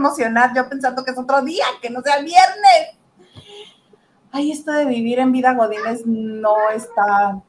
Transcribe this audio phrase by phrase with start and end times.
[0.00, 2.96] emocionar yo pensando que es otro día, que no sea viernes.
[4.32, 7.40] Ay, esto de vivir en vida Godínez no está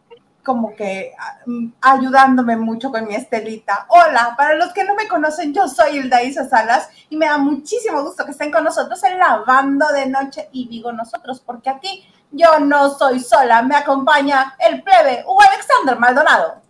[0.44, 1.14] como que
[1.46, 3.86] mm, ayudándome mucho con mi Estelita.
[3.90, 7.38] Hola, para los que no me conocen, yo soy Hilda Isa Salas y me da
[7.38, 10.50] muchísimo gusto que estén con nosotros en Lavando de Noche.
[10.52, 16.00] Y digo nosotros, porque aquí yo no soy sola, me acompaña el plebe Hugo Alexander
[16.00, 16.62] Maldonado.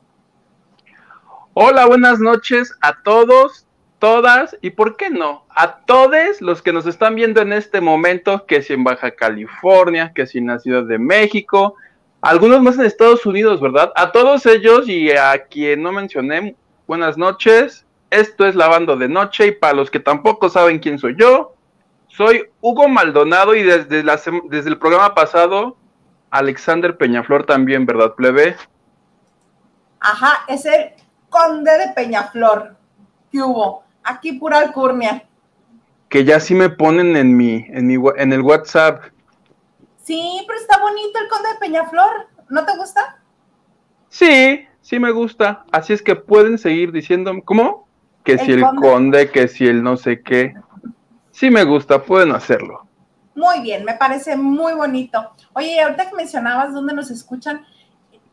[1.54, 3.66] Hola, buenas noches a todos,
[4.02, 8.48] todas y por qué no, a todos los que nos están viendo en este momento,
[8.48, 11.76] que si en Baja California, que si en la Ciudad de México,
[12.20, 13.94] algunos más en Estados Unidos, ¿verdad?
[13.96, 16.56] A todos ellos y a quien no mencioné,
[16.88, 17.86] buenas noches.
[18.10, 21.54] Esto es Lavando de Noche y para los que tampoco saben quién soy yo,
[22.08, 25.78] soy Hugo Maldonado y desde, la, desde el programa pasado,
[26.32, 28.58] Alexander Peñaflor también, ¿verdad, plebe?
[30.00, 30.92] Ajá, es el
[31.30, 32.76] conde de Peñaflor.
[33.32, 33.81] ¿Qué hubo?
[34.04, 35.28] Aquí pura alcurnia.
[36.10, 39.04] Que ya sí me ponen en mi, en mi, en el WhatsApp.
[40.04, 42.28] Sí, pero está bonito el conde de Peñaflor.
[42.50, 43.20] ¿No te gusta?
[44.10, 45.64] Sí, sí me gusta.
[45.72, 47.88] Así es que pueden seguir diciendo, ¿cómo?
[48.24, 50.54] Que si el conde, que si el no sé qué.
[51.32, 52.86] Sí me gusta, pueden hacerlo.
[53.36, 55.32] Muy bien, me parece muy bonito.
[55.54, 57.66] Oye, ahorita que mencionabas dónde nos escuchan,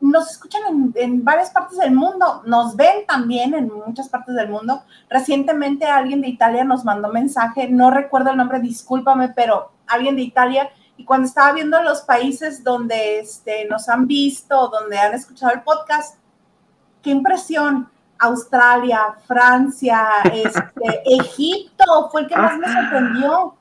[0.01, 4.49] nos escuchan en, en, varias partes del mundo, nos ven también en muchas partes del
[4.49, 4.83] mundo.
[5.11, 10.23] Recientemente alguien de Italia nos mandó mensaje, no recuerdo el nombre, discúlpame, pero alguien de
[10.23, 15.55] Italia y cuando estaba viendo los países donde este, nos han visto, donde han escuchado
[15.55, 16.19] el podcast,
[17.03, 17.89] qué impresión.
[18.19, 23.55] Australia, Francia, este, Egipto, fue el que más me sorprendió.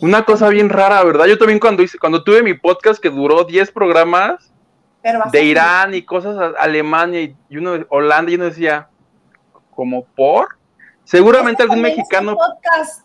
[0.00, 1.26] Una cosa bien rara, ¿verdad?
[1.26, 4.51] Yo también cuando hice, cuando tuve mi podcast que duró 10 programas
[5.32, 8.88] de Irán y cosas Alemania y, uno Holanda, y uno decía,
[9.74, 10.56] ¿como por?
[11.04, 12.36] Seguramente algún mexicano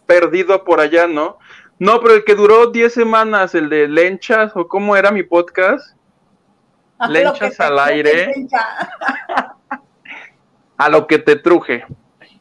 [0.05, 1.39] perdido por allá, ¿no?
[1.79, 5.95] No, pero el que duró 10 semanas, el de Lenchas, o cómo era mi podcast.
[6.97, 8.33] Ah, Lenchas al aire.
[10.77, 11.85] a lo que te truje.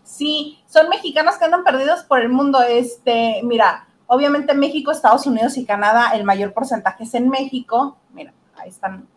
[0.02, 2.62] Sí, son mexicanos que andan perdidos por el mundo.
[2.62, 7.98] Este, mira, obviamente México, Estados Unidos y Canadá, el mayor porcentaje es en México.
[8.10, 9.08] Mira, ahí están,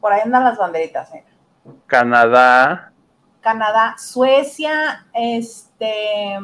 [0.00, 1.10] por ahí andan las banderitas.
[1.86, 2.92] Canadá.
[3.40, 6.38] Canadá, Suecia, este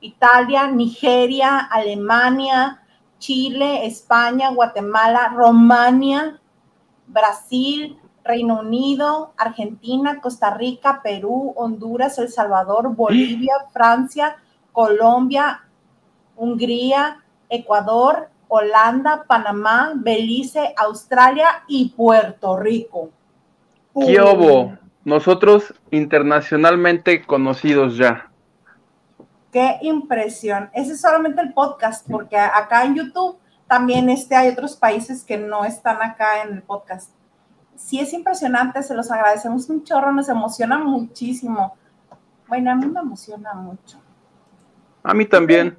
[0.00, 2.82] Italia, Nigeria, Alemania,
[3.18, 6.40] Chile, España, Guatemala, Romania,
[7.06, 14.36] Brasil, Reino Unido, Argentina, Costa Rica, Perú, Honduras, El Salvador, Bolivia, Francia,
[14.72, 15.64] Colombia,
[16.36, 23.08] Hungría, Ecuador, Holanda, Panamá, Belice, Australia y Puerto Rico.
[23.98, 28.30] ¿Qué Nosotros internacionalmente conocidos ya.
[29.50, 30.68] Qué impresión.
[30.74, 35.38] Ese es solamente el podcast, porque acá en YouTube también este, hay otros países que
[35.38, 37.10] no están acá en el podcast.
[37.74, 41.74] Sí es impresionante, se los agradecemos un chorro, nos emociona muchísimo.
[42.48, 43.98] Bueno, a mí me emociona mucho.
[45.02, 45.78] A mí también.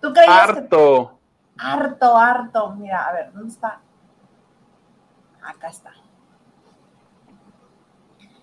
[0.00, 1.17] ¿Tú creías harto.
[1.58, 2.70] Harto, harto.
[2.72, 3.80] Mira, a ver, ¿dónde está?
[5.42, 5.92] Acá está.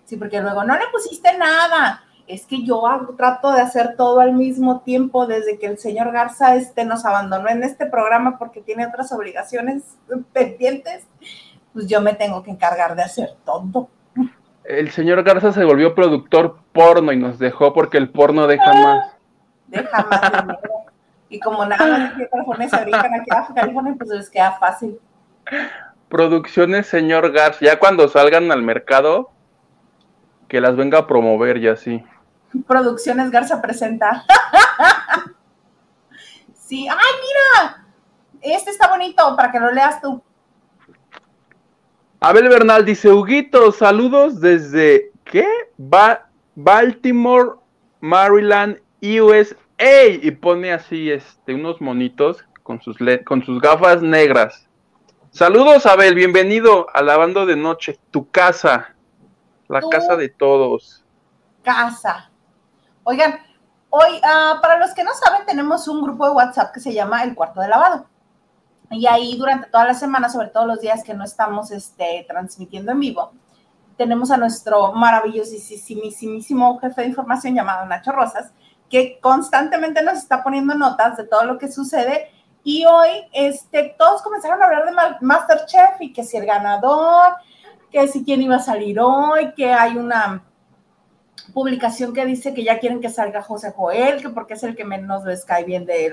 [0.06, 2.82] Sí, porque luego no le pusiste nada es que yo
[3.18, 7.50] trato de hacer todo al mismo tiempo desde que el señor Garza este, nos abandonó
[7.50, 9.98] en este programa porque tiene otras obligaciones
[10.34, 11.06] pendientes,
[11.74, 13.90] pues yo me tengo que encargar de hacer todo.
[14.64, 18.84] El señor Garza se volvió productor porno y nos dejó porque el porno deja ah,
[18.84, 19.12] más.
[19.68, 20.58] Deja más
[21.30, 25.00] Y como nada más de California se brincan aquí a California, pues les queda fácil.
[26.10, 29.32] Producciones, señor Garza, ya cuando salgan al mercado,
[30.48, 32.04] que las venga a promover y así.
[32.68, 34.24] Producciones Garza presenta.
[36.54, 37.86] sí, ay, mira,
[38.42, 40.22] este está bonito para que lo leas tú.
[42.20, 45.48] Abel Bernal dice, Huguito, saludos desde, ¿qué?
[46.56, 47.56] Baltimore,
[48.00, 49.56] Maryland, USA.
[49.78, 54.68] Y pone así, este, unos monitos con sus, con sus gafas negras.
[55.32, 58.96] Saludos, Abel, bienvenido a la banda de noche, tu casa,
[59.68, 61.04] la casa de todos.
[61.62, 62.32] Casa.
[63.04, 63.38] Oigan,
[63.90, 67.24] hoy, ah, para los que no saben, tenemos un grupo de WhatsApp que se llama
[67.24, 68.06] El Cuarto de Lavado.
[68.92, 72.94] Y ahí durante toda la semana, sobre todo los días que no estamos este, transmitiendo
[72.94, 73.34] en vivo,
[73.98, 78.54] tenemos a nuestro maravillosísimo jefe de información llamado Nacho Rosas,
[78.90, 82.32] que constantemente nos está poniendo notas de todo lo que sucede.
[82.64, 84.92] Y hoy este, todos comenzaron a hablar de
[85.22, 87.34] Masterchef y que si el ganador,
[87.92, 90.44] que si quién iba a salir hoy, que hay una
[91.54, 94.84] publicación que dice que ya quieren que salga José Joel, que porque es el que
[94.84, 96.12] menos les cae bien de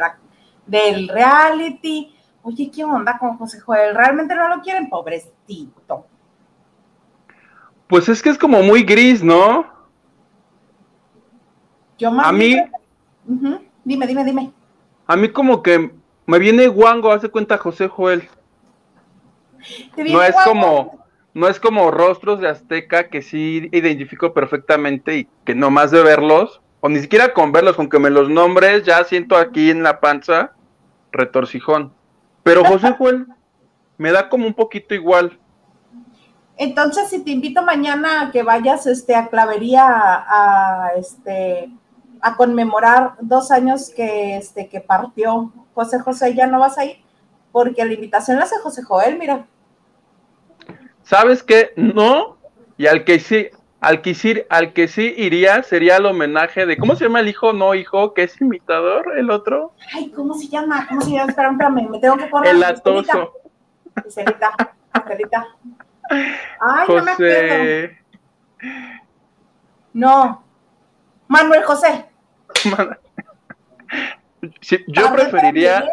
[0.66, 2.14] del reality.
[2.42, 3.94] Oye, ¿qué onda con José Joel?
[3.94, 4.88] ¿Realmente no lo quieren?
[4.88, 6.06] Pobrecito.
[7.86, 9.66] Pues es que es como muy gris, ¿no?
[11.98, 12.56] Yo más a mí...
[13.84, 14.52] Dime, dime, dime.
[15.06, 15.90] A mí como que
[16.26, 18.28] me viene guango, hace cuenta José Joel.
[19.96, 21.02] No es como
[21.34, 26.02] no es como rostros de Azteca que sí identifico perfectamente y que no más de
[26.02, 29.82] verlos, o ni siquiera con verlos, con que me los nombres, ya siento aquí en
[29.82, 30.52] la panza
[31.10, 31.92] retorcijón.
[32.42, 33.26] Pero José Joel
[33.96, 35.38] me da como un poquito igual.
[36.56, 41.70] Entonces, si te invito mañana a que vayas este, a Clavería a, este,
[42.22, 46.98] a conmemorar dos años que, este, que partió José José, ya no vas a ir,
[47.50, 49.44] porque la invitación la hace José Joel, mira.
[51.02, 51.72] ¿Sabes qué?
[51.76, 52.38] No,
[52.78, 53.48] y al que sí,
[53.80, 57.28] al que sí, al que sí iría sería el homenaje de, ¿cómo se llama el
[57.28, 57.52] hijo?
[57.52, 59.74] No, hijo, que es imitador, el otro.
[59.92, 60.86] Ay, ¿cómo se llama?
[60.88, 61.28] ¿Cómo se llama?
[61.28, 62.54] Espera, espérame, me tengo que poner.
[62.54, 63.32] El atoso.
[64.06, 64.52] Estelita,
[64.94, 65.48] Estelita.
[66.60, 67.94] Ay, no me acuerdo.
[69.92, 70.44] No.
[71.26, 72.11] Manuel José.
[74.86, 75.84] Yo preferiría,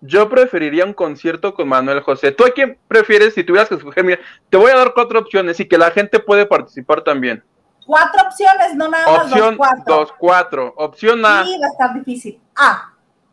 [0.00, 2.32] yo preferiría un concierto con Manuel José.
[2.32, 4.04] ¿Tú a quién prefieres si tuvieras que escoger?
[4.04, 4.20] Mira,
[4.50, 7.42] te voy a dar cuatro opciones y que la gente puede participar también.
[7.86, 9.94] Cuatro opciones, no nada más Opción dos, cuatro.
[9.94, 10.74] Dos, cuatro.
[10.76, 11.44] Opción A.
[11.44, 12.40] Sí, va a estar difícil.
[12.56, 12.92] A.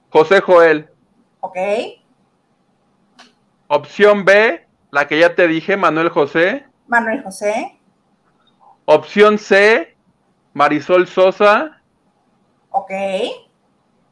[0.10, 0.90] José Joel.
[1.40, 1.58] Ok.
[3.68, 6.66] Opción B, la que ya te dije, Manuel José.
[6.88, 7.80] Manuel José.
[8.86, 9.96] Opción C,
[10.54, 11.81] Marisol Sosa.
[12.71, 12.91] Ok.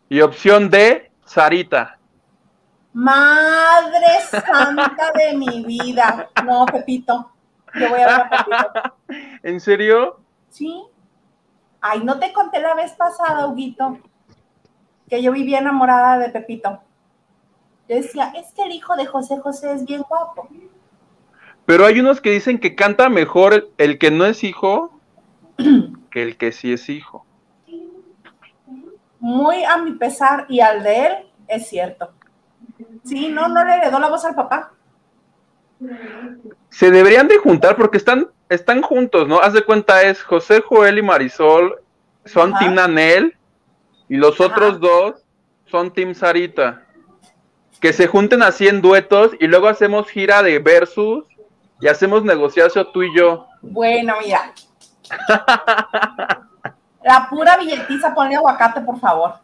[0.10, 1.98] Y opción D, Sarita.
[2.94, 6.30] Madre santa de mi vida.
[6.46, 7.32] No, Pepito.
[7.76, 8.96] Yo voy a ver a Pepito.
[9.44, 10.20] ¿En serio?
[10.50, 10.84] Sí.
[11.82, 14.00] Ay, no te conté la vez pasada, Huguito,
[15.08, 16.82] que yo vivía enamorada de Pepito.
[17.88, 20.50] Yo decía, es que el hijo de José José es bien guapo.
[21.66, 25.00] Pero hay unos que dicen que canta mejor el que no es hijo
[26.12, 27.26] que el que sí es hijo.
[29.20, 31.14] Muy a mi pesar y al de él,
[31.48, 32.12] es cierto.
[33.04, 34.72] Sí, no, no le heredó la voz al papá.
[36.70, 39.40] Se deberían de juntar porque están, están juntos, ¿no?
[39.40, 41.82] Haz de cuenta, es José Joel y Marisol
[42.26, 43.36] son Tim Nanel
[44.08, 45.24] y los otros dos
[45.66, 46.84] son Tim Sarita.
[47.80, 51.24] Que se junten así en duetos y luego hacemos gira de versus
[51.80, 53.48] y hacemos negociación tú y yo.
[53.62, 54.54] Bueno, mira.
[57.10, 59.40] La pura billetiza, ponle aguacate, por favor.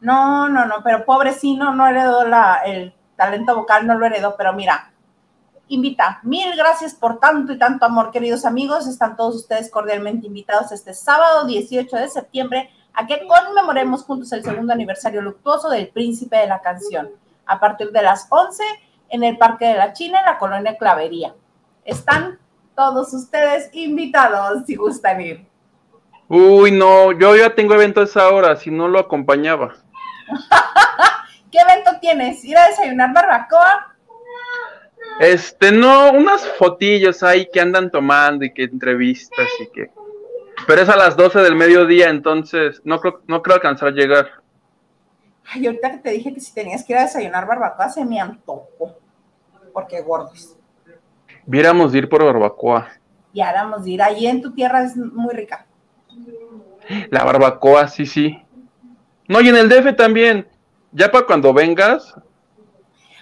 [0.00, 4.52] No, no, no, pero pobrecino no heredó la, el talento vocal, no lo heredó, pero
[4.52, 4.90] mira,
[5.68, 6.18] invita.
[6.24, 8.88] Mil gracias por tanto y tanto amor, queridos amigos.
[8.88, 14.42] Están todos ustedes cordialmente invitados este sábado 18 de septiembre a que conmemoremos juntos el
[14.42, 17.10] segundo aniversario luctuoso del Príncipe de la Canción,
[17.46, 18.64] a partir de las 11
[19.10, 21.32] en el Parque de la China, en la colonia Clavería.
[21.84, 22.40] Están
[22.74, 25.47] todos ustedes invitados si gustan ir.
[26.28, 29.74] Uy, no, yo ya tengo evento a esa hora, si no lo acompañaba.
[31.50, 32.44] ¿Qué evento tienes?
[32.44, 33.96] ¿Ir a desayunar barbacoa?
[35.20, 39.90] Este, no, unas fotillos ahí que andan tomando y que entrevistas y que...
[40.66, 44.28] Pero es a las 12 del mediodía, entonces no creo, no creo alcanzar a llegar.
[45.50, 48.20] Ay, ahorita que te dije que si tenías que ir a desayunar barbacoa, se me
[48.20, 48.98] antojó.
[49.72, 50.56] Porque gordos.
[51.46, 52.88] Viéramos de ir por barbacoa.
[53.32, 54.02] Y de ir.
[54.02, 55.67] Allí en tu tierra es muy rica.
[57.10, 58.42] La barbacoa, sí, sí.
[59.26, 60.48] No, y en el DF también.
[60.92, 62.14] Ya para cuando vengas.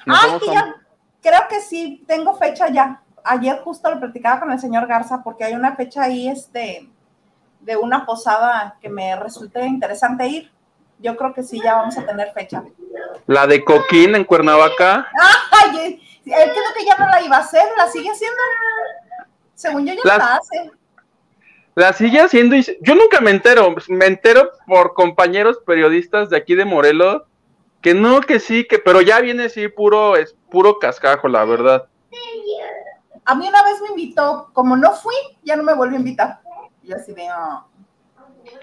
[0.07, 0.75] Ah, ya.
[1.21, 3.03] Creo que sí, tengo fecha ya.
[3.25, 6.89] Ayer justo lo platicaba con el señor Garza porque hay una fecha ahí este,
[7.61, 10.53] de una posada que me resulte interesante ir.
[11.01, 12.63] Yo creo que sí, ya vamos a tener fecha.
[13.27, 15.09] La de Coquín en Cuernavaca.
[15.51, 18.39] Ay, creo que ya no la iba a hacer, la sigue haciendo.
[19.55, 20.71] Según yo ya la, la hace
[21.77, 26.55] la sigue haciendo y yo nunca me entero, me entero por compañeros periodistas de aquí
[26.55, 27.23] de Morelos
[27.83, 31.87] que no, que sí, que pero ya viene así puro es puro cascajo, la verdad.
[33.27, 35.15] A mí una vez me invitó, como no fui,
[35.45, 36.41] ya no me volvió a invitar.
[36.83, 37.65] Y así de ah,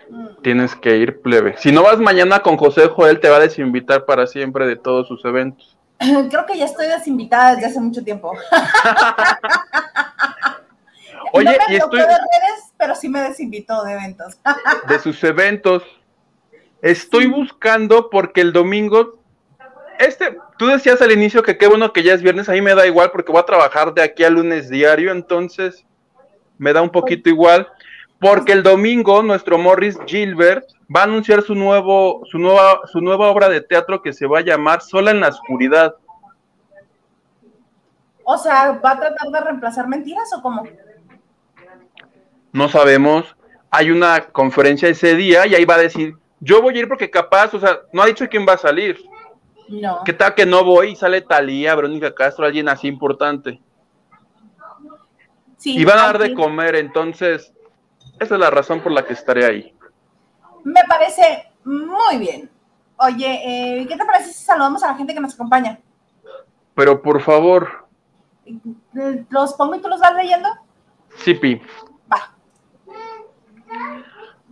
[0.09, 0.41] mm.
[0.41, 1.55] Tienes que ir plebe.
[1.57, 5.07] Si no vas mañana con José Joel te va a desinvitar para siempre de todos
[5.07, 5.77] sus eventos.
[5.99, 8.33] Creo que ya estoy desinvitada desde hace mucho tiempo.
[11.35, 11.99] Oye, y estoy...
[11.99, 14.37] de redes, pero sí me desinvitó de eventos.
[14.87, 15.83] de sus eventos.
[16.79, 19.17] Estoy buscando porque el domingo,
[19.97, 22.75] este, tú decías al inicio que qué bueno que ya es viernes, a mí me
[22.75, 25.83] da igual porque voy a trabajar de aquí a lunes diario, entonces
[26.59, 27.67] me da un poquito igual.
[28.19, 33.29] Porque el domingo nuestro Morris Gilbert va a anunciar su nuevo, su nueva, su nueva
[33.29, 35.95] obra de teatro que se va a llamar Sola en la oscuridad.
[38.23, 40.63] O sea, ¿va a tratar de reemplazar mentiras o cómo?
[42.53, 43.35] No sabemos.
[43.69, 47.09] Hay una conferencia ese día y ahí va a decir, yo voy a ir porque
[47.09, 49.03] capaz, o sea, no ha dicho quién va a salir.
[49.67, 50.01] No.
[50.05, 53.59] ¿Qué tal que no voy y sale Talía, Verónica Castro, alguien así importante?
[55.57, 57.53] Sí, y van a dar de comer, entonces,
[58.19, 59.73] esa es la razón por la que estaré ahí.
[60.63, 62.49] Me parece muy bien.
[62.97, 65.79] Oye, eh, ¿qué te parece si saludamos a la gente que nos acompaña?
[66.75, 67.87] Pero por favor,
[68.45, 70.49] Eh, ¿Los pongo y tú los vas leyendo?
[71.17, 71.55] Sipi.
[71.55, 71.92] Va.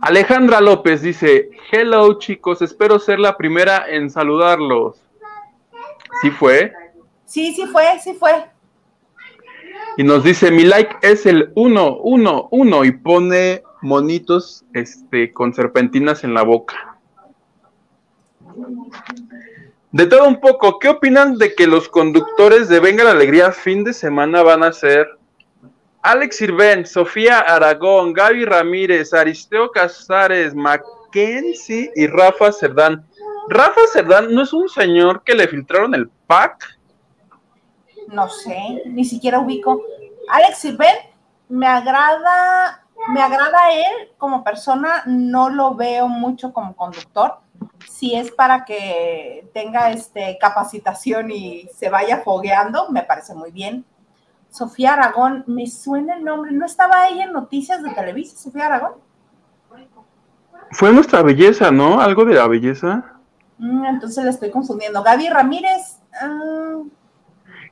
[0.02, 5.00] Alejandra López dice, hello chicos, espero ser la primera en saludarlos.
[6.20, 6.72] ¿Sí fue?
[7.24, 8.32] Sí, sí fue, sí fue.
[9.96, 15.54] Y nos dice, mi like es el 1, 1, 1 y pone monitos este, con
[15.54, 16.98] serpentinas en la boca.
[19.92, 23.84] De todo un poco, ¿qué opinan de que los conductores de Venga la Alegría fin
[23.84, 25.06] de semana van a ser
[26.02, 33.06] Alex Sirven, Sofía Aragón, Gaby Ramírez, Aristeo Casares, Mackenzie y Rafa Cerdán?
[33.48, 36.76] Rafa Cerdán no es un señor que le filtraron el pack.
[38.08, 39.80] No sé, ni siquiera ubico.
[40.28, 40.96] Alex Sirven,
[41.48, 47.38] me agrada, me agrada él como persona, no lo veo mucho como conductor.
[47.88, 53.84] Si es para que tenga este capacitación y se vaya fogueando, me parece muy bien.
[54.52, 58.92] Sofía Aragón, me suena el nombre, ¿no estaba ella en noticias de Televisa, Sofía Aragón?
[60.72, 62.00] Fue nuestra belleza, ¿no?
[62.00, 63.02] Algo de la belleza.
[63.56, 65.02] Mm, entonces le estoy confundiendo.
[65.02, 66.82] Gaby Ramírez, ah,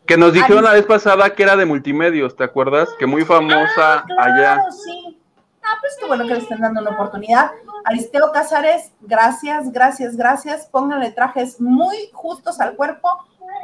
[0.07, 2.89] Que nos dijeron la vez pasada que era de multimedios, ¿te acuerdas?
[2.99, 4.65] Que muy famosa Ah, claro, allá.
[4.71, 5.19] sí.
[5.63, 7.51] Ah, pues qué bueno que le estén dando una oportunidad.
[7.85, 10.67] Aristeo Casares, gracias, gracias, gracias.
[10.67, 13.09] Pónganle trajes muy justos al cuerpo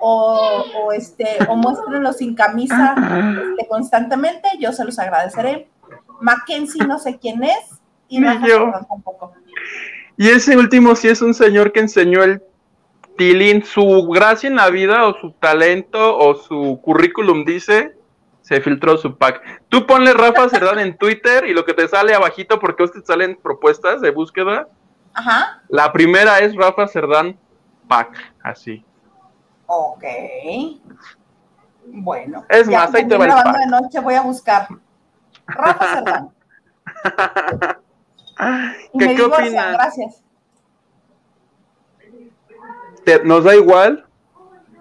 [0.01, 4.49] o, o este, o muéstrenlo sin camisa este, constantemente.
[4.59, 5.69] Yo se los agradeceré.
[6.21, 7.81] Mackenzie, no sé quién es.
[8.09, 8.23] Y.
[8.23, 9.35] Cordón tampoco.
[10.17, 12.43] Y ese último sí es un señor que enseñó el
[13.17, 17.97] tilín, su gracia en la vida o su talento o su currículum dice,
[18.43, 19.43] se filtró su pack.
[19.69, 23.05] Tú ponle Rafa Cerdán en Twitter y lo que te sale abajito, porque a usted
[23.05, 24.69] salen propuestas de búsqueda,
[25.13, 27.39] Ajá, la primera es Rafa Cerdán
[27.89, 28.85] pack, así.
[29.67, 30.05] Ok.
[31.87, 32.45] Bueno.
[32.49, 33.61] Es más, ahí te va el grabando pack.
[33.61, 34.69] de noche voy a buscar.
[35.47, 36.31] Rafa Cerdán.
[38.93, 39.73] Y ¿Qué, me qué opinas?
[39.73, 40.23] gracias.
[43.05, 44.07] ¿Te- ¿Nos da igual?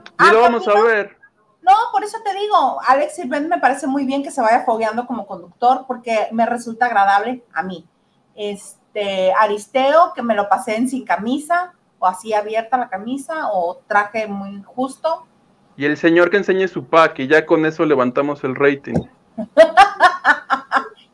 [0.03, 1.17] Y Ah, lo ¿qué vamos a ver.
[1.61, 5.05] No, por eso te digo, Alex Sirvent me parece muy bien que se vaya fogueando
[5.07, 7.87] como conductor porque me resulta agradable a mí.
[8.35, 11.73] Este, Aristeo, que me lo pasé en sin camisa
[12.05, 15.25] o así abierta la camisa o traje muy justo.
[15.75, 18.95] Y el señor que enseñe su pack y ya con eso levantamos el rating.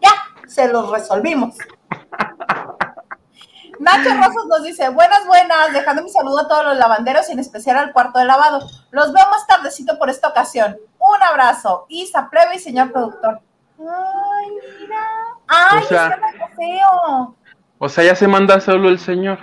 [0.01, 0.11] Ya,
[0.47, 1.55] se los resolvimos.
[3.79, 7.39] Nacho Rosas nos dice, buenas, buenas, dejando mi saludo a todos los lavanderos y en
[7.39, 8.59] especial al cuarto de lavado.
[8.91, 10.77] Los veo más tardecito por esta ocasión.
[10.99, 11.85] Un abrazo.
[11.89, 13.39] Isa Plebe y señor productor.
[13.79, 14.49] Ay,
[14.81, 15.07] mira.
[15.47, 17.35] Ay, O sea- anda feo.
[17.79, 19.39] O sea, ya se manda solo el señor.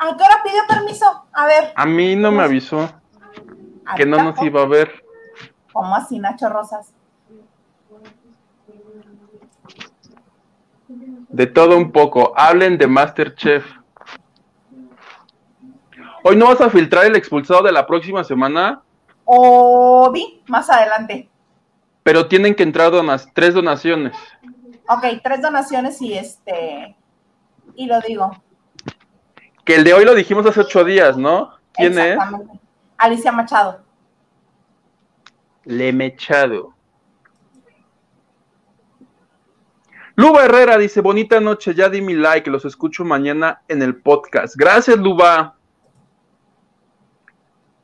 [0.00, 1.26] ¿A qué hora pidió permiso?
[1.32, 1.72] A ver.
[1.74, 2.88] A mí no me avisó
[3.96, 5.04] que no nos iba a ver.
[5.72, 6.92] ¿Cómo así, Nacho Rosas?
[11.28, 12.32] De todo un poco.
[12.36, 13.64] Hablen de Masterchef.
[16.24, 18.82] Hoy no vas a filtrar el expulsado de la próxima semana,
[19.24, 21.28] O vi más adelante.
[22.02, 24.16] pero tienen que entrar donas tres donaciones.
[24.88, 26.96] Ok, tres donaciones y este.
[27.74, 28.30] Y lo digo.
[29.68, 31.50] Que el de hoy lo dijimos hace ocho días, ¿no?
[31.74, 32.18] ¿Quién es?
[32.96, 33.82] Alicia Machado.
[35.64, 36.72] Lemechado.
[40.14, 44.56] Luba Herrera dice, bonita noche, ya di mi like, los escucho mañana en el podcast.
[44.56, 45.58] Gracias, Luba.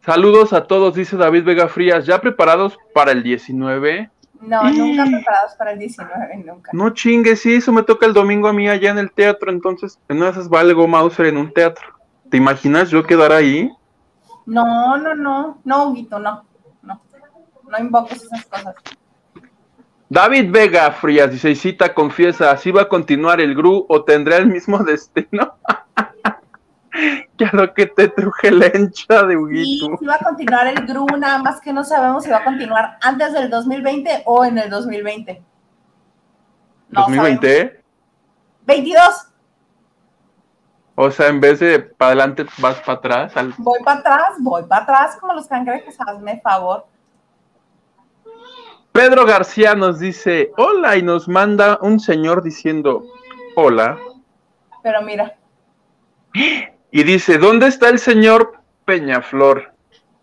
[0.06, 4.10] Saludos a todos, dice David Vega Frías, ¿ya preparados para el 19?
[4.46, 6.70] No, Y- nunca preparados para el 19, nunca.
[6.74, 9.98] No chingues, sí, eso me toca el domingo a mí allá en el teatro, entonces
[10.08, 11.86] en una de esas va algo Mauser en un teatro.
[12.30, 13.70] ¿Te imaginas yo quedar ahí?
[14.46, 16.44] No, no, no, no, Huguito, no,
[16.82, 17.00] no.
[17.70, 18.74] No invoques esas cosas.
[20.08, 24.36] David Vega Frías dice, "Y cita confiesa, ¿así va a continuar el GRU o tendrá
[24.36, 25.54] el mismo destino?
[27.38, 29.96] ya lo que te truje la hincha de Y Huguito.
[29.98, 32.98] si va a continuar el GRU, nada más que no sabemos si va a continuar
[33.02, 35.42] antes del 2020 o en el 2020.
[36.90, 37.40] No sabemos.
[37.40, 37.80] ¿2020?
[38.66, 39.28] 22.
[40.96, 43.32] O sea, en vez de para adelante, vas para atrás.
[43.58, 46.86] Voy para atrás, voy para atrás como los cangrejos, hazme favor.
[48.92, 53.04] Pedro García nos dice, hola, y nos manda un señor diciendo,
[53.56, 53.98] hola.
[54.84, 55.34] Pero mira.
[56.96, 58.52] Y dice, ¿dónde está el señor
[58.84, 59.72] Peñaflor?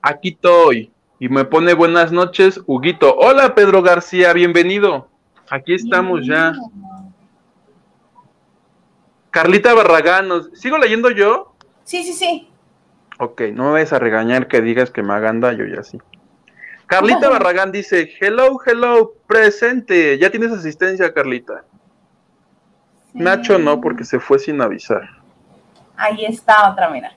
[0.02, 0.90] Aquí estoy.
[1.20, 3.14] Y me pone buenas noches, Huguito.
[3.18, 5.10] Hola, Pedro García, bienvenido.
[5.50, 6.54] Aquí estamos ya.
[9.32, 11.54] Carlita Barragán, ¿sigo leyendo yo?
[11.84, 12.48] Sí, sí, sí.
[13.20, 15.98] Ok, no me vayas a regañar que digas que me hagan daño y así.
[16.86, 20.18] Carlita Barragán dice, hello, hello, presente.
[20.18, 21.66] ¿Ya tienes asistencia, Carlita?
[23.14, 25.21] Nacho no, porque se fue sin avisar.
[25.98, 27.16] Ahí está otra, mira.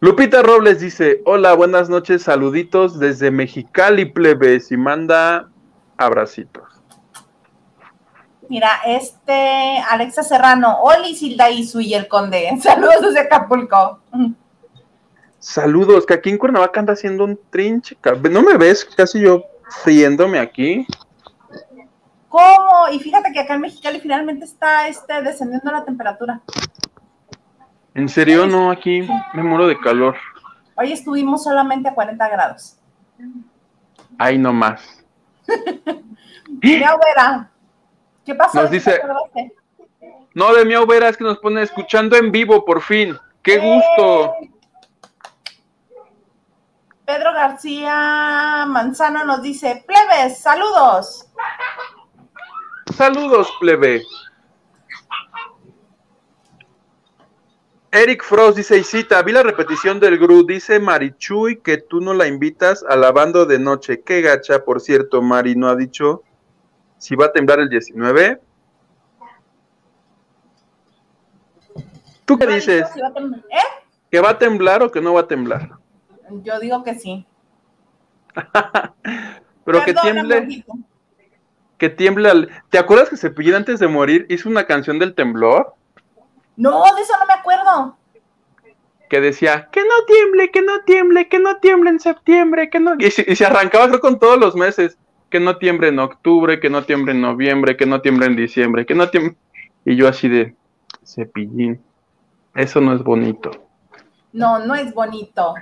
[0.00, 5.48] Lupita Robles dice, hola, buenas noches, saluditos desde Mexicali, plebes, y manda
[5.96, 6.64] abracitos.
[8.48, 12.56] Mira, este, Alexa Serrano, Oli, Silda Isu y el Conde.
[12.62, 14.00] Saludos desde Acapulco.
[15.38, 17.96] Saludos, que aquí en Cuernavaca anda haciendo un trinche.
[18.30, 19.44] ¿No me ves casi yo
[19.82, 20.86] friéndome aquí?
[22.28, 22.88] ¿Cómo?
[22.92, 26.42] Y fíjate que acá en Mexicali finalmente está este, descendiendo la temperatura.
[27.96, 28.46] ¿En serio?
[28.46, 30.16] No, aquí me muero de calor.
[30.74, 32.76] Hoy estuvimos solamente a 40 grados.
[34.18, 35.02] Ay, no más.
[36.62, 37.50] Ya verá.
[38.24, 38.62] ¿Qué pasó?
[38.62, 39.00] Nos dice.
[40.32, 43.18] No, de mi Vera es que nos pone escuchando en vivo, por fin.
[43.42, 44.32] ¡Qué gusto!
[47.04, 51.26] Pedro García Manzano nos dice: Plebes, saludos.
[52.94, 54.04] Saludos, plebe.
[57.98, 62.14] Eric Frost dice, y cita, vi la repetición del Gru, dice Marichuy que tú no
[62.14, 64.02] la invitas a la banda de noche.
[64.02, 66.22] Qué gacha, por cierto, Mari no ha dicho
[66.98, 68.40] si va a temblar el 19.
[72.24, 72.84] ¿Tú qué dices?
[73.50, 73.58] ¿Eh?
[74.10, 75.70] ¿Que va a temblar o que no va a temblar?
[76.42, 77.24] Yo digo que sí.
[79.64, 80.64] Pero que tiemble.
[81.78, 82.48] Que tiemble.
[82.68, 85.74] ¿Te acuerdas que Cepillín antes de morir hizo una canción del temblor?
[86.56, 87.96] No, de eso no me acuerdo.
[89.08, 92.94] Que decía, que no tiemble, que no tiemble, que no tiemble en septiembre, que no.
[92.98, 94.98] Y se, y se arrancaba creo con todos los meses
[95.30, 98.86] que no tiembre en octubre, que no tiembre en noviembre, que no tiembre en diciembre,
[98.86, 99.36] que no tiembre.
[99.84, 100.56] Y yo así de
[101.04, 101.82] cepillín.
[102.54, 103.50] Eso no es bonito.
[104.32, 105.54] No, no es bonito.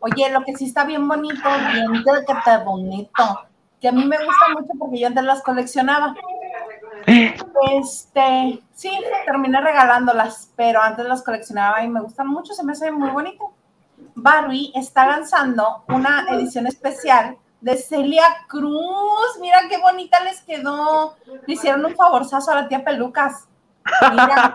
[0.00, 3.48] Oye, lo que sí está bien bonito, bien que está bonito,
[3.80, 6.14] que a mí me gusta mucho porque yo antes las coleccionaba.
[7.72, 8.90] Este, sí,
[9.24, 13.52] terminé regalándolas, pero antes las coleccionaba y me gustan mucho, se me hace muy bonito.
[14.14, 19.38] Barbie está lanzando una edición especial de Celia Cruz.
[19.40, 21.16] Mira qué bonita les quedó.
[21.46, 23.46] Le hicieron un favorzazo a la tía Pelucas.
[24.10, 24.54] Mira,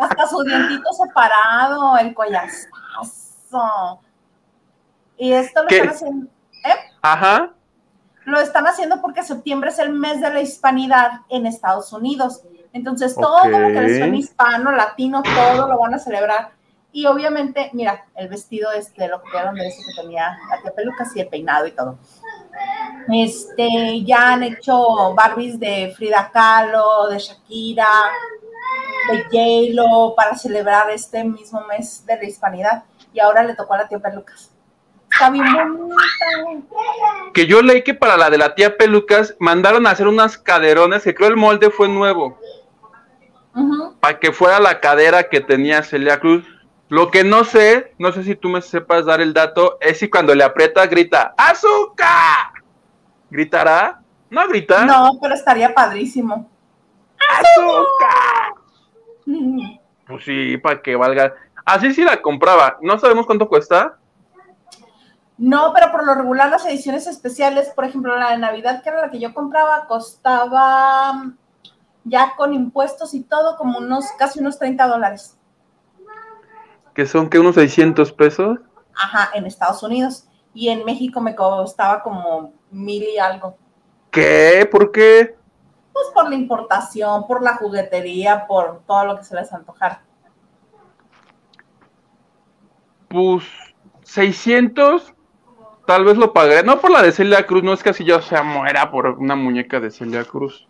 [0.00, 4.00] hasta su dientito separado, el collazo.
[5.16, 6.26] Y esto lo están haciendo.
[6.64, 6.74] ¿eh?
[7.02, 7.52] Ajá.
[8.28, 12.42] Lo están haciendo porque septiembre es el mes de la hispanidad en Estados Unidos.
[12.74, 16.50] Entonces, todo lo que les suene hispano, latino, todo lo van a celebrar.
[16.92, 21.16] Y obviamente, mira, el vestido este, lo copiaron de ese que tenía la tía pelucas
[21.16, 21.98] y el peinado y todo.
[23.10, 27.88] Este, ya han hecho Barbies de Frida Kahlo, de Shakira,
[29.10, 32.84] de J-Lo para celebrar este mismo mes de la hispanidad.
[33.14, 34.50] Y ahora le tocó a la tía Pelucas.
[35.18, 35.96] Está bien bonita.
[37.34, 41.02] Que yo leí que para la de la tía Pelucas mandaron a hacer unas caderones,
[41.02, 42.38] que creo el molde fue nuevo.
[43.98, 46.44] Para que fuera la cadera que tenía Celia Cruz.
[46.88, 50.08] Lo que no sé, no sé si tú me sepas dar el dato, es si
[50.08, 52.52] cuando le aprieta grita ¡Azúcar!
[53.28, 54.00] ¿Gritará?
[54.30, 54.86] ¿No grita?
[54.86, 56.48] No, pero estaría padrísimo.
[57.28, 58.54] ¡Azúcar!
[60.06, 61.34] Pues sí, para que valga.
[61.64, 62.78] Así sí la compraba.
[62.80, 63.98] ¿No sabemos cuánto cuesta?
[65.38, 69.02] No, pero por lo regular las ediciones especiales, por ejemplo, la de Navidad, que era
[69.02, 71.32] la que yo compraba, costaba
[72.04, 75.38] ya con impuestos y todo como unos casi unos 30 dólares
[76.98, 78.58] que son que unos 600 pesos.
[78.92, 80.26] Ajá, en Estados Unidos.
[80.52, 83.56] Y en México me costaba como mil y algo.
[84.10, 84.68] ¿Qué?
[84.68, 85.36] ¿Por qué?
[85.92, 90.02] Pues por la importación, por la juguetería, por todo lo que se les antojara.
[93.06, 93.44] Pues
[94.02, 95.14] 600,
[95.88, 96.62] tal vez lo pagué.
[96.62, 99.34] No por la de Celia Cruz, no es que así yo sea muera por una
[99.34, 100.68] muñeca de Celia Cruz.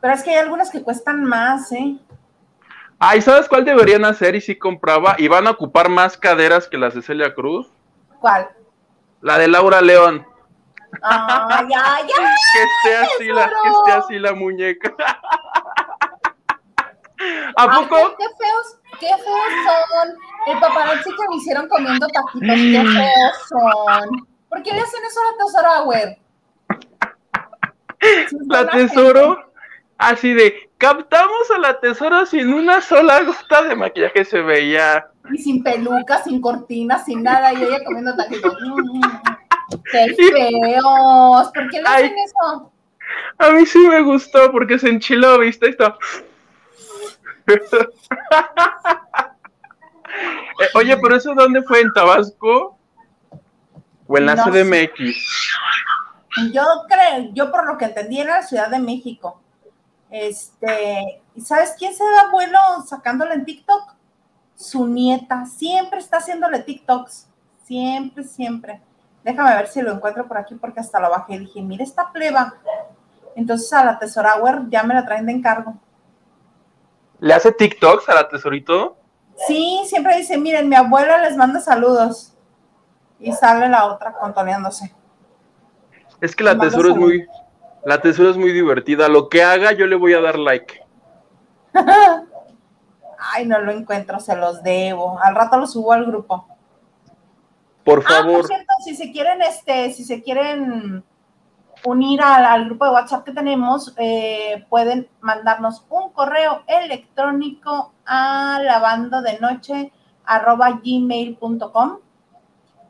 [0.00, 1.98] Pero es que hay algunas que cuestan más, ¿eh?
[2.98, 4.34] Ay, ¿sabes cuál deberían hacer?
[4.34, 7.70] Y si compraba, y van a ocupar más caderas que las de Celia Cruz.
[8.18, 8.48] ¿Cuál?
[9.20, 10.26] La de Laura León.
[11.02, 12.06] Ay, ay,
[12.54, 14.94] que esté así la, que esté así la muñeca.
[17.58, 18.16] ¿A poco?
[18.16, 20.16] qué feos, qué feos son.
[20.46, 24.29] El paparazzi que me hicieron comiendo taquitos, qué feos son.
[24.50, 26.18] ¿Por qué le hacen eso a la tesora, güey?
[28.48, 29.52] La tesoro,
[29.96, 35.06] así de, captamos a la tesoro sin una sola gota de maquillaje se veía.
[35.30, 38.56] Y sin peluca, sin cortinas, sin nada, y ella comiendo taquitos.
[39.70, 41.50] Mm, ¡Qué feos!
[41.54, 42.72] ¿Por qué le hacen eso?
[43.38, 45.68] A mí sí me gustó porque se enchiló, ¿viste?
[45.68, 45.96] Esto.
[50.60, 51.80] Eh, oye, pero eso dónde fue?
[51.80, 52.79] ¿En Tabasco?
[54.12, 54.98] ¿O en la CDMX?
[56.52, 59.40] Yo creo, yo por lo que entendí era la Ciudad de México.
[60.10, 63.94] Este, ¿y sabes quién se da vuelo sacándole en TikTok?
[64.56, 65.46] Su nieta.
[65.46, 67.28] Siempre está haciéndole TikToks.
[67.62, 68.80] Siempre, siempre.
[69.22, 72.10] Déjame ver si lo encuentro por aquí porque hasta lo bajé y dije, mira esta
[72.10, 72.54] pleba.
[73.36, 75.78] Entonces a la Tesorauer ya me la traen de encargo.
[77.20, 78.96] ¿Le hace TikToks a la Tesorito?
[79.46, 82.34] Sí, siempre dice, miren, mi abuela les manda saludos.
[83.20, 84.94] Y sale la otra contoneándose.
[86.20, 87.26] Es que la tesoro es muy,
[87.84, 89.08] la tesoro es muy divertida.
[89.08, 90.82] Lo que haga, yo le voy a dar like.
[93.32, 95.18] Ay, no lo encuentro, se los debo.
[95.20, 96.46] Al rato lo subo al grupo.
[97.84, 98.30] Por favor.
[98.30, 101.04] Ah, por cierto, si se quieren, este, si se quieren
[101.84, 109.22] unir al, grupo de WhatsApp que tenemos, eh, pueden mandarnos un correo electrónico a lavando
[109.22, 109.92] de noche
[110.84, 111.98] gmail.com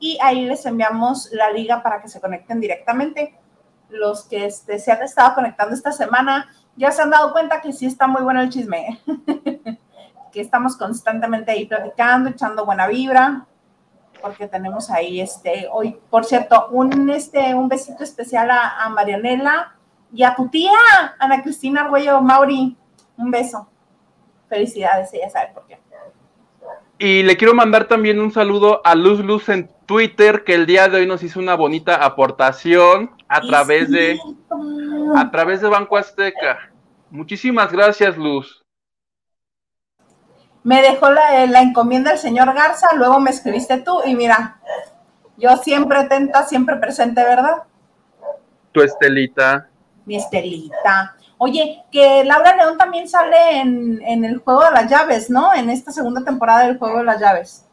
[0.01, 3.39] y ahí les enviamos la liga para que se conecten directamente.
[3.91, 7.73] Los que este, se han estado conectando esta semana ya se han dado cuenta que
[7.73, 9.01] sí está muy bueno el chisme,
[10.33, 13.47] que estamos constantemente ahí platicando, echando buena vibra,
[14.23, 19.77] porque tenemos ahí este hoy, por cierto, un este un besito especial a, Marianela
[20.13, 20.71] y a tu tía,
[21.19, 22.77] Ana Cristina Arguello Mauri.
[23.17, 23.69] Un beso.
[24.49, 25.79] Felicidades, ella sabe por qué.
[27.01, 30.89] Y le quiero mandar también un saludo a Luz Luz en Twitter, que el día
[30.89, 34.21] de hoy nos hizo una bonita aportación a través de
[35.17, 36.71] a través de Banco Azteca.
[37.11, 38.61] Muchísimas gracias, Luz
[40.63, 44.61] me dejó la, encomienda el señor Garza, luego me escribiste tú y mira,
[45.37, 47.63] yo siempre atenta, siempre presente, ¿verdad?
[48.73, 49.69] Tu Estelita.
[50.05, 51.17] Mi Estelita.
[51.43, 55.55] Oye, que Laura León también sale en, en, el juego de las llaves, ¿no?
[55.55, 57.67] En esta segunda temporada del juego de las llaves.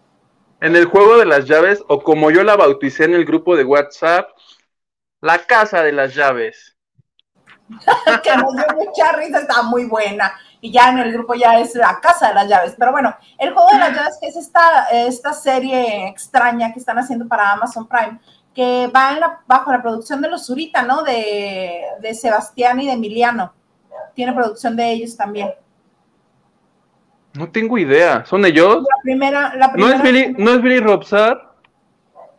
[0.62, 3.66] En el juego de las llaves, o como yo la bauticé en el grupo de
[3.66, 4.30] WhatsApp,
[5.20, 6.78] la casa de las llaves.
[8.24, 11.76] que nos dio mucha risa, está muy buena y ya en el grupo ya es
[11.76, 12.76] la casa de las llaves.
[12.78, 16.98] Pero bueno, el juego de las llaves, que es esta, esta serie extraña que están
[16.98, 18.20] haciendo para Amazon Prime,
[18.58, 21.04] que va en la, bajo la producción de los Zurita, ¿no?
[21.04, 23.54] De, de Sebastián y de Emiliano.
[24.16, 25.52] Tiene producción de ellos también.
[27.36, 28.26] No tengo idea.
[28.26, 28.78] ¿Son ellos?
[28.78, 31.54] La primera, la ¿No es Billy, ¿no es Billy Robsar?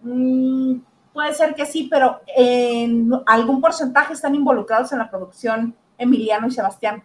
[0.01, 0.81] Mm,
[1.13, 6.51] puede ser que sí, pero en algún porcentaje están involucrados en la producción Emiliano y
[6.51, 7.01] Sebastián.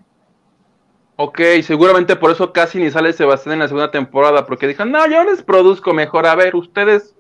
[1.18, 5.06] Ok, seguramente por eso casi ni sale Sebastián en la segunda temporada, porque dijeron, no,
[5.06, 7.16] yo les produzco mejor, a ver, ustedes,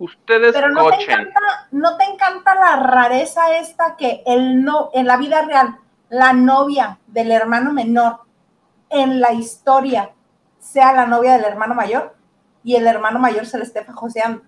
[0.00, 5.06] ustedes Pero no te encanta, no te encanta la rareza esta que el no, en
[5.06, 8.20] la vida real, la novia del hermano menor
[8.88, 10.10] en la historia
[10.58, 12.16] sea la novia del hermano mayor
[12.64, 14.42] y el hermano mayor se le esté fajoseando,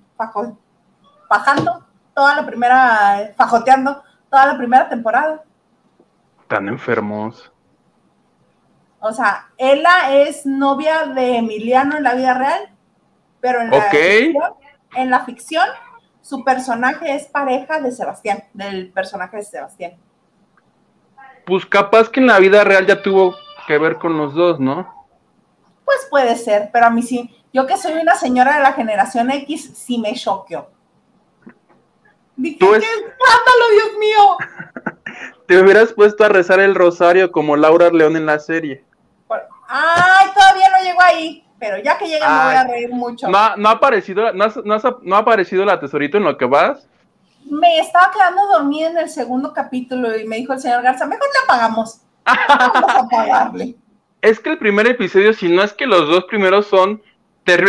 [1.28, 5.42] fajando toda la primera, fajoteando toda la primera temporada.
[6.48, 7.52] Tan enfermos.
[9.00, 12.70] O sea, ella es novia de Emiliano en la vida real,
[13.40, 14.54] pero en la, ficción,
[14.94, 15.64] en la ficción
[16.22, 19.92] su personaje es pareja de Sebastián, del personaje de Sebastián.
[21.44, 23.34] Pues capaz que en la vida real ya tuvo
[23.66, 25.06] que ver con los dos, ¿no?
[25.84, 27.36] Pues puede ser, pero a mí sí.
[27.52, 30.70] Yo que soy una señora de la generación X, sí me choqueó.
[32.36, 34.36] Dije, ¡qué escándalo, Dios mío!
[35.46, 38.84] Te hubieras puesto a rezar el rosario como Laura León en la serie.
[39.68, 43.28] Ay, todavía no llegó ahí, pero ya que llegue me voy a reír mucho.
[43.28, 46.88] ¿No, ha aparecido, no, ha aparecido la tesorito en lo que vas?
[47.48, 51.28] Me estaba quedando dormida en el segundo capítulo y me dijo el señor Garza, mejor
[51.32, 52.00] le apagamos.
[52.24, 53.76] Vamos a apagarle.
[54.22, 57.02] Es que el primer episodio, si no es que los dos primeros son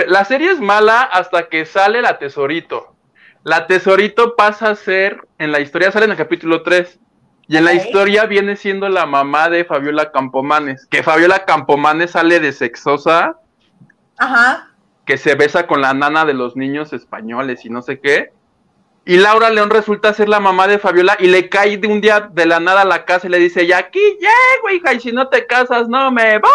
[0.08, 2.95] La serie es mala hasta que sale la tesorito.
[3.43, 6.99] La tesorito pasa a ser, en la historia sale en el capítulo 3.
[7.47, 12.39] Y en la historia viene siendo la mamá de Fabiola Campomanes, que Fabiola Campomanes sale
[12.39, 13.39] de sexosa,
[14.17, 14.69] Ajá.
[15.06, 18.32] que se besa con la nana de los niños españoles y no sé qué.
[19.06, 22.21] Y Laura León resulta ser la mamá de Fabiola y le cae de un día
[22.21, 25.12] de la nada a la casa y le dice, y aquí llego, hija, y si
[25.12, 26.52] no te casas, no me voy.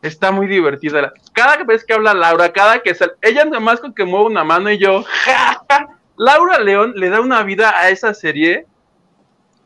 [0.00, 1.12] Está muy divertida.
[1.34, 4.70] Cada vez que habla Laura, cada que sale, ella más con que mueve una mano
[4.70, 5.04] y yo,
[6.16, 8.66] Laura León le da una vida a esa serie.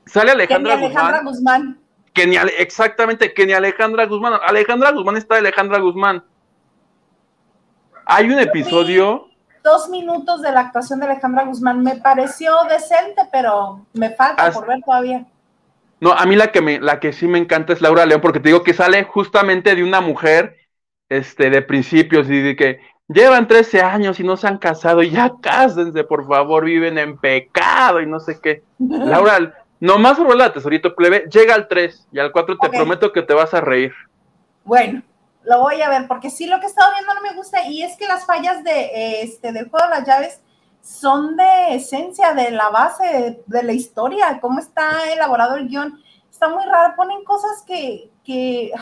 [0.06, 1.78] Sale Alejandra, Alejandra Guzmán.
[2.12, 4.40] Que ni, exactamente, que ni Alejandra Guzmán.
[4.44, 6.24] Alejandra Guzmán está Alejandra Guzmán.
[8.10, 9.28] Hay un episodio.
[9.62, 11.82] Dos minutos de la actuación de Alejandra Guzmán.
[11.82, 15.26] Me pareció decente, pero me falta por ver todavía.
[16.00, 18.40] No, a mí la que me, la que sí me encanta es Laura León, porque
[18.40, 20.56] te digo que sale justamente de una mujer,
[21.10, 25.10] este, de principios, y de que llevan 13 años y no se han casado, y
[25.10, 28.62] ya cásense, por favor, viven en pecado y no sé qué.
[28.78, 33.20] Laura, nomás por la tesorito plebe, llega al 3 y al 4 te prometo que
[33.20, 33.92] te vas a reír.
[34.64, 35.02] Bueno,
[35.48, 37.82] lo voy a ver, porque sí lo que he estado viendo no me gusta, y
[37.82, 40.40] es que las fallas de este del juego de las llaves
[40.82, 46.02] son de esencia de la base de, la historia, cómo está elaborado el guion.
[46.30, 48.72] Está muy raro, ponen cosas que, que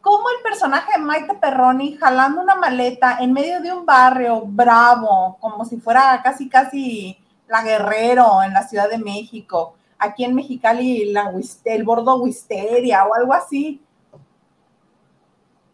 [0.00, 5.38] como el personaje de Maite Perroni jalando una maleta en medio de un barrio bravo,
[5.40, 11.12] como si fuera casi casi la Guerrero en la Ciudad de México, aquí en Mexicali
[11.12, 11.32] la,
[11.64, 13.82] el bordo Wisteria o algo así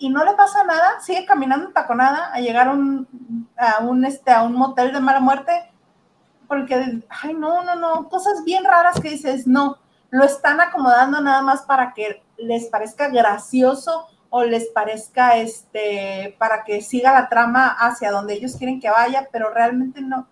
[0.03, 4.33] y no le pasa nada, sigue caminando taconada a llegar a un, a un, este,
[4.33, 5.53] a un motel de mala muerte,
[6.49, 9.79] porque, ay, no, no, no, cosas bien raras que dices, no,
[10.11, 16.65] lo están acomodando nada más para que les parezca gracioso o les parezca, este, para
[16.65, 20.27] que siga la trama hacia donde ellos quieren que vaya, pero realmente no,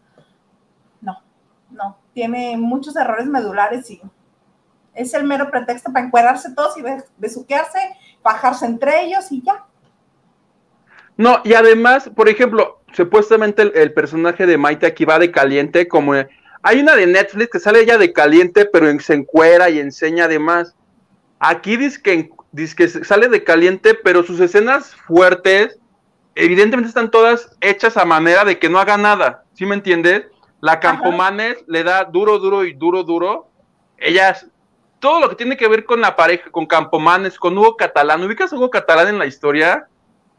[1.01, 1.23] no,
[1.71, 4.03] no, tiene muchos errores medulares y
[4.95, 6.83] es el mero pretexto para encuadrarse todos y
[7.19, 7.79] besuquearse
[8.23, 9.65] bajarse entre ellos y ya.
[11.17, 16.15] No, y además, por ejemplo, supuestamente el, personaje de Maite aquí va de caliente, como
[16.63, 20.75] hay una de Netflix que sale ella de caliente, pero se encuera y enseña además.
[21.39, 25.79] Aquí dice que, dice que sale de caliente, pero sus escenas fuertes,
[26.35, 29.45] evidentemente están todas hechas a manera de que no haga nada.
[29.55, 30.27] ¿Sí me entiendes?
[30.61, 33.49] La Campomanes le da duro, duro y duro, duro.
[33.97, 34.39] Ella
[35.01, 38.23] todo lo que tiene que ver con la pareja, con Campomanes, con Hugo Catalán.
[38.23, 39.89] ¿Ubicas a Hugo Catalán en la historia?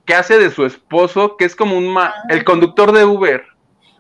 [0.06, 2.13] Que hace de su esposo, que es como un ah.
[2.30, 3.43] el conductor de Uber.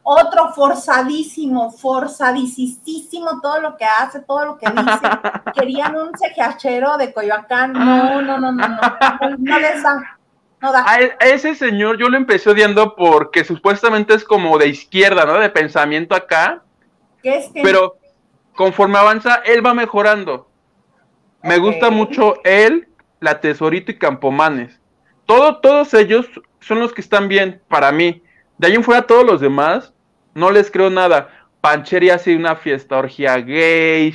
[0.03, 4.99] Otro forzadísimo, forzadísimo todo lo que hace, todo lo que dice.
[5.53, 7.73] Querían un cejachero de Coyoacán.
[7.73, 8.79] No, no, no, no, no.
[9.37, 10.17] No les da.
[10.59, 10.85] No da.
[10.87, 15.39] A, ese señor yo lo empecé odiando porque supuestamente es como de izquierda, ¿no?
[15.39, 16.63] De pensamiento acá.
[17.21, 17.61] ¿Qué es que?
[17.61, 17.97] Pero
[18.55, 20.50] conforme avanza, él va mejorando.
[21.43, 22.87] Me gusta mucho él,
[23.19, 24.79] la Tesorito y Campomanes.
[25.25, 26.27] Todo, todos ellos
[26.59, 28.21] son los que están bien para mí.
[28.57, 29.93] De ahí en fuera todos los demás,
[30.35, 31.29] no les creo nada.
[31.61, 34.13] Pancheri hace una fiesta orgía gay.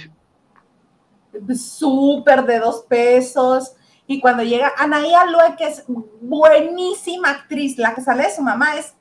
[1.54, 3.74] Súper de dos pesos.
[4.06, 5.84] Y cuando llega Anaí Alue, que es
[6.20, 8.94] buenísima actriz, la que sale de su mamá, es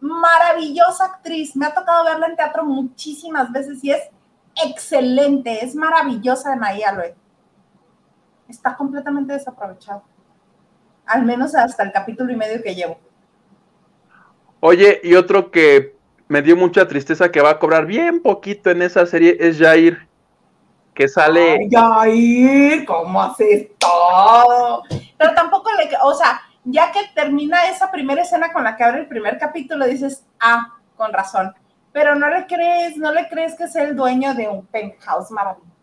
[0.00, 1.54] maravillosa actriz.
[1.54, 4.02] Me ha tocado verla en teatro muchísimas veces y es
[4.64, 7.14] excelente, es maravillosa Anaí Alue
[8.48, 10.02] está completamente desaprovechado.
[11.06, 12.98] Al menos hasta el capítulo y medio que llevo.
[14.60, 18.82] Oye, y otro que me dio mucha tristeza que va a cobrar bien poquito en
[18.82, 20.08] esa serie es Jair,
[20.94, 21.52] que sale.
[21.52, 24.82] Ay, Jair, ¿cómo haces todo?
[25.16, 25.90] Pero tampoco le.
[26.02, 29.86] O sea, ya que termina esa primera escena con la que abre el primer capítulo,
[29.86, 31.54] dices, ah, con razón.
[31.92, 35.77] Pero no le crees, no le crees que es el dueño de un penthouse maravilloso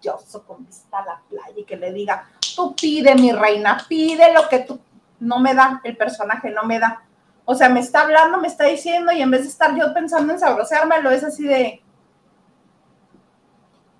[0.45, 4.47] con vista a la playa y que le diga, tú pide, mi reina, pide lo
[4.49, 4.79] que tú,
[5.19, 7.03] no me da, el personaje no me da.
[7.45, 10.33] O sea, me está hablando, me está diciendo, y en vez de estar yo pensando
[10.33, 11.83] en lo es así de,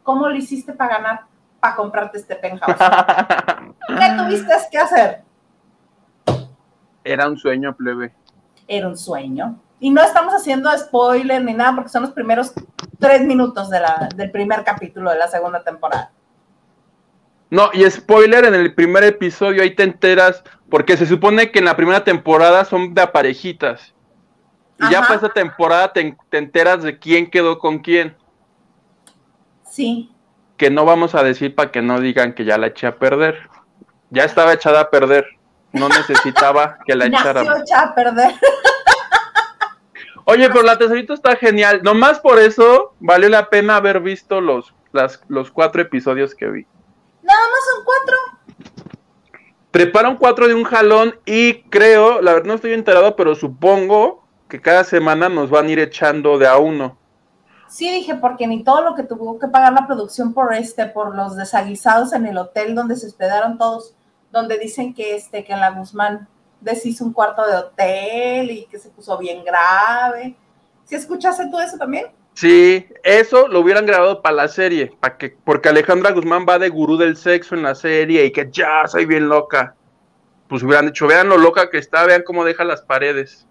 [0.03, 1.21] ¿cómo lo hiciste para ganar,
[1.59, 2.75] para comprarte este penthouse?
[3.87, 5.23] ¿Qué tuviste que hacer?
[7.03, 8.13] Era un sueño, plebe.
[8.67, 9.59] Era un sueño.
[9.79, 12.51] Y no estamos haciendo spoiler ni nada, porque son los primeros
[12.99, 16.11] tres minutos de la, del primer capítulo de la segunda temporada.
[17.49, 21.65] No, y spoiler, en el primer episodio ahí te enteras, porque se supone que en
[21.65, 23.93] la primera temporada son de parejitas.
[24.79, 28.15] Y ya para esa temporada te, enteras de quién quedó con quién.
[29.63, 30.11] Sí.
[30.57, 33.49] Que no vamos a decir para que no digan que ya la eché a perder.
[34.09, 35.25] Ya estaba echada a perder.
[35.71, 37.41] No necesitaba que la echara.
[37.41, 38.33] echada a perder.
[40.25, 41.81] Oye, pero la tesorito está genial.
[41.83, 44.73] Nomás por eso valió la pena haber visto los,
[45.27, 46.65] los cuatro episodios que vi.
[47.21, 48.17] Nada más son cuatro.
[49.69, 54.61] Preparan cuatro de un jalón y creo, la verdad no estoy enterado, pero supongo que
[54.61, 56.97] cada semana nos van a ir echando de a uno.
[57.67, 61.15] Sí, dije, porque ni todo lo que tuvo que pagar la producción por este, por
[61.15, 63.95] los desaguisados en el hotel donde se hospedaron todos,
[64.31, 66.27] donde dicen que, este, que la Guzmán
[66.65, 70.35] deshizo un cuarto de hotel y que se puso bien grave.
[70.83, 72.07] ¿Sí escuchaste tú eso también?
[72.33, 76.67] Sí, eso lo hubieran grabado para la serie, para que, porque Alejandra Guzmán va de
[76.67, 79.75] gurú del sexo en la serie y que ya soy bien loca.
[80.49, 83.47] Pues hubieran dicho, vean lo loca que está, vean cómo deja las paredes.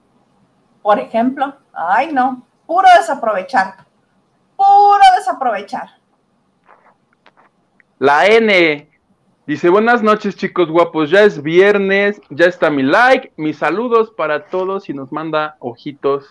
[0.83, 3.87] Por ejemplo, ay no, puro desaprovechar,
[4.57, 5.89] puro desaprovechar.
[7.99, 8.91] La N
[9.47, 14.47] dice, buenas noches chicos guapos, ya es viernes, ya está mi like, mis saludos para
[14.47, 16.27] todos y nos manda ojitos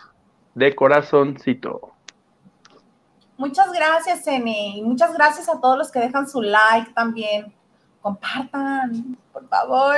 [0.56, 1.94] de corazoncito.
[3.38, 4.80] Muchas gracias, Eni.
[4.80, 7.54] Y muchas gracias a todos los que dejan su like también.
[8.02, 9.96] Compartan, por favor.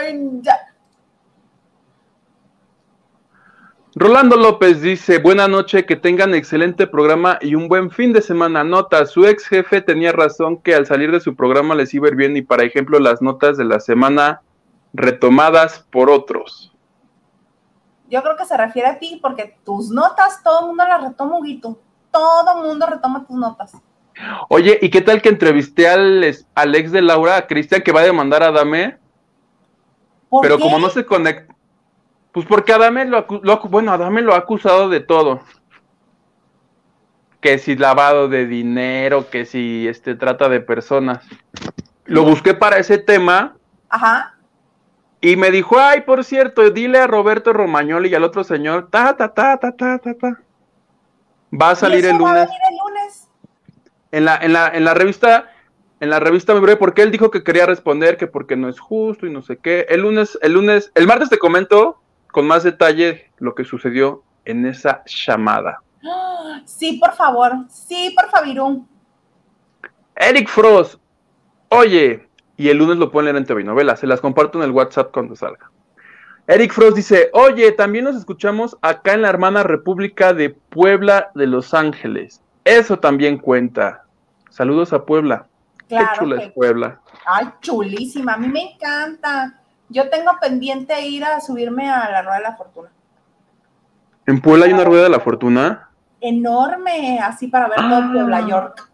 [3.97, 8.63] Rolando López dice, buena noche, que tengan excelente programa y un buen fin de semana.
[8.63, 12.09] Nota, su ex jefe tenía razón que al salir de su programa les iba a
[12.09, 14.41] ir bien y para ejemplo las notas de la semana
[14.93, 16.73] retomadas por otros.
[18.09, 21.37] Yo creo que se refiere a ti porque tus notas todo el mundo las retoma,
[21.37, 21.79] Huguito
[22.11, 23.73] todo mundo retoma tus notas.
[24.47, 28.05] Oye, ¿y qué tal que entrevisté al, ex de Laura, a Cristian, que va a
[28.05, 28.97] demandar a Adame?
[30.41, 31.54] Pero como no se conecta,
[32.35, 35.39] pues porque Adame lo, lo, bueno, Adame lo ha acusado de todo.
[37.39, 41.25] Que si lavado de dinero, que si este trata de personas.
[42.03, 43.55] Lo busqué para ese tema.
[43.87, 44.35] Ajá.
[45.21, 49.15] Y me dijo, ay, por cierto, dile a Roberto Romagnoli y al otro señor, ta,
[49.15, 50.39] ta, ta, ta, ta, ta, ta.
[51.53, 52.49] Va a salir el lunes.
[54.11, 55.53] En la, en la, en la revista,
[56.01, 58.77] en la revista me breve, porque él dijo que quería responder, que porque no es
[58.77, 59.85] justo y no sé qué.
[59.87, 62.01] El lunes, el lunes, el martes te comento
[62.35, 65.81] con más detalle lo que sucedió en esa llamada.
[66.65, 68.81] Sí, por favor, sí, por favor.
[70.17, 70.99] Eric Frost,
[71.69, 74.71] oye, y el lunes lo pueden leer en TV Novela, se las comparto en el
[74.71, 75.71] WhatsApp cuando salga.
[76.47, 81.47] Eric Frost dice, oye, también nos escuchamos acá en la hermana República de Puebla de
[81.47, 82.41] Los Ángeles.
[82.65, 84.03] Eso también cuenta.
[84.49, 85.47] Saludos a Puebla.
[85.87, 86.99] Qué chula es Puebla.
[87.25, 88.33] Ay, chulísima.
[88.33, 89.61] A mí me encanta.
[89.89, 92.89] Yo tengo pendiente ir a subirme a la Rueda de la Fortuna.
[94.25, 95.89] ¿En Puebla hay una Rueda de la Fortuna?
[96.19, 98.47] Enorme, así para ver todo Puebla ah.
[98.47, 98.91] York.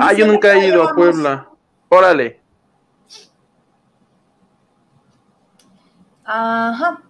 [0.00, 1.48] ah, yo nunca he ido a Puebla.
[1.88, 2.40] Órale.
[6.24, 7.02] Ajá.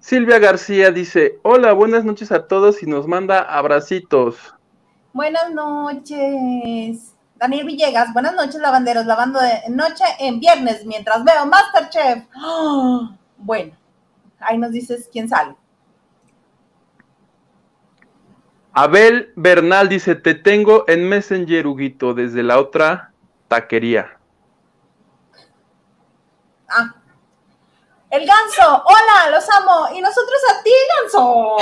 [0.00, 4.54] Silvia García dice, hola, buenas noches a todos y nos manda abracitos.
[5.12, 7.14] Buenas noches.
[7.40, 12.24] Daniel Villegas, buenas noches, lavanderos, lavando de noche en viernes mientras veo Masterchef.
[13.42, 13.74] Bueno,
[14.38, 15.56] ahí nos dices quién sale.
[18.74, 23.12] Abel Bernal dice, te tengo en Messenger, Huguito, desde la otra
[23.48, 24.18] taquería.
[26.68, 26.94] Ah,
[28.10, 29.88] el ganso, hola, los amo.
[29.94, 31.56] Y nosotros a ti, ganso.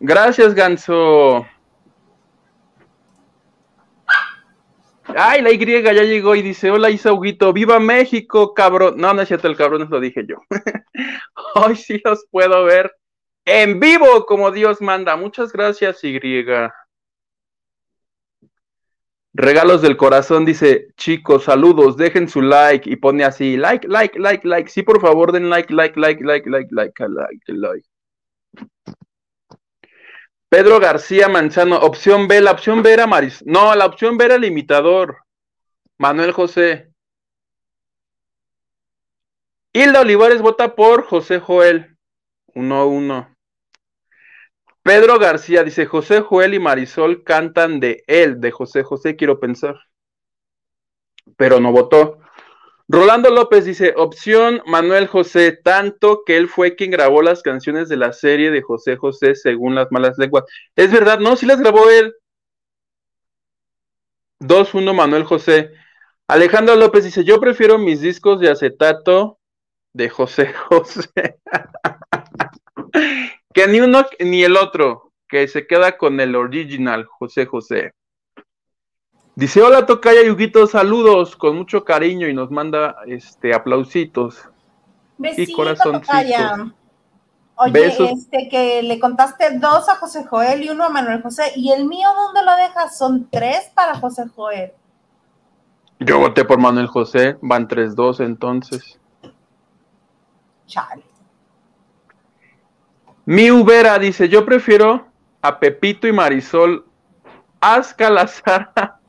[0.00, 1.46] Gracias, ganso.
[5.16, 8.94] Ay, la Y ya llegó y dice, hola Isauguito, viva México, cabrón.
[8.96, 10.36] No, no es cierto, el cabrón lo dije yo.
[11.54, 12.92] Hoy sí los puedo ver
[13.44, 15.16] en vivo, como Dios manda.
[15.16, 16.18] Muchas gracias, Y.
[19.32, 24.46] Regalos del corazón dice, chicos, saludos, dejen su like y pone así, like, like, like,
[24.46, 24.68] like.
[24.68, 27.86] Sí, por favor, den like, like, like, like, like, like, like, like.
[30.50, 33.40] Pedro García Manzano, opción B, la opción B era Maris.
[33.46, 35.18] No, la opción B era el imitador.
[35.96, 36.92] Manuel José.
[39.72, 41.96] Hilda Olivares vota por José Joel.
[42.52, 43.32] Uno, uno.
[44.82, 49.78] Pedro García dice, José Joel y Marisol cantan de él, de José José, quiero pensar.
[51.36, 52.18] Pero no votó.
[52.92, 57.96] Rolando López dice, opción Manuel José, tanto que él fue quien grabó las canciones de
[57.96, 60.42] la serie de José José según las malas lenguas.
[60.74, 62.12] Es verdad, no, sí las grabó él.
[64.40, 65.70] 2-1 Manuel José.
[66.26, 69.38] Alejandro López dice, yo prefiero mis discos de acetato
[69.94, 71.10] de José José.
[73.52, 77.92] Que ni uno ni el otro, que se queda con el original, José José.
[79.40, 84.38] Dice, hola Tocaya Yuguito, saludos con mucho cariño y nos manda este aplausitos.
[85.16, 86.72] Besito, y corazoncitos.
[87.54, 91.52] Oye, este que le contaste dos a José Joel y uno a Manuel José.
[91.56, 92.98] ¿Y el mío dónde lo dejas?
[92.98, 94.72] Son tres para José Joel.
[96.00, 99.00] Yo voté por Manuel José, van tres dos entonces.
[100.66, 101.02] Chale.
[103.24, 105.06] Mi Ubera dice, yo prefiero
[105.40, 106.84] a Pepito y Marisol,
[107.58, 108.96] Asca Lazara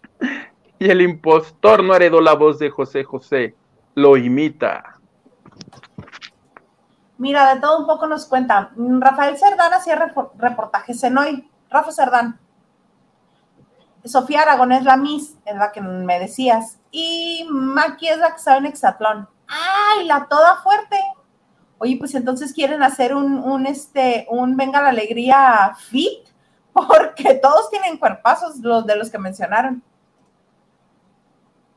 [0.79, 3.55] Y el impostor no heredó la voz de José José,
[3.93, 4.99] lo imita.
[7.17, 8.71] Mira, de todo un poco nos cuenta.
[8.75, 11.51] Rafael Cerdán hacía reportajes en hoy.
[11.69, 12.39] Rafa Cerdán.
[14.03, 16.79] Sofía Aragón es la Miss, es la que me decías.
[16.89, 19.29] Y Maki es la que sabe en Exatlón.
[19.47, 20.97] ¡Ay, la toda fuerte!
[21.77, 26.27] Oye, pues entonces quieren hacer un, un, este, un Venga la Alegría fit,
[26.73, 29.83] porque todos tienen cuerpazos, los de los que mencionaron.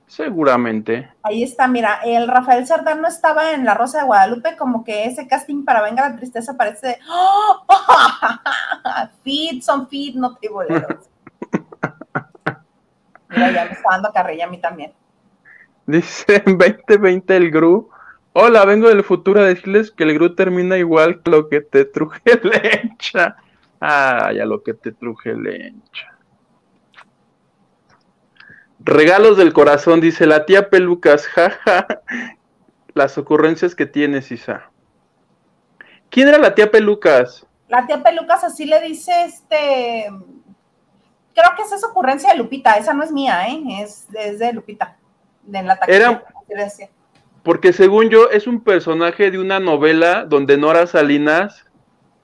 [0.07, 1.11] Seguramente.
[1.22, 5.07] Ahí está, mira, el Rafael Sardán no estaba en La Rosa de Guadalupe, como que
[5.07, 7.66] ese casting para Venga la Tristeza parece ¡Oh!
[9.24, 11.09] fit, son fit, no triboleros.
[13.30, 14.92] mira, ya me está dando carrilla a mí también.
[15.86, 17.90] Dice en 2020 el Gru.
[18.32, 21.84] Hola, vengo del futuro a decirles que el Gru termina igual que lo que te
[21.84, 23.36] truje lencha.
[23.80, 26.14] Ah, ya lo que te truje lencha.
[28.85, 31.87] Regalos del corazón, dice la tía Pelucas, jaja.
[32.93, 34.70] Las ocurrencias que tienes, Isa.
[36.11, 37.47] ¿Quién era la tía Pelucas?
[37.68, 40.07] La tía Pelucas así le dice este.
[41.35, 43.64] Creo que esa es ocurrencia de Lupita, esa no es mía, ¿eh?
[43.80, 44.97] Es, de Lupita.
[45.43, 46.22] De la era,
[47.43, 51.64] porque según yo, es un personaje de una novela donde Nora Salinas.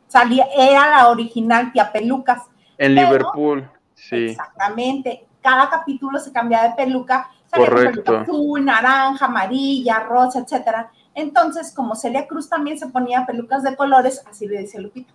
[0.09, 2.43] Salía, era la original tía Pelucas.
[2.79, 4.27] En Liverpool, sí.
[4.27, 8.19] Exactamente cada capítulo se cambia de peluca, Correcto.
[8.19, 10.91] azul, naranja, amarilla, rosa, etcétera.
[11.15, 15.13] Entonces, como Celia Cruz también se ponía pelucas de colores, así le dice Lupita.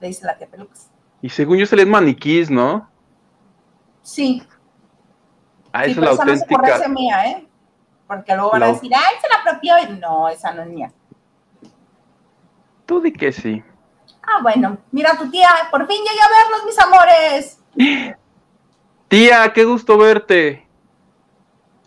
[0.00, 0.90] Le dice la tía pelucas.
[1.20, 2.88] Y según yo se les maniquís, ¿no?
[4.02, 4.42] Sí.
[5.72, 6.56] Ah, esa es la auténtica.
[6.56, 7.48] No se mía, ¿eh?
[8.06, 9.74] Porque luego van a decir, ¡ay, se la apropió!
[9.98, 10.92] No, esa no es mía.
[12.86, 13.62] Tú di que sí.
[14.22, 14.78] Ah, bueno.
[14.92, 18.16] Mira tu tía, por fin llegué a verlos, mis amores.
[19.14, 20.66] Tía, qué gusto verte.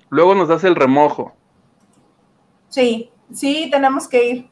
[0.08, 1.36] Luego nos das el remojo.
[2.70, 4.50] Sí, sí, tenemos que ir.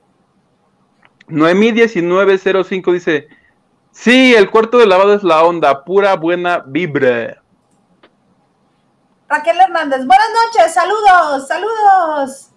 [1.30, 3.30] Noemí 1905 dice,
[3.92, 7.42] sí, el cuarto de lavado es la onda, pura buena vibra.
[9.30, 12.52] Raquel Hernández, buenas noches, saludos, saludos.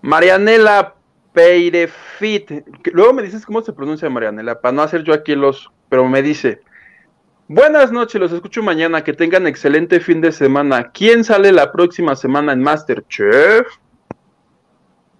[0.00, 0.96] Marianela
[1.32, 2.50] Peirefit,
[2.86, 6.22] luego me dices cómo se pronuncia Marianela, para no hacer yo aquí los pero me
[6.22, 6.62] dice,
[7.48, 10.90] buenas noches, los escucho mañana, que tengan excelente fin de semana.
[10.90, 13.66] ¿Quién sale la próxima semana en Masterchef?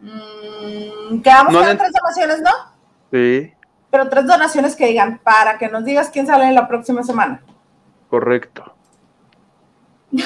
[0.00, 2.50] Mm, quedamos con tres donaciones, ¿no?
[3.10, 3.52] Sí.
[3.90, 7.42] Pero tres donaciones que digan, para que nos digas quién sale la próxima semana.
[8.08, 8.74] Correcto.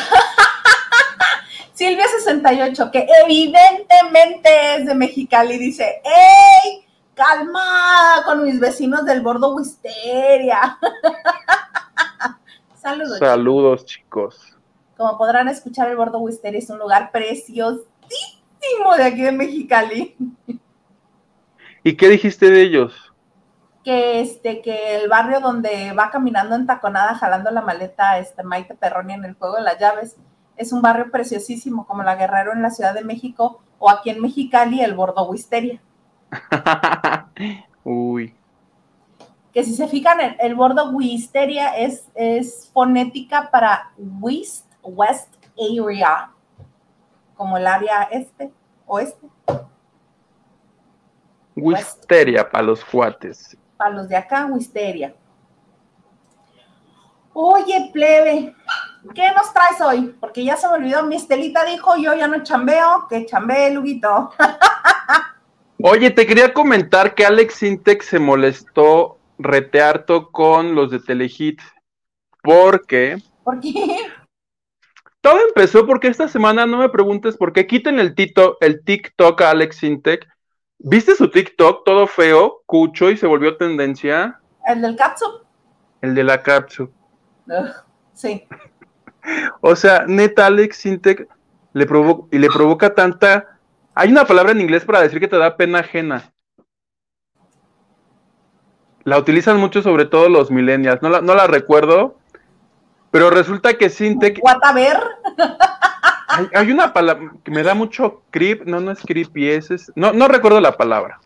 [1.77, 6.86] Silvia68, que evidentemente es de Mexicali, dice, ¡Ey!
[7.17, 10.79] Calmada con mis vecinos del bordo Wisteria.
[12.75, 13.19] Saludos.
[13.19, 14.57] Saludos, chicos.
[14.97, 17.87] Como podrán escuchar, el bordo Wisteria es un lugar preciosísimo
[18.97, 20.17] de aquí de Mexicali.
[21.83, 23.13] ¿Y qué dijiste de ellos?
[23.83, 28.75] Que este, que el barrio donde va caminando en taconada, jalando la maleta, este Maite
[28.75, 30.17] Perroni en el juego de las llaves,
[30.57, 34.21] es un barrio preciosísimo, como la Guerrero en la Ciudad de México, o aquí en
[34.21, 35.81] Mexicali, el bordo Wisteria.
[37.85, 38.35] Uy.
[39.53, 46.31] Que si se fijan, el, el bordo Wisteria es, es fonética para West, West Area,
[47.37, 48.53] como el área este,
[48.87, 49.27] oeste.
[51.57, 53.57] Wisteria para los cuates.
[53.77, 55.15] Para los de acá, Wisteria.
[57.33, 58.55] Oye, plebe,
[59.15, 60.17] ¿qué nos traes hoy?
[60.19, 64.33] Porque ya se me olvidó, mi Estelita dijo, yo ya no chambeo, que chambee, Luguito.
[65.83, 71.61] Oye, te quería comentar que Alex Sintek se molestó retearto con los de Telehit.
[72.43, 73.19] Porque.
[73.45, 73.99] ¿Por qué?
[75.21, 79.41] Todo empezó porque esta semana no me preguntes por qué quiten el, tito, el TikTok
[79.43, 80.27] a Alex Sintek.
[80.79, 84.41] ¿Viste su TikTok todo feo, cucho y se volvió tendencia?
[84.67, 85.27] ¿El del Katsu?
[86.01, 86.91] El de la Katsu.
[88.13, 88.47] sí.
[89.61, 91.29] o sea, neta, Alex Sintek
[91.73, 93.56] le provoca y le provoca tanta
[93.97, 96.31] hay una palabra en inglés para decir que te da pena ajena.
[99.05, 101.01] La utilizan mucho, sobre todo los millennials.
[101.01, 102.19] No la, no la recuerdo,
[103.11, 104.39] pero resulta que Sintec.
[104.43, 105.01] ¿Whatever?
[106.29, 108.67] Hay, hay una palabra que me da mucho creep.
[108.67, 111.19] No, no es creepy, es, no, no recuerdo la palabra.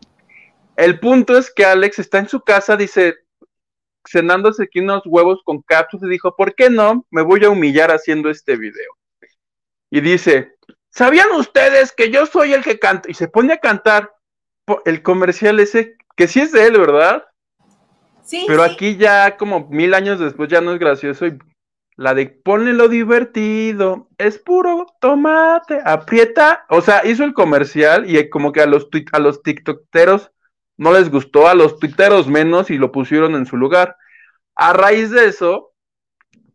[0.77, 3.17] El punto es que Alex está en su casa, dice,
[4.09, 7.05] cenándose aquí unos huevos con cápsulas y dijo, ¿por qué no?
[7.11, 8.93] Me voy a humillar haciendo este video.
[9.91, 10.55] Y dice,
[10.91, 13.11] ¿Sabían ustedes que yo soy el que canta?
[13.11, 14.13] Y se pone a cantar
[14.85, 17.25] el comercial ese, que sí es de él, ¿verdad?
[18.23, 18.71] Sí, Pero sí.
[18.71, 21.39] aquí ya como mil años después ya no es gracioso y
[21.97, 28.31] la de ponle lo divertido, es puro tomate, aprieta, o sea, hizo el comercial y
[28.31, 30.31] como que a los a los tiktokeros
[30.79, 33.97] no les gustó, a los tuiteros menos y lo pusieron en su lugar.
[34.55, 35.75] A raíz de eso,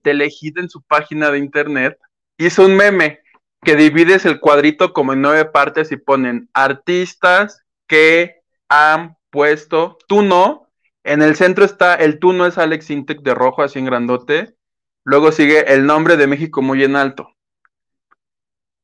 [0.01, 1.99] Telehit en su página de internet
[2.39, 3.19] hizo un meme
[3.65, 10.21] que divides el cuadrito como en nueve partes y ponen artistas que han puesto, tú
[10.21, 10.69] no,
[11.03, 14.55] en el centro está el tú no es Alex Intec de rojo así en grandote,
[15.03, 17.35] luego sigue el nombre de México muy en alto.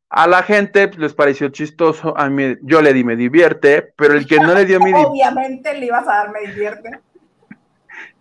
[0.09, 4.15] A la gente pues, les pareció chistoso, a mí yo le di me divierte, pero
[4.15, 6.99] el que no le dio mi Obviamente le ibas a dar, me divierte.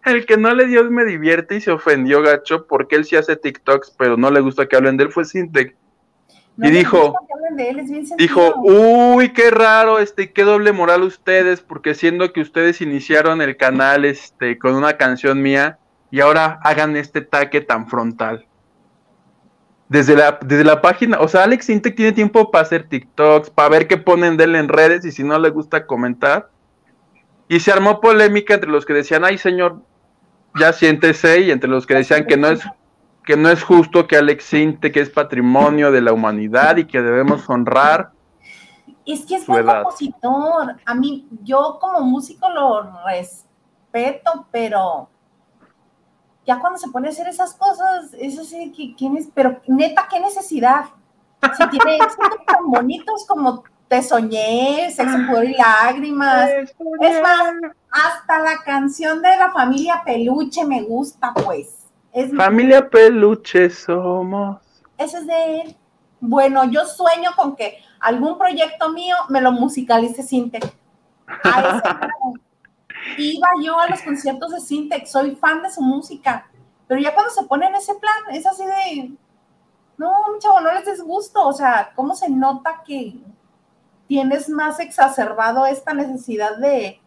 [0.05, 3.35] el que no le dio me divierte y se ofendió gacho porque él sí hace
[3.37, 5.77] TikToks, pero no le gusta que hablen de él fue Sintec.
[6.57, 7.15] No Y dijo-
[7.57, 12.81] de él, Dijo, uy, qué raro, este, qué doble moral ustedes, porque siendo que ustedes
[12.81, 15.79] iniciaron el canal, este, con una canción mía,
[16.11, 18.47] y ahora hagan este taque tan frontal.
[19.89, 23.69] Desde la, desde la página, o sea, Alex Intec tiene tiempo para hacer TikToks, para
[23.69, 26.51] ver qué ponen de él en redes, y si no le gusta comentar.
[27.49, 29.83] Y se armó polémica entre los que decían, ay señor,
[30.55, 32.61] ya siéntese, y entre los que decían que no es
[33.31, 37.01] que no es justo que Alex Intec que es patrimonio de la humanidad y que
[37.01, 38.11] debemos honrar.
[39.07, 39.85] Es que es su buen edad.
[39.85, 40.75] compositor.
[40.85, 45.09] A mí, yo como músico lo respeto, pero
[46.45, 50.09] ya cuando se pone a hacer esas cosas, es así que quién es, pero neta,
[50.11, 50.87] qué necesidad.
[51.57, 56.51] Si tiene éxitos tan bonitos como Te soñé, Sexo, Pudor y Lágrimas,
[57.01, 57.53] Es más,
[57.93, 61.80] hasta la canción de la familia Peluche me gusta, pues.
[62.13, 64.59] Es, Familia peluche somos.
[64.99, 65.77] ese es de él.
[66.21, 70.71] Bueno, yo sueño con que algún proyecto mío me lo musicalice grado.
[73.17, 76.51] Iba yo a los conciertos de Sintec, soy fan de su música,
[76.87, 79.13] pero ya cuando se pone en ese plan, es así de,
[79.97, 83.15] no, chavo, no les des gusto, o sea, ¿cómo se nota que
[84.07, 87.01] tienes más exacerbado esta necesidad de,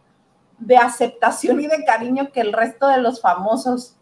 [0.58, 3.96] de aceptación y de cariño que el resto de los famosos?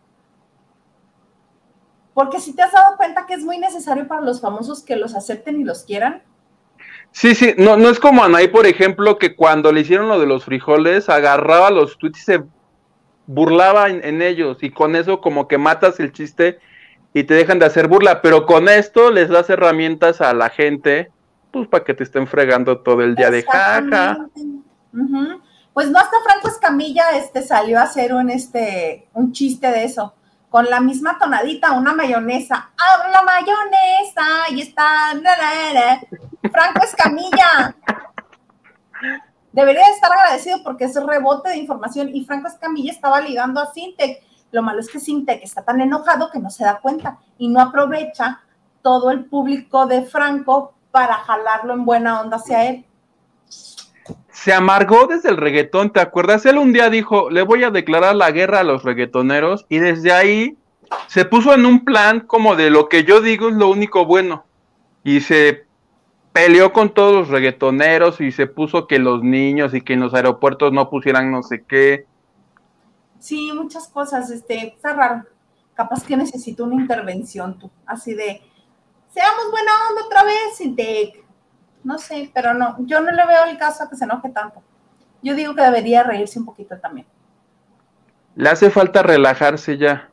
[2.14, 5.14] Porque si te has dado cuenta que es muy necesario para los famosos que los
[5.14, 6.22] acepten y los quieran.
[7.10, 10.26] Sí, sí, no, no es como Anaí, por ejemplo, que cuando le hicieron lo de
[10.26, 12.42] los frijoles, agarraba los tweets y se
[13.26, 16.58] burlaba en, en ellos, y con eso como que matas el chiste
[17.14, 21.10] y te dejan de hacer burla, pero con esto les das herramientas a la gente,
[21.50, 24.26] pues para que te estén fregando todo el día de jaja.
[25.74, 30.14] Pues no hasta Franco Escamilla este, salió a hacer un, este, un chiste de eso,
[30.52, 32.70] con la misma tonadita, una mayonesa.
[32.76, 34.50] ¡Abro la mayonesa!
[34.50, 34.84] Y está...
[36.52, 37.74] Franco Escamilla.
[39.50, 44.22] Debería estar agradecido porque es rebote de información y Franco Escamilla estaba ligando a Sintec.
[44.50, 47.58] Lo malo es que Sintec está tan enojado que no se da cuenta y no
[47.58, 48.42] aprovecha
[48.82, 52.84] todo el público de Franco para jalarlo en buena onda hacia él.
[54.32, 56.44] Se amargó desde el reggaetón, ¿te acuerdas?
[56.46, 60.12] Él un día dijo, le voy a declarar la guerra a los reggaetoneros y desde
[60.12, 60.56] ahí
[61.06, 64.44] se puso en un plan como de lo que yo digo es lo único bueno.
[65.04, 65.66] Y se
[66.32, 70.14] peleó con todos los reggaetoneros y se puso que los niños y que en los
[70.14, 72.06] aeropuertos no pusieran no sé qué.
[73.18, 75.24] Sí, muchas cosas, este, está raro.
[75.74, 78.42] Capaz que necesito una intervención tú, así de,
[79.10, 81.21] seamos buena onda otra vez, Sintec.
[81.84, 84.62] No sé, pero no, yo no le veo el caso a que se enoje tanto.
[85.22, 87.06] Yo digo que debería reírse un poquito también.
[88.34, 90.10] Le hace falta relajarse ya.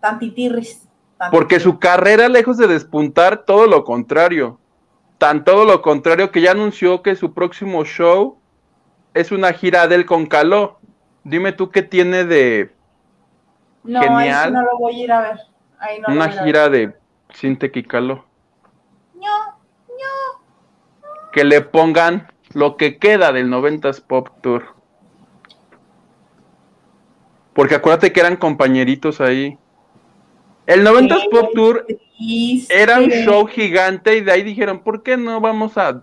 [0.00, 0.86] Tantitirris.
[1.30, 4.58] Porque su carrera, lejos de despuntar, todo lo contrario.
[5.18, 8.38] Tan todo lo contrario que ya anunció que su próximo show
[9.14, 10.78] es una gira de él con Caló.
[11.24, 12.72] Dime tú qué tiene de
[13.82, 14.48] No, ahí genial.
[14.48, 15.38] sí no lo voy a ir a ver.
[15.80, 16.96] Ahí no lo una voy a gira de
[17.34, 18.14] Sintec y Caló.
[19.14, 19.22] ver.
[19.22, 19.58] No,
[21.38, 24.74] Que le pongan lo que queda del 90s Pop Tour.
[27.52, 29.56] Porque acuérdate que eran compañeritos ahí.
[30.66, 31.86] El 90s Qué Pop Tour
[32.68, 36.02] era un show gigante y de ahí dijeron, ¿por qué no vamos a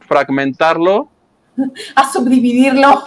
[0.00, 1.08] fragmentarlo?
[1.96, 3.04] A subdividirlo.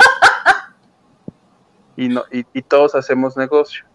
[1.96, 3.86] y, no, y, y todos hacemos negocio.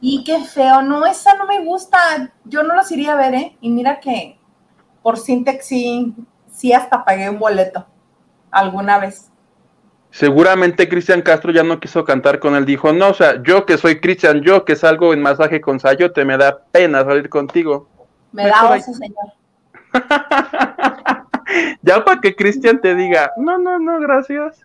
[0.00, 2.32] Y qué feo, no, esa no me gusta.
[2.46, 3.58] Yo no los iría a ver, ¿eh?
[3.60, 4.40] Y mira que
[5.02, 6.14] por Sintex sí,
[6.60, 7.86] sí hasta pagué un boleto
[8.50, 9.30] alguna vez.
[10.10, 13.78] Seguramente Cristian Castro ya no quiso cantar con él, dijo, no, o sea, yo que
[13.78, 17.88] soy Cristian, yo que salgo en masaje con Sayote, me da pena salir contigo.
[18.32, 19.32] Me Mejor da oso, señor.
[21.82, 24.64] Ya para que Cristian te diga, no, no, no, gracias.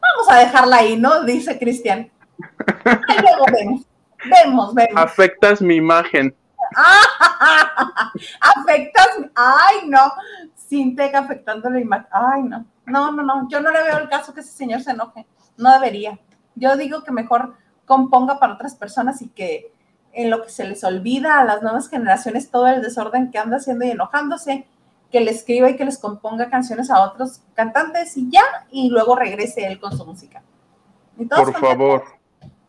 [0.00, 1.24] Vamos a dejarla ahí, ¿no?
[1.24, 2.08] Dice Cristian.
[2.84, 3.86] Ahí luego vemos.
[4.24, 4.92] Vemos, vemos.
[4.94, 6.32] Afectas mi imagen.
[8.40, 9.08] Afectas.
[9.34, 10.12] Ay, no.
[10.54, 12.06] Sintec afectando la imagen.
[12.10, 12.66] Ay, no.
[12.86, 13.48] No, no, no.
[13.48, 15.26] Yo no le veo el caso que ese señor se enoje.
[15.56, 16.18] No debería.
[16.54, 17.54] Yo digo que mejor
[17.86, 19.72] componga para otras personas y que
[20.12, 23.58] en lo que se les olvida a las nuevas generaciones todo el desorden que anda
[23.58, 24.66] haciendo y enojándose,
[25.10, 29.16] que le escriba y que les componga canciones a otros cantantes y ya, y luego
[29.16, 30.42] regrese él con su música.
[31.28, 32.04] Por favor.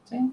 [0.06, 0.32] Sí.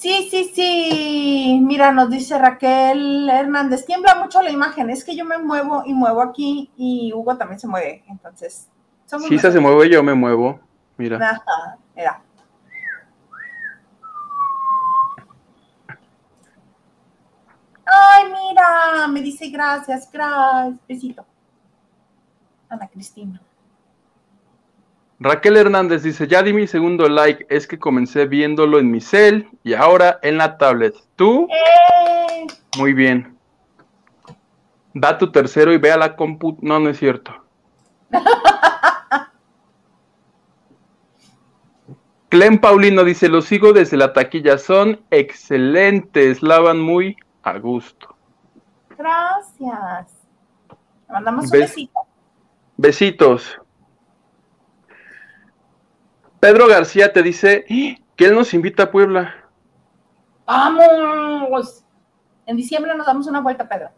[0.00, 1.60] Sí, sí, sí.
[1.62, 4.88] Mira, nos dice Raquel Hernández, tiembla mucho la imagen.
[4.88, 8.02] Es que yo me muevo y muevo aquí y Hugo también se mueve.
[8.08, 8.66] Entonces,
[9.04, 10.58] Si se mueve, yo me muevo.
[10.96, 11.18] Mira.
[11.18, 12.22] Ajá, mira.
[17.84, 21.26] Ay, mira, me dice gracias, gracias, besito.
[22.70, 23.38] Ana Cristina.
[25.22, 29.50] Raquel Hernández dice, ya di mi segundo like, es que comencé viéndolo en mi cel
[29.62, 30.94] y ahora en la tablet.
[31.14, 31.46] ¿Tú?
[31.50, 32.46] ¡Eh!
[32.78, 33.36] Muy bien.
[34.94, 36.56] Da tu tercero y ve a la compu.
[36.62, 37.34] No, no es cierto.
[42.30, 48.16] Clem Paulino dice, los sigo desde la taquilla, son excelentes, lavan muy a gusto.
[48.96, 50.16] Gracias.
[51.08, 52.00] Le mandamos un besito.
[52.78, 53.60] Besitos.
[56.40, 57.64] Pedro García te dice
[58.16, 59.34] que él nos invita a Puebla.
[60.46, 61.84] ¡Vamos!
[62.46, 63.90] En diciembre nos damos una vuelta, Pedro.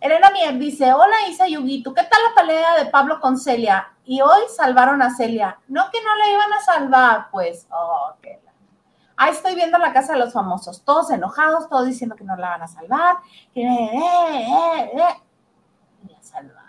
[0.00, 3.88] Elena Mier dice, hola Isa Yuguito, ¿qué tal la pelea de Pablo con Celia?
[4.04, 5.58] Y hoy salvaron a Celia.
[5.68, 7.66] No que no la iban a salvar, pues.
[7.70, 8.14] Oh,
[9.18, 12.50] Ahí estoy viendo la casa de los famosos, todos enojados, todos diciendo que no la
[12.50, 13.16] van a salvar,
[13.54, 16.65] que eh, eh, eh, salvar.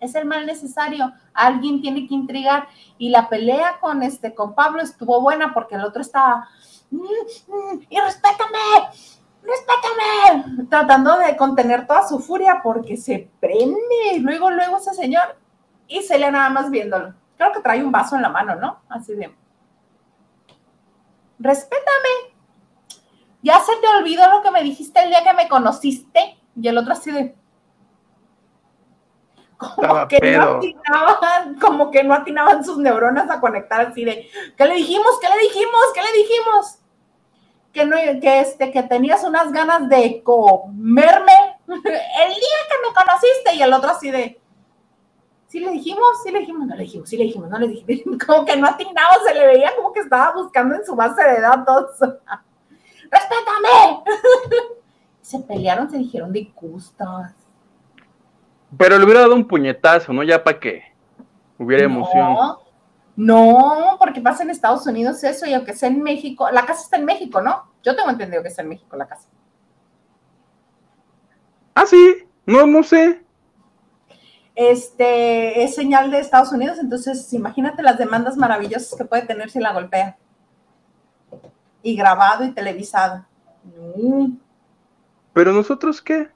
[0.00, 1.12] Es el mal necesario.
[1.32, 2.68] Alguien tiene que intrigar.
[2.98, 6.48] Y la pelea con este, con Pablo estuvo buena porque el otro estaba.
[6.90, 8.58] Mm, mm, y respétame,
[9.42, 10.66] respétame.
[10.68, 14.18] Tratando de contener toda su furia porque se prende.
[14.20, 15.38] Luego, luego ese señor.
[15.88, 17.14] Y se le nada más viéndolo.
[17.36, 18.80] Creo que trae un vaso en la mano, ¿no?
[18.88, 19.34] Así de
[21.38, 22.34] respétame.
[23.42, 26.38] Ya se te olvidó lo que me dijiste el día que me conociste.
[26.60, 27.36] Y el otro así de.
[29.56, 34.28] Como que, no atinaban, como que no atinaban sus neuronas a conectar así de.
[34.56, 35.18] ¿Qué le dijimos?
[35.20, 35.82] ¿Qué le dijimos?
[35.94, 36.78] ¿Qué le dijimos?
[37.72, 41.32] Que, no, que, este, que tenías unas ganas de comerme
[41.66, 43.54] el día que me conociste.
[43.54, 44.40] Y el otro así de
[45.48, 48.18] sí le dijimos, sí le dijimos, no le dijimos, sí le dijimos, no le dijimos.
[48.26, 51.40] Como que no atinado, se le veía como que estaba buscando en su base de
[51.40, 51.90] datos.
[53.10, 54.02] ¡Respétame!
[55.22, 57.26] se pelearon, se dijeron disgustos.
[58.76, 60.22] Pero le hubiera dado un puñetazo, ¿no?
[60.22, 60.82] Ya para que
[61.58, 62.36] hubiera emoción.
[63.16, 66.96] No, porque pasa en Estados Unidos eso, y aunque sea en México, la casa está
[66.96, 67.64] en México, ¿no?
[67.82, 69.28] Yo tengo entendido que está en México la casa.
[71.74, 73.26] Ah, sí, no, no sé
[74.56, 79.60] este, es señal de Estados Unidos, entonces imagínate las demandas maravillosas que puede tener si
[79.60, 80.16] la golpea.
[81.82, 83.24] Y grabado y televisado.
[85.34, 86.30] Pero nosotros qué?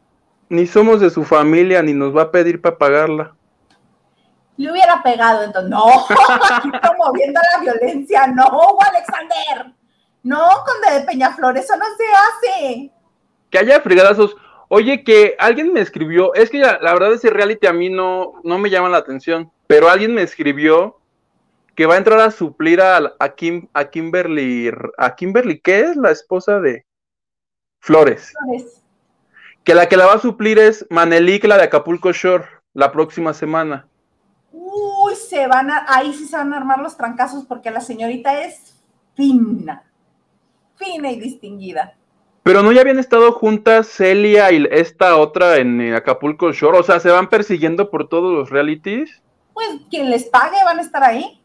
[0.50, 3.34] Ni somos de su familia, ni nos va a pedir para pagarla.
[4.58, 5.86] Le hubiera pegado, entonces, no,
[6.82, 9.72] promoviendo la violencia, no, Alexander,
[10.22, 12.92] no, Conde de Peñaflor, eso no se hace.
[13.48, 14.36] Que haya frigadazos,
[14.72, 18.56] Oye, que alguien me escribió, es que la, verdad ese reality a mí no, no
[18.56, 21.00] me llama la atención, pero alguien me escribió
[21.74, 23.34] que va a entrar a suplir a, a,
[23.74, 25.96] a Kimberly, a Kimberly, ¿qué es?
[25.96, 26.86] La esposa de
[27.80, 28.32] Flores.
[28.38, 28.79] Flores.
[29.64, 33.34] Que la que la va a suplir es Manelik, la de Acapulco Shore, la próxima
[33.34, 33.86] semana.
[34.52, 38.42] Uy, se van a, ahí sí se van a armar los trancazos porque la señorita
[38.42, 38.74] es
[39.14, 39.84] fina,
[40.76, 41.94] fina y distinguida.
[42.42, 46.98] Pero no ya habían estado juntas Celia y esta otra en Acapulco Shore, o sea,
[46.98, 49.22] se van persiguiendo por todos los realities.
[49.52, 51.40] Pues quien les pague van a estar ahí.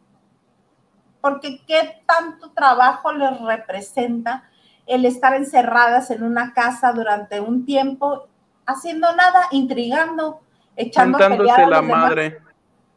[1.20, 4.49] Porque qué tanto trabajo les representa
[4.88, 8.27] el estar encerradas en una casa durante un tiempo,
[8.65, 10.41] haciendo nada, intrigando,
[10.75, 12.39] echando a la madre.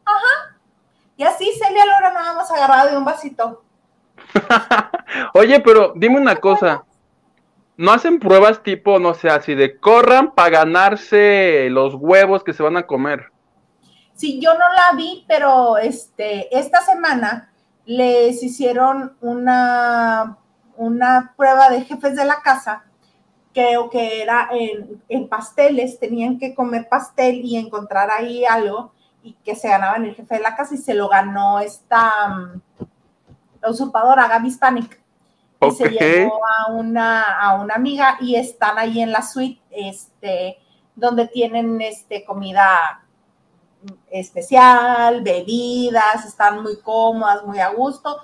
[0.04, 0.56] Ajá.
[1.16, 3.62] Y así Celia Lora nada más agarrada de un vasito.
[5.34, 6.84] Oye, pero dime una cosa
[7.78, 12.64] no hacen pruebas tipo, no sé, así de corran para ganarse los huevos que se
[12.64, 13.30] van a comer.
[14.14, 17.52] Sí, yo no la vi, pero este, esta semana
[17.86, 20.38] les hicieron una,
[20.78, 22.84] una prueba de jefes de la casa,
[23.52, 29.32] creo que era en, en pasteles, tenían que comer pastel y encontrar ahí algo, y
[29.44, 32.60] que se ganaban el jefe de la casa y se lo ganó esta
[33.60, 35.00] la usurpadora Gaby Hispanic.
[35.60, 40.56] Y se llevó a una, a una amiga y están ahí en la suite, este,
[40.94, 43.02] donde tienen este, comida
[44.08, 48.18] especial, bebidas, están muy cómodas, muy a gusto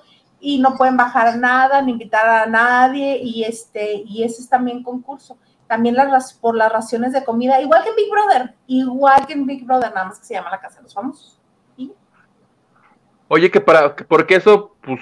[0.45, 4.83] y no pueden bajar nada ni invitar a nadie y este y ese es también
[4.83, 5.39] concurso.
[5.67, 9.47] También las, por las raciones de comida, igual que en Big Brother, igual que en
[9.47, 11.41] Big Brother, nada más que se llama la Casa de los Famosos.
[13.29, 15.01] Oye, que para, porque eso, pues,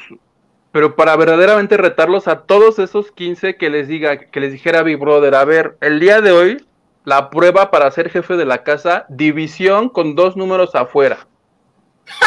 [0.71, 4.97] pero para verdaderamente retarlos a todos esos 15 que les diga, que les dijera Big
[4.97, 6.67] Brother, a ver, el día de hoy,
[7.03, 11.27] la prueba para ser jefe de la casa, división con dos números afuera.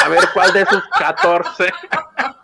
[0.04, 1.72] A ver cuál de esos 14.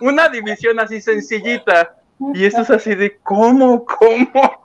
[0.00, 1.96] Una división así sencillita.
[2.32, 3.84] Y esto es así de, ¿cómo?
[3.84, 4.64] ¿Cómo?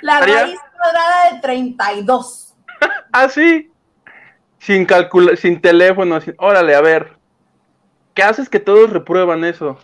[0.00, 2.54] La raíz cuadrada de 32.
[3.12, 3.70] Así.
[4.58, 7.16] Sin calcular, sin teléfono, sin, órale, a ver,
[8.14, 9.78] ¿Qué haces que todos reprueban eso?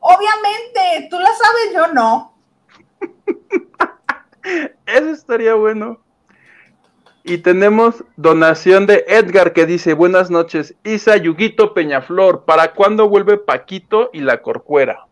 [0.00, 2.34] Obviamente, tú lo sabes, yo no.
[4.86, 6.00] eso estaría bueno.
[7.28, 13.36] Y tenemos donación de Edgar que dice, buenas noches, Isa Yuguito Peñaflor, ¿para cuándo vuelve
[13.36, 15.06] Paquito y la Corcuera?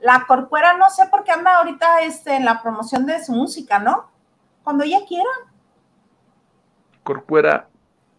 [0.00, 3.78] La Corcuera no sé por qué anda ahorita este, en la promoción de su música,
[3.78, 4.10] ¿no?
[4.64, 5.30] Cuando ella quiera.
[7.02, 7.68] Corcuera,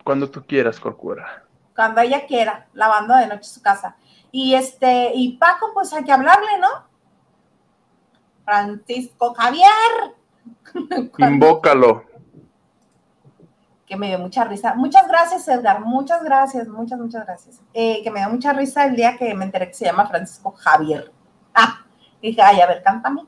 [0.03, 1.43] cuando tú quieras, Corcuera
[1.79, 3.95] cuando ella quiera, lavando de noche su casa.
[4.33, 6.67] Y este, y Paco, pues hay que hablarle, ¿no?
[8.43, 10.13] Francisco Javier.
[11.17, 12.03] Invócalo.
[13.89, 14.75] Que me dio mucha risa.
[14.75, 15.81] Muchas gracias, Edgar.
[15.81, 17.61] Muchas gracias, muchas, muchas gracias.
[17.73, 20.51] Eh, que me dio mucha risa el día que me enteré que se llama Francisco
[20.51, 21.11] Javier.
[21.53, 21.85] Ah,
[22.21, 23.25] dije, ay, a ver, cántame.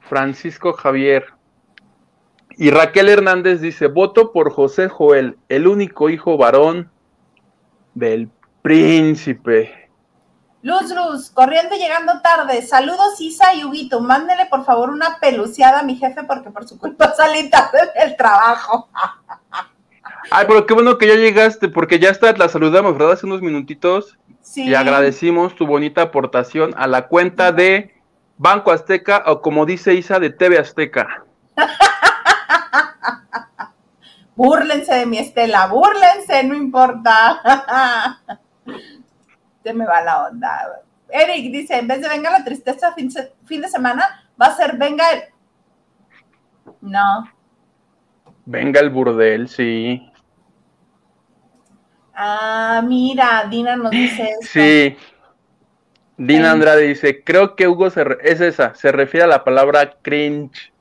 [0.00, 1.26] Francisco Javier.
[2.56, 6.90] Y Raquel Hernández dice, voto por José Joel, el único hijo varón
[7.94, 8.30] del
[8.62, 9.85] príncipe.
[10.62, 12.62] Luz Luz, corriendo y llegando tarde.
[12.62, 14.00] Saludos Isa y Huguito.
[14.00, 18.16] Mándele por favor una peluciada a mi jefe porque por su culpa salí tarde del
[18.16, 18.88] trabajo.
[20.30, 23.12] Ay, pero qué bueno que ya llegaste porque ya está, la saludamos, ¿verdad?
[23.12, 24.18] Hace unos minutitos.
[24.40, 24.64] Sí.
[24.68, 27.94] Y agradecimos tu bonita aportación a la cuenta de
[28.38, 31.24] Banco Azteca o como dice Isa de TV Azteca.
[34.36, 38.20] Búrlense de mi Estela, búrlense, no importa.
[39.66, 40.80] Se me va la onda.
[41.08, 45.04] Eric dice, en vez de venga la tristeza fin, de semana, va a ser venga
[45.10, 45.22] el...
[46.82, 47.28] No.
[48.44, 50.08] Venga el burdel, sí.
[52.14, 54.52] Ah, mira, Dina nos dice eso.
[54.52, 54.96] Sí.
[56.16, 60.72] Dina Andrade dice, creo que Hugo se es esa, se refiere a la palabra cringe.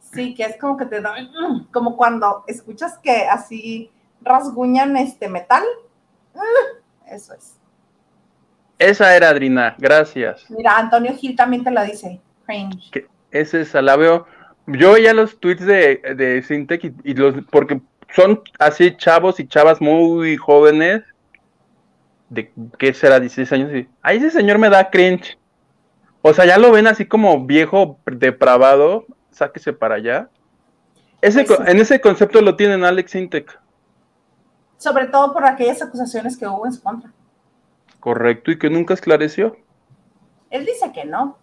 [0.00, 1.14] Sí, que es como que te da,
[1.72, 3.88] como cuando escuchas que así
[4.20, 5.62] rasguñan este metal.
[7.06, 7.59] Eso es.
[8.80, 10.46] Esa era Adrina, gracias.
[10.48, 12.18] Mira, Antonio Gil también te la dice.
[12.46, 13.06] Cringe.
[13.30, 14.26] Es esa, la veo.
[14.66, 17.82] Yo ya los tweets de, de Sintec y, los, porque
[18.14, 21.02] son así chavos y chavas muy jóvenes,
[22.30, 25.38] de qué será, 16 años, y ahí ese señor me da cringe.
[26.22, 30.30] O sea, ya lo ven así como viejo depravado, sáquese para allá.
[31.20, 33.60] Ese, pues En ese concepto lo tienen Alex Intec.
[34.78, 37.10] Sobre todo por aquellas acusaciones que hubo en su contra.
[38.00, 39.56] Correcto, y que nunca esclareció.
[40.50, 41.38] Él dice que no.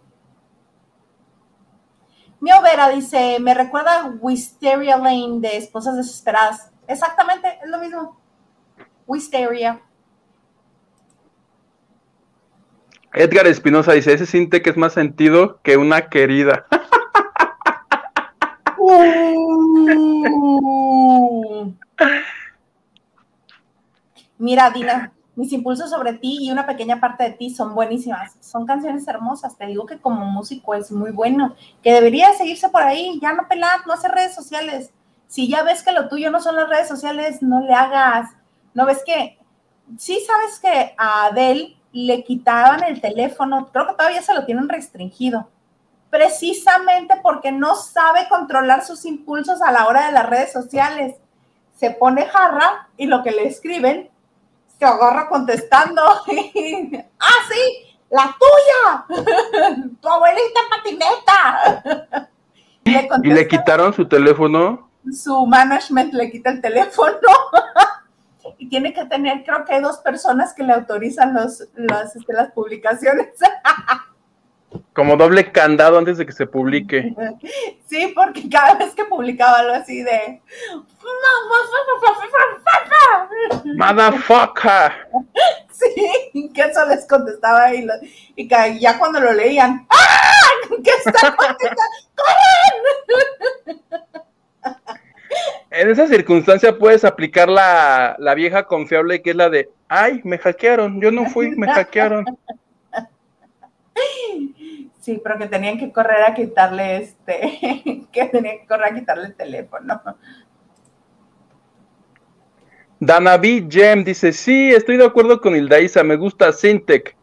[2.40, 6.72] Mi Vera dice, me recuerda a Wisteria Lane de Esposas Desesperadas.
[6.88, 8.20] Exactamente, es lo mismo.
[9.08, 9.82] Wisteria.
[13.14, 16.68] Edgar Espinosa dice, ese Sintec es más sentido que una querida.
[24.38, 28.36] Mira, Dina, mis impulsos sobre ti y una pequeña parte de ti son buenísimas.
[28.42, 29.56] Son canciones hermosas.
[29.56, 33.20] Te digo que como músico es muy bueno, que debería seguirse por ahí.
[33.22, 34.92] Ya no pelar, no hacer redes sociales.
[35.28, 38.32] Si ya ves que lo tuyo no son las redes sociales, no le hagas.
[38.74, 39.38] No ves que,
[39.98, 44.68] sí sabes que a Adele le quitaban el teléfono, creo que todavía se lo tienen
[44.68, 45.48] restringido
[46.10, 51.16] precisamente porque no sabe controlar sus impulsos a la hora de las redes sociales.
[51.76, 54.10] Se pone jarra y lo que le escriben
[54.86, 56.02] agarra contestando.
[57.20, 59.24] ah, sí, la tuya,
[60.02, 62.30] tu abuelita patineta.
[63.24, 64.90] y, le quitaron su teléfono.
[65.12, 67.18] Su management le quita el teléfono.
[68.58, 72.34] y tiene que tener, creo que hay dos personas que le autorizan los, las, este,
[72.34, 73.28] las publicaciones.
[74.94, 77.14] Como doble candado antes de que se publique.
[77.88, 80.42] Sí, porque cada vez que publicaba algo así de
[83.78, 84.92] Motherfucker.
[85.78, 87.88] Sí, que eso les contestaba y,
[88.36, 88.50] y
[88.80, 90.50] ya cuando lo leían, ¡ah!
[90.84, 91.82] ¿Qué está contestando?
[95.70, 100.40] En esa circunstancia puedes aplicar la, la vieja confiable que es la de, ay, me
[100.40, 102.26] hackearon, yo no fui, me hackearon.
[105.08, 107.40] Sí, pero que tenían que correr a quitarle este,
[108.12, 110.02] que tenían que correr a quitarle el teléfono.
[113.00, 117.16] Danavi Jem dice, sí, estoy de acuerdo con Hildaisa, me gusta Sintec,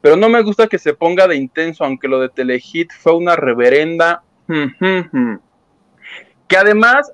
[0.00, 3.34] pero no me gusta que se ponga de intenso, aunque lo de Telehit fue una
[3.34, 4.22] reverenda.
[6.46, 7.12] Que además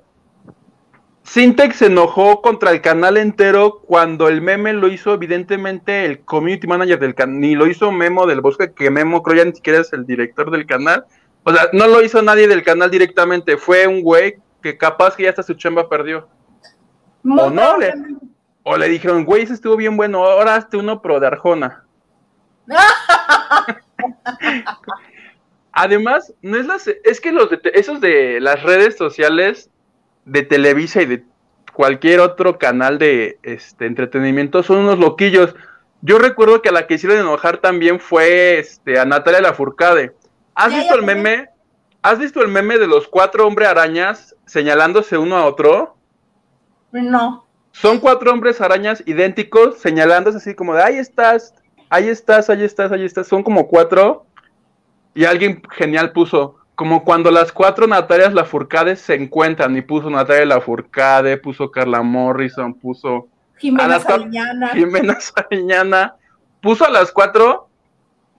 [1.23, 6.67] Sintex se enojó contra el canal entero cuando el meme lo hizo evidentemente el community
[6.67, 9.79] manager del canal, ni lo hizo Memo del Bosque, que Memo creo ya ni siquiera
[9.79, 11.05] es el director del canal.
[11.43, 15.23] O sea, no lo hizo nadie del canal directamente, fue un güey que capaz que
[15.23, 16.27] ya hasta su chamba perdió.
[17.23, 17.93] o no, le,
[18.63, 21.85] o le dijeron, güey, ese estuvo bien bueno, ahora hazte uno pro de Arjona.
[25.71, 29.71] Además, no es las, es que los de, esos de las redes sociales
[30.25, 31.23] de Televisa y de
[31.73, 35.55] cualquier otro canal de este entretenimiento son unos loquillos.
[36.01, 40.15] Yo recuerdo que a la que hicieron enojar también fue este, a Natalia Lafourcade.
[40.55, 41.49] ¿Has visto el meme?
[42.01, 45.95] ¿Has visto el meme de los cuatro hombres arañas señalándose uno a otro?
[46.91, 47.45] No.
[47.71, 51.53] Son cuatro hombres arañas idénticos señalándose así como de ahí estás,
[51.89, 53.27] ahí estás, ahí estás, ahí estás.
[53.27, 54.25] Son como cuatro.
[55.13, 60.47] Y alguien genial puso, como cuando las cuatro Natalias Lafourcade se encuentran y puso Natalia
[60.47, 63.27] Lafourcade, puso Carla Morrison, puso
[63.59, 64.69] Jimena Sariñana.
[64.69, 66.15] Jimena Sariñana,
[66.59, 67.69] puso a las cuatro.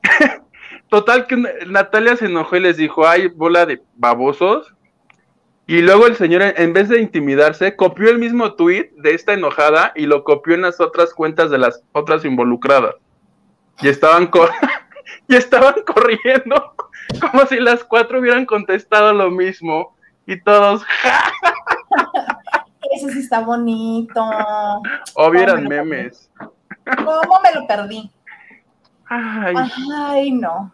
[0.88, 1.36] Total que
[1.68, 4.74] Natalia se enojó y les dijo, ay, bola de babosos.
[5.68, 9.92] Y luego el señor, en vez de intimidarse, copió el mismo tweet de esta enojada
[9.94, 12.96] y lo copió en las otras cuentas de las otras involucradas.
[13.80, 14.30] Y estaban,
[15.28, 16.74] y estaban corriendo
[17.20, 19.96] como si las cuatro hubieran contestado lo mismo
[20.26, 20.82] y todos.
[22.94, 24.22] Ese sí está bonito.
[25.14, 26.30] O vieran memes.
[26.96, 28.10] ¿Cómo me lo perdí?
[29.06, 29.54] Ay.
[29.96, 30.72] Ay, no.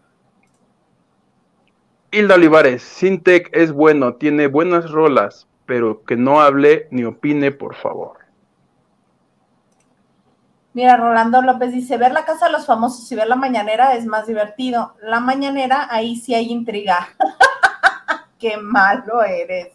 [2.11, 7.74] Hilda Olivares, Sintec es bueno, tiene buenas rolas, pero que no hable ni opine, por
[7.74, 8.16] favor.
[10.74, 14.06] Mira, Rolando López dice, ver la casa de los famosos y ver la mañanera es
[14.06, 14.94] más divertido.
[15.02, 17.08] La mañanera, ahí sí hay intriga.
[18.38, 19.68] Qué malo eres.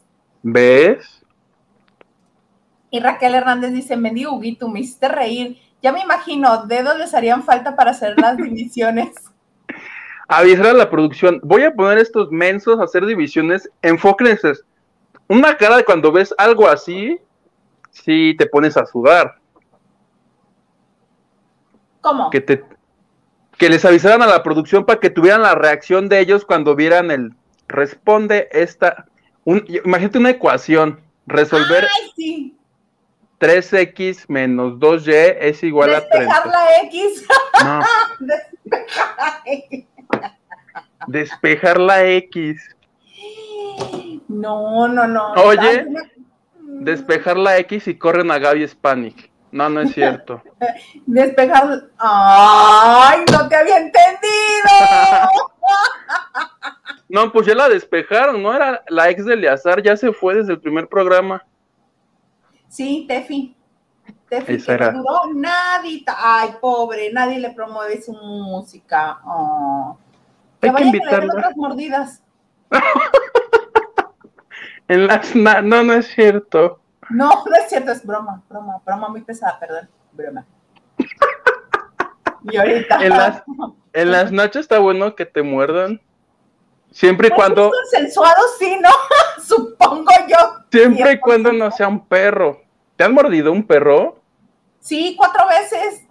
[0.43, 1.23] ¿Ves?
[2.89, 5.57] Y Raquel Hernández dice, me di Huguito, me hiciste reír.
[5.81, 9.09] Ya me imagino, dedos les harían falta para hacer las divisiones.
[10.27, 14.53] Avisar a la producción, voy a poner estos mensos a hacer divisiones, enfóquense.
[15.27, 17.19] Una cara de cuando ves algo así,
[17.91, 19.35] sí te pones a sudar.
[22.03, 22.29] ¿Cómo?
[22.29, 22.63] Que, te,
[23.57, 27.09] que les avisaran a la producción para que tuvieran la reacción de ellos cuando vieran
[27.09, 27.33] el
[27.67, 29.05] responde esta.
[29.45, 30.99] Un, imagínate una ecuación.
[31.25, 32.57] Resolver Ay, sí.
[33.39, 36.45] 3x menos 2y es igual Despejar a 30.
[36.45, 37.27] la X.
[37.63, 37.79] No,
[38.27, 39.85] Despejar la X.
[41.07, 42.75] despejar la x.
[44.27, 45.33] No, no, no.
[45.33, 45.85] Oye.
[46.79, 49.29] Despejar la x y corren a Gaby Spanik.
[49.53, 50.41] No, no es cierto.
[51.05, 51.83] Despejar.
[51.99, 53.23] ¡Ay!
[53.31, 54.69] No te había entendido.
[57.09, 58.55] No, pues ya la despejaron, ¿no?
[58.55, 61.45] Era la ex de Eleazar, ya se fue desde el primer programa.
[62.67, 63.55] Sí, Tefi.
[64.27, 64.91] Tefi, Esa era.
[64.91, 66.15] duró nadita.
[66.17, 69.19] Ay, pobre, nadie le promueve su música.
[69.25, 69.95] Oh.
[70.61, 71.33] Hay que que invitarla.
[71.35, 72.23] otras mordidas.
[74.87, 76.79] En las no, no es cierto.
[77.09, 80.45] No, no es cierto, es broma, broma, broma muy pesada, perdón, broma.
[82.43, 83.03] Y ahorita.
[83.03, 83.43] En las,
[83.93, 86.01] en las noches está bueno que te muerdan.
[86.91, 88.89] Siempre y Pues cuando, consensuado, sí, ¿no?
[89.43, 90.37] Supongo yo.
[90.71, 92.61] siempre y cuando no sea un perro.
[92.95, 94.21] ¿Te han mordido un perro
[94.79, 96.05] Sí, cuatro veces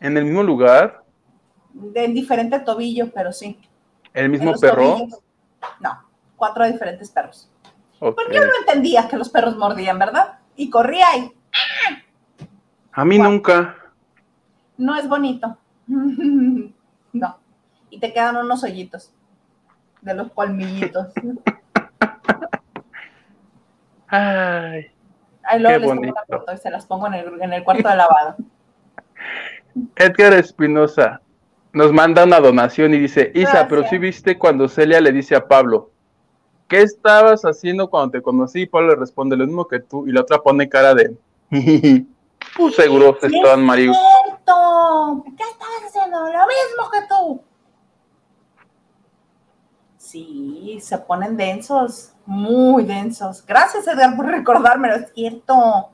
[0.00, 1.04] en el mismo lugar?
[1.74, 3.60] de, en diferente tobillo, pero sí.
[4.14, 4.96] ¿El mismo perro?
[4.96, 5.20] tobillos.
[5.80, 7.49] No, cuatro diferentes perros.
[8.00, 8.16] Ok.
[8.16, 10.38] Porque yo no entendía que los perros mordían, ¿verdad?
[10.56, 11.32] Y corría y
[12.92, 13.76] A mí nunca.
[14.76, 15.56] no es bonito.
[15.86, 17.38] no.
[17.90, 19.12] Y te quedan unos hoyitos
[20.00, 21.08] de los colmillitos.
[24.08, 24.86] Ay.
[25.42, 26.14] Ahí luego Qué les bonito.
[26.14, 28.36] la foto y se las pongo en el, en el cuarto de lavado.
[29.96, 31.20] Edgar Espinosa.
[31.72, 35.46] nos manda una donación y dice, Isa, pero sí viste cuando Celia le dice a
[35.46, 35.92] Pablo,
[36.70, 38.62] ¿qué estabas haciendo cuando te conocí?
[38.62, 41.14] Y Pablo le responde lo mismo que tú y la otra pone cara de,
[42.56, 43.96] pues seguro se estaban maridos.
[45.36, 46.18] ¿Qué estabas haciendo?
[46.20, 47.42] Lo mismo que tú.
[49.96, 53.44] Sí, se ponen densos, muy densos.
[53.46, 55.90] Gracias, Edgar, por recordármelo, es cierto.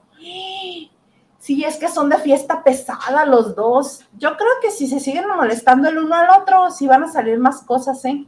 [1.38, 4.04] Sí, es que son de fiesta pesada los dos.
[4.16, 7.38] Yo creo que si se siguen molestando el uno al otro, sí van a salir
[7.38, 8.26] más cosas, ¿eh?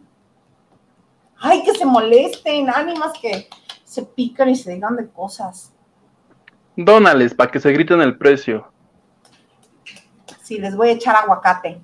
[1.41, 3.49] Ay, que se molesten, ánimas que
[3.85, 5.73] se pican y se digan de cosas.
[6.77, 8.71] Dónales para que se griten el precio.
[10.43, 11.81] Sí, les voy a echar aguacate.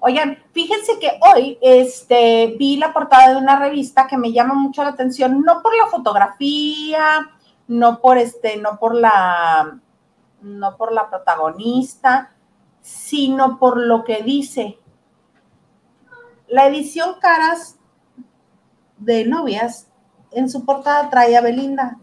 [0.00, 4.82] Oigan, fíjense que hoy este, vi la portada de una revista que me llama mucho
[4.82, 7.30] la atención, no por la fotografía,
[7.68, 9.78] no por este, no por la
[10.42, 12.32] no por la protagonista,
[12.80, 14.78] sino por lo que dice.
[16.48, 17.79] La edición Caras
[19.00, 19.88] de novias
[20.30, 21.98] en su portada trae a Belinda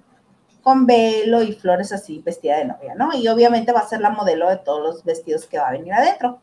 [0.62, 3.16] con velo y flores así, vestida de novia, ¿no?
[3.16, 5.94] Y obviamente va a ser la modelo de todos los vestidos que va a venir
[5.94, 6.40] adentro.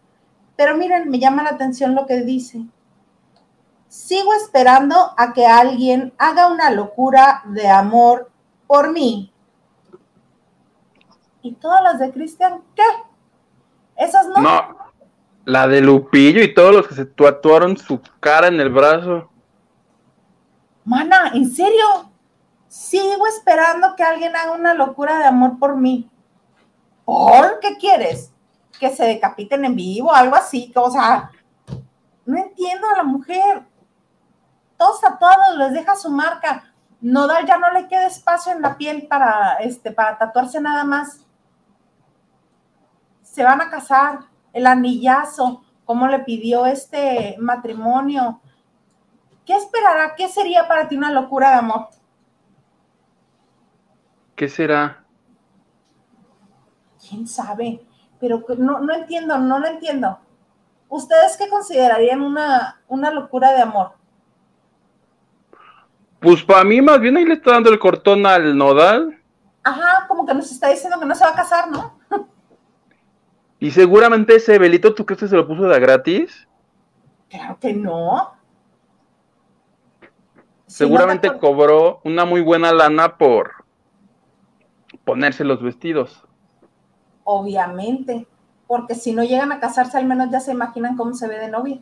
[0.57, 2.63] Pero miren, me llama la atención lo que dice.
[3.89, 8.31] Sigo esperando a que alguien haga una locura de amor
[8.67, 9.35] por mí
[11.45, 12.83] ¿Y todas las de Cristian qué?
[13.99, 14.41] ¿Esas no?
[14.41, 14.79] No,
[15.45, 19.29] la de Lupillo y todos los que se tatuaron su cara en el brazo.
[20.85, 22.11] Mana, ¿en serio?
[22.69, 26.11] Sigo esperando que alguien haga una locura de amor por mí.
[27.05, 28.33] ¿Por qué quieres?
[28.79, 30.73] Que se decapiten en vivo, algo así.
[30.75, 31.31] O sea,
[32.27, 33.63] no entiendo a la mujer.
[34.77, 36.73] Todos tatuados les deja su marca.
[37.01, 41.25] Nodal ya no le queda espacio en la piel para, este, para tatuarse nada más
[43.35, 44.21] se van a casar,
[44.53, 48.41] el anillazo, cómo le pidió este matrimonio.
[49.45, 50.15] ¿Qué esperará?
[50.17, 51.89] ¿Qué sería para ti una locura de amor?
[54.35, 55.05] ¿Qué será?
[57.07, 57.85] ¿Quién sabe?
[58.19, 60.19] Pero no, no entiendo, no lo entiendo.
[60.89, 63.93] ¿Ustedes qué considerarían una, una locura de amor?
[66.21, 69.21] Pues para mí más bien ahí le está dando el cortón al nodal.
[69.63, 71.99] Ajá, como que nos está diciendo que no se va a casar, ¿no?
[73.59, 76.47] Y seguramente ese velito, ¿tú crees que se lo puso de gratis?
[77.31, 78.35] Claro que no.
[80.77, 83.65] Seguramente cobró una muy buena lana por
[85.05, 86.25] ponerse los vestidos.
[87.25, 88.27] Obviamente,
[88.67, 91.49] porque si no llegan a casarse, al menos ya se imaginan cómo se ve de
[91.49, 91.79] novia.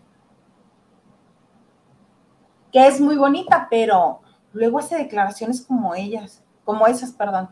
[2.71, 4.21] Que es muy bonita, pero
[4.53, 7.49] luego hace declaraciones como ellas, como esas, perdón.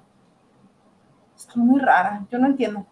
[1.36, 2.86] Está muy rara, yo no entiendo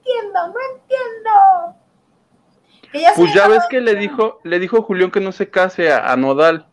[0.00, 1.76] entiendo, no entiendo.
[3.16, 6.66] pues ya ves que le dijo, le dijo Julián que no se case a, Nodal.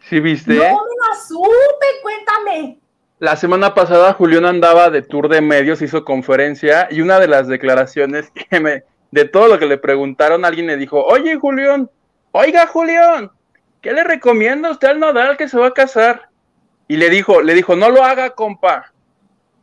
[0.00, 0.54] ¿Sí viste?
[0.54, 2.78] No, no la supe, cuéntame.
[3.18, 7.48] La semana pasada Julián andaba de tour de medios, hizo conferencia y una de las
[7.48, 11.90] declaraciones que me, de todo lo que le preguntaron, alguien le dijo, oye Julián,
[12.32, 13.30] oiga Julián,
[13.80, 16.28] ¿qué le recomienda usted al Nodal que se va a casar?
[16.86, 18.92] Y le dijo, le dijo, no lo haga, compa.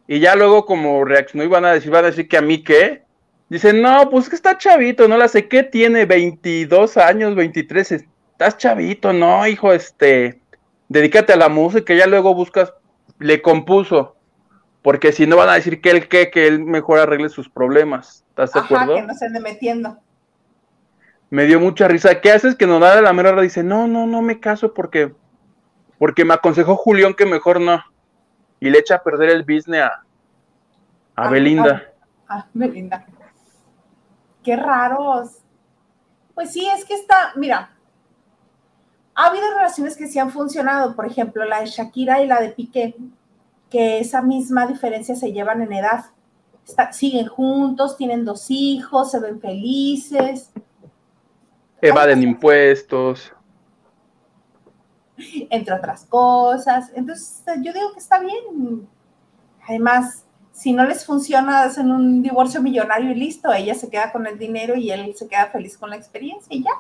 [0.08, 2.64] Y ya luego como reaccionó y van a decir, van a decir que a mí
[2.64, 3.04] qué.
[3.50, 6.06] Dicen, no, pues que está chavito, no la sé, ¿qué tiene?
[6.06, 8.06] 22 años, 23,
[8.36, 10.42] estás chavito, no, hijo, este,
[10.90, 12.74] dedícate a la música, ya luego buscas,
[13.18, 14.18] le compuso,
[14.82, 18.26] porque si no van a decir que él qué, que él mejor arregle sus problemas,
[18.30, 18.96] ¿estás de acuerdo?
[18.96, 19.98] que no se ande metiendo.
[21.30, 22.56] Me dio mucha risa, ¿qué haces?
[22.56, 25.14] Que no da la mera hora, dice, no, no, no me caso porque,
[25.98, 27.82] porque me aconsejó Julián que mejor no
[28.60, 30.04] y le echa a perder el business a,
[31.16, 31.94] a Belinda.
[32.28, 33.06] A, Belinda.
[34.44, 35.40] Qué raros.
[36.34, 37.75] Pues sí, es que está, mira,
[39.16, 42.50] ha habido relaciones que sí han funcionado, por ejemplo, la de Shakira y la de
[42.50, 42.96] Piqué,
[43.70, 46.06] que esa misma diferencia se llevan en edad.
[46.92, 50.52] siguen juntos, tienen dos hijos, se ven felices.
[51.82, 53.32] Evaden impuestos
[55.50, 56.92] entre otras cosas.
[56.94, 58.88] Entonces, yo digo que está bien.
[59.68, 63.52] Además, si no les funciona, hacen un divorcio millonario y listo.
[63.52, 66.64] Ella se queda con el dinero y él se queda feliz con la experiencia y
[66.64, 66.72] ya.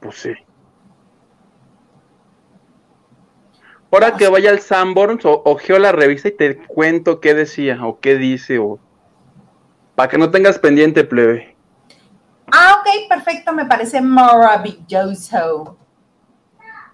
[0.00, 0.32] Pues sí.
[3.92, 8.00] Ahora que vaya al Sanborns, o, ojeo la revista y te cuento qué decía o
[8.00, 8.80] qué dice, o
[9.94, 11.54] para que no tengas pendiente, plebe.
[12.50, 15.76] Ah, ok, perfecto, me parece maravilloso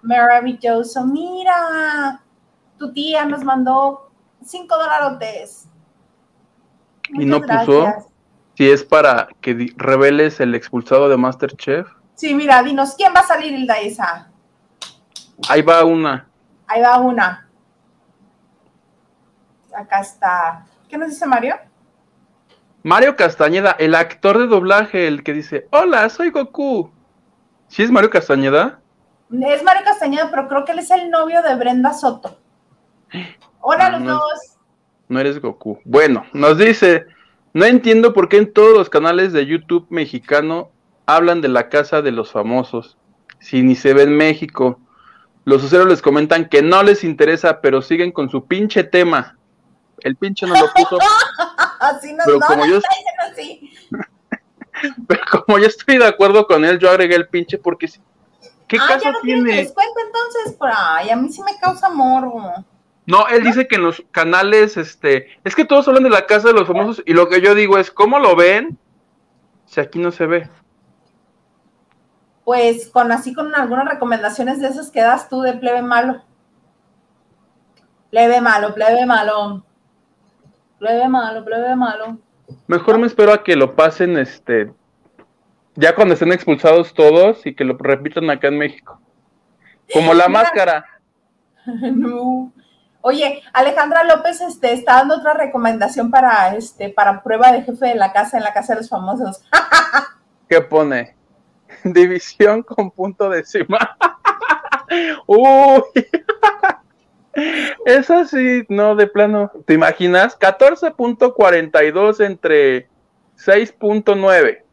[0.01, 1.05] maravilloso.
[1.05, 2.21] Mira,
[2.77, 4.11] tu tía nos mandó
[4.43, 5.67] cinco dólares.
[7.09, 7.87] y no puso.
[8.55, 11.87] si es para que reveles el expulsado de Masterchef.
[12.15, 14.29] Sí, mira, dinos, ¿quién va a salir, Hilda esa?
[15.47, 16.28] Ahí va una.
[16.69, 17.49] Ahí va una.
[19.75, 20.65] Acá está.
[20.87, 21.55] ¿Qué nos dice Mario?
[22.83, 26.91] Mario Castañeda, el actor de doblaje, el que dice, hola, soy Goku.
[27.67, 28.79] ¿Sí es Mario Castañeda?
[29.31, 32.37] Es Mario Castañeda, pero creo que él es el novio de Brenda Soto.
[33.61, 34.57] Hola, ah, los dos.
[35.07, 35.79] No eres Goku.
[35.85, 37.07] Bueno, nos dice,
[37.51, 40.69] no entiendo por qué en todos los canales de YouTube mexicano
[41.07, 42.97] hablan de la casa de los famosos,
[43.39, 44.79] si ni se ve en México.
[45.45, 49.37] Los usuarios les comentan que no les interesa, pero siguen con su pinche tema.
[49.99, 50.97] El pinche no lo puso.
[51.79, 52.79] así no, pero como yo,
[53.31, 53.71] así.
[55.07, 57.89] pero como yo estoy de acuerdo con él, yo agregué el pinche porque
[58.67, 59.55] ¿qué ah, caso tiene?
[59.55, 62.53] Les cuento entonces, ay, a mí sí me causa morbo.
[63.05, 66.49] No, él dice que en los canales, este, es que todos hablan de la casa
[66.49, 68.77] de los famosos y lo que yo digo es, ¿cómo lo ven?
[69.65, 70.49] Si aquí no se ve.
[72.49, 76.23] Pues con así con algunas recomendaciones de esas que das tú de plebe malo.
[78.09, 79.63] Plebe malo, plebe malo.
[80.79, 82.17] Plebe malo, plebe malo.
[82.65, 84.73] Mejor me espero a que lo pasen, este,
[85.75, 88.99] ya cuando estén expulsados todos y que lo repitan acá en México.
[89.93, 90.83] Como la máscara.
[91.65, 92.51] no.
[93.01, 97.95] Oye, Alejandra López este, está dando otra recomendación para, este, para prueba de jefe de
[97.95, 99.39] la casa en la casa de los famosos.
[100.49, 101.18] ¿Qué pone?
[101.83, 103.89] División con punto decimal.
[105.27, 105.83] Uy.
[107.85, 109.51] Eso sí, no, de plano.
[109.65, 110.37] ¿Te imaginas?
[110.37, 112.89] 14.42 entre
[113.37, 114.63] 6.9.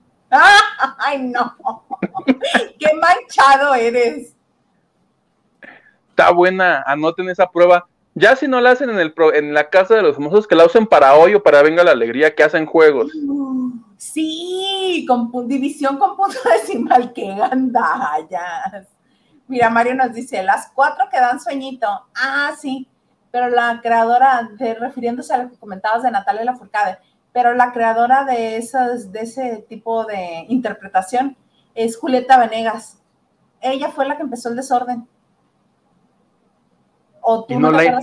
[0.98, 1.54] Ay, no.
[2.78, 4.34] Qué manchado eres.
[6.11, 7.86] Está buena, anoten esa prueba.
[8.14, 10.64] Ya si no la hacen en, el en la casa de los famosos, que la
[10.64, 13.12] usen para hoy o para Venga la Alegría, que hacen juegos.
[13.97, 18.88] Sí, con división con punto decimal, que gandallas.
[19.49, 21.86] Mira, Mario nos dice, las cuatro que dan sueñito.
[22.14, 22.88] Ah, sí,
[23.30, 26.99] pero la creadora, de, refiriéndose a lo que comentabas de Natalia Lafourcade,
[27.32, 31.36] pero la creadora de, esas, de ese tipo de interpretación
[31.74, 32.99] es Julieta Venegas.
[33.61, 35.07] Ella fue la que empezó el desorden.
[37.20, 38.01] ¿O tú no, la...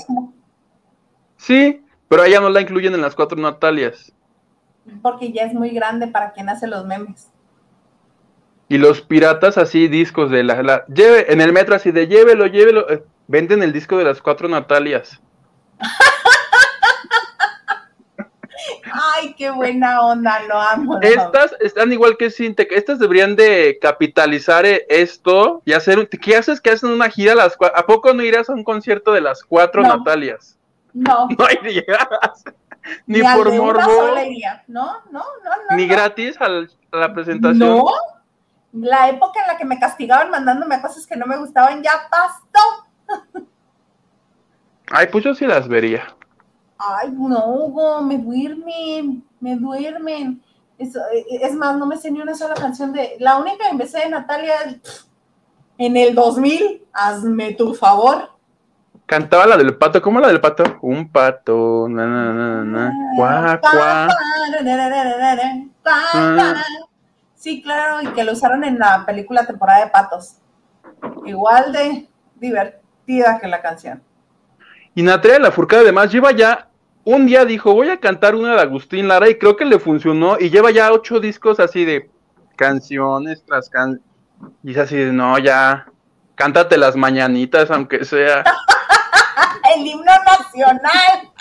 [1.37, 4.13] Sí, pero ella no la incluyen en las cuatro Natalias.
[5.01, 7.29] Porque ya es muy grande para quien hace los memes.
[8.69, 12.89] Y los piratas así, discos de la, lleve, en el metro así de llévelo, llévelo,
[12.89, 15.21] eh, venden el disco de las cuatro Natalias.
[18.93, 20.99] Ay, qué buena onda, lo amo.
[21.01, 26.61] Estas están igual que Sintec, estas deberían de capitalizar eh, esto y hacer, ¿qué haces
[26.61, 27.77] que hacen una gira a las cuatro?
[27.77, 30.57] ¿A poco no irás a un concierto de las cuatro Natalias?
[30.93, 31.27] No.
[31.37, 32.43] No irías.
[33.05, 34.15] Ni, por morbo.
[34.67, 35.23] No, no, no,
[35.69, 35.75] no.
[35.75, 36.49] Ni gratis a
[36.97, 37.59] la presentación.
[37.59, 37.85] No.
[38.73, 42.87] La época en la que me castigaban mandándome cosas que no me gustaban ya pasó.
[44.91, 46.15] Ay, pues yo sí las vería.
[46.77, 50.41] Ay, no, Hugo, me duermen, me duermen.
[50.77, 50.97] Es,
[51.29, 53.15] es más, no me sé ni una sola canción de.
[53.19, 54.55] La única que empecé de Natalia
[55.77, 58.32] en el 2000, hazme tu favor.
[59.05, 60.63] Cantaba la del pato, ¿cómo la del pato?
[60.81, 64.07] Un pato, na, na, na, na, cuá, cuá.
[67.35, 70.37] Sí, claro, y que lo usaron en la película temporada de patos.
[71.25, 74.01] Igual de divertida que la canción.
[74.95, 76.69] Y Natalia La Furcada además lleva ya
[77.05, 80.37] un día dijo, voy a cantar una de Agustín Lara y creo que le funcionó
[80.39, 82.09] y lleva ya ocho discos así de
[82.55, 84.05] canciones tras canciones.
[84.63, 85.87] Y es así de, no, ya,
[86.35, 88.43] cántate las mañanitas aunque sea.
[89.75, 91.31] El himno nacional.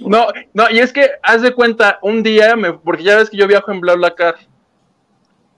[0.00, 3.36] no, no, y es que haz de cuenta, un día, me, porque ya ves que
[3.36, 4.36] yo viajo en BlaBlaCar,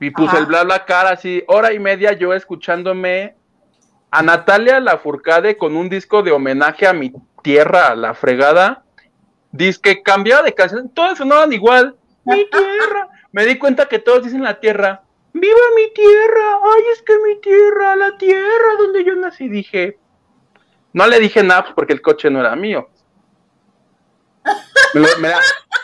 [0.00, 3.34] y puse el BlaBlaCar así, hora y media yo escuchándome
[4.10, 8.84] a Natalia Lafourcade con un disco de homenaje a mi tierra, la fregada,
[9.50, 14.24] dice que cambiaba de canción, todas sonaban igual, mi tierra, me di cuenta que todos
[14.24, 15.02] dicen la tierra,
[15.32, 19.98] viva mi tierra, ay es que mi tierra, la tierra donde yo nací, dije,
[20.92, 22.88] no le dije nada porque el coche no era mío.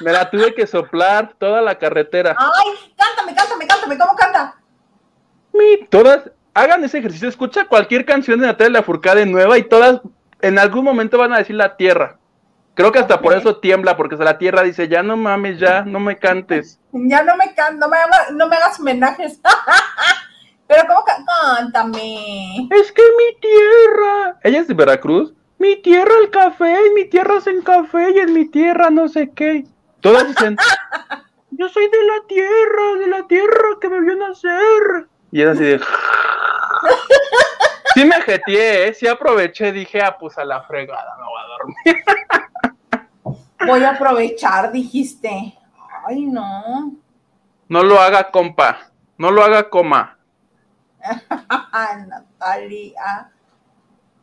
[0.00, 2.34] Me, la, tuve que soplar toda la carretera.
[2.38, 4.56] Ay, cántame, cántame, cántame, ¿cómo canta?
[5.52, 10.00] Mi, todas, hagan ese ejercicio, escucha cualquier canción de Natalia Lafourcade nueva y todas
[10.40, 12.18] en algún momento van a decir la tierra.
[12.74, 16.00] Creo que hasta por eso tiembla, porque la tierra dice, ya no mames, ya, no
[16.00, 16.80] me cantes.
[16.92, 17.96] Ya no me cantes, no me,
[18.32, 19.40] no me hagas homenajes.
[20.66, 22.68] Pero ¿cómo cántame?
[22.72, 24.38] Es que mi tierra.
[24.42, 25.32] Ella es de Veracruz.
[25.58, 29.30] mi tierra el café, y mi tierra hacen café y en mi tierra no sé
[29.34, 29.64] qué.
[30.00, 30.56] Todas dicen,
[31.50, 35.08] yo soy de la tierra, de la tierra que me vio nacer.
[35.30, 35.80] Y es así de...
[37.94, 38.94] Sí me jeteé, ¿eh?
[38.94, 42.04] sí aproveché, dije, ah, pues a la fregada me voy a dormir.
[43.66, 45.54] Voy a aprovechar, dijiste.
[46.06, 46.94] Ay, no.
[47.68, 48.90] No lo haga, compa.
[49.16, 50.18] No lo haga, coma.
[52.08, 53.30] Natalia.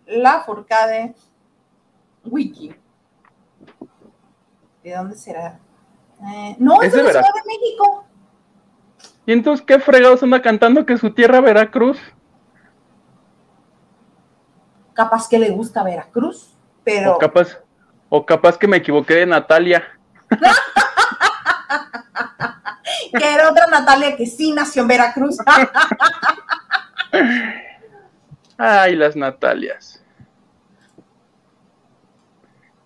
[0.05, 1.15] La Furcade.
[2.25, 2.75] Wiki.
[4.83, 5.59] ¿De dónde será?
[6.23, 8.05] Eh, no, es, de, la Ciudad de México.
[9.25, 11.99] ¿Y entonces qué fregados anda cantando que su tierra Veracruz?
[14.93, 17.15] Capaz que le gusta Veracruz, pero.
[17.15, 17.59] O capaz,
[18.13, 19.87] o capaz que me equivoqué de Natalia.
[23.17, 25.37] que era otra Natalia que sí nació en Veracruz.
[28.57, 30.03] Ay, las Natalias.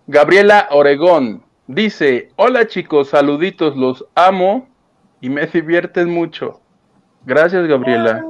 [0.06, 4.68] Gabriela Oregón dice: Hola chicos, saluditos, los amo
[5.20, 6.60] y me divierten mucho.
[7.24, 8.24] Gracias, Gabriela.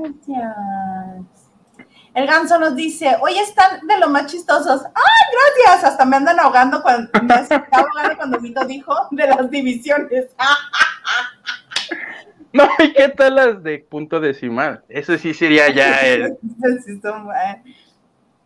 [2.17, 4.83] El ganso nos dice, hoy están de lo más chistosos.
[4.87, 5.85] ¡Ay, gracias!
[5.85, 10.29] Hasta me andan ahogando cuando me ahogando cuando Vito dijo de las divisiones.
[12.55, 14.83] no, ¿y qué tal las de punto decimal?
[14.89, 16.39] Eso sí sería ya el...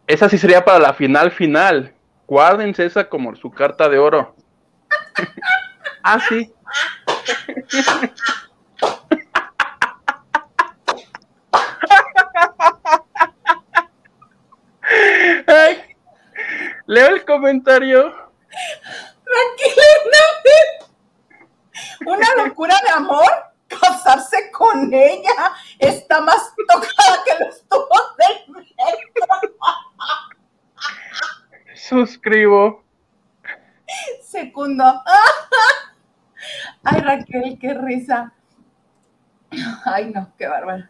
[0.09, 1.95] Esa sí sería para la final final.
[2.27, 4.35] Guárdense esa como su carta de oro.
[6.03, 6.53] ah, sí.
[16.91, 18.13] Leo el comentario.
[19.25, 19.85] Tranquila,
[22.07, 23.31] Una locura de amor.
[23.69, 28.75] Casarse con ella está más tocada que los tubos del metro.
[31.77, 32.83] Suscribo.
[34.23, 34.85] Segundo.
[36.83, 38.33] Ay, Raquel, qué risa.
[39.85, 40.89] Ay, no, qué bárbaro.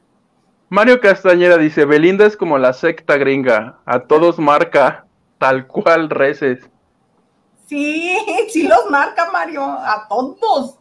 [0.70, 5.04] Mario Castañeda dice, Belinda es como la secta gringa, a todos marca,
[5.40, 6.68] tal cual reces.
[7.66, 8.16] Sí,
[8.50, 10.78] sí los marca Mario, a todos.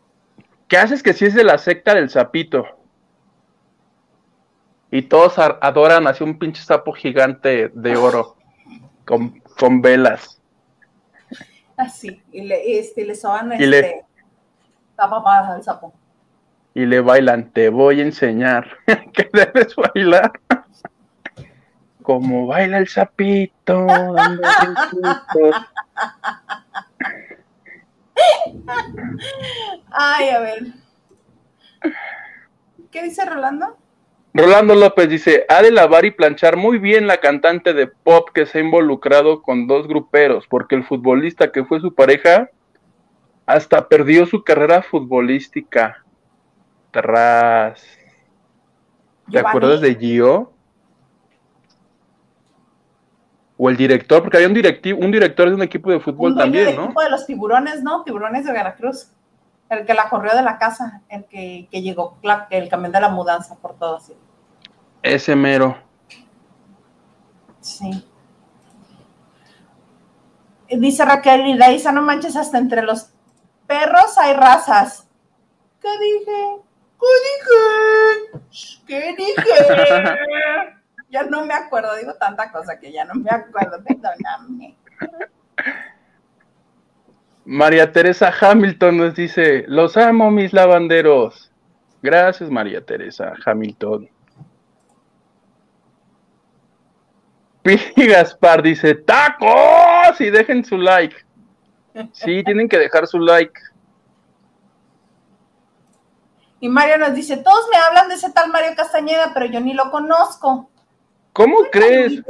[0.68, 2.66] ¿Qué haces que si es de la secta del sapito?
[4.92, 8.36] Y todos adoran así un pinche sapo gigante de oro
[9.06, 10.42] con, con velas.
[11.78, 14.04] Así, y le, este, le soban este,
[14.96, 15.94] tapapadas al sapo
[16.74, 18.68] y le bailan, te voy a enseñar
[19.14, 20.32] que debes bailar.
[22.10, 23.86] Como baila el sapito,
[29.92, 30.64] Ay, a ver.
[32.90, 33.78] ¿Qué dice Rolando?
[34.34, 38.48] Rolando López dice, ha de lavar y planchar muy bien la cantante de pop que
[38.48, 42.50] se ha involucrado con dos gruperos, porque el futbolista que fue su pareja
[43.46, 46.04] hasta perdió su carrera futbolística.
[46.90, 47.88] Tras.
[49.32, 50.54] ¿Te acuerdas de Gio?
[53.62, 56.78] O el director, porque había un directivo, un director de un equipo de fútbol también,
[56.78, 56.86] ¿no?
[56.86, 58.04] equipo de los tiburones, ¿no?
[58.06, 59.12] Tiburones de Veracruz.
[59.70, 62.18] El que la corrió de la casa, el que, llegó,
[62.52, 64.14] el camión de la mudanza por todo así.
[65.04, 65.78] Ese mero.
[67.60, 68.08] Sí.
[70.70, 73.10] Dice Raquel y Daisa, no manches, hasta entre los
[73.68, 75.06] perros hay razas.
[75.82, 76.62] ¿Qué dije?
[78.88, 79.16] ¿Qué dije?
[79.16, 80.76] ¿Qué dije?
[81.10, 84.78] ya no me acuerdo, digo tanta cosa que ya no me acuerdo, perdóname.
[87.46, 91.52] María Teresa Hamilton nos dice, los amo mis lavanderos.
[92.02, 94.10] Gracias María Teresa Hamilton.
[97.64, 101.16] Pili Gaspar dice, tacos y dejen su like.
[102.14, 103.60] Sí, tienen que dejar su like.
[106.62, 109.74] Y Mario nos dice, todos me hablan de ese tal Mario Castañeda, pero yo ni
[109.74, 110.70] lo conozco.
[111.34, 112.22] ¿Cómo crees?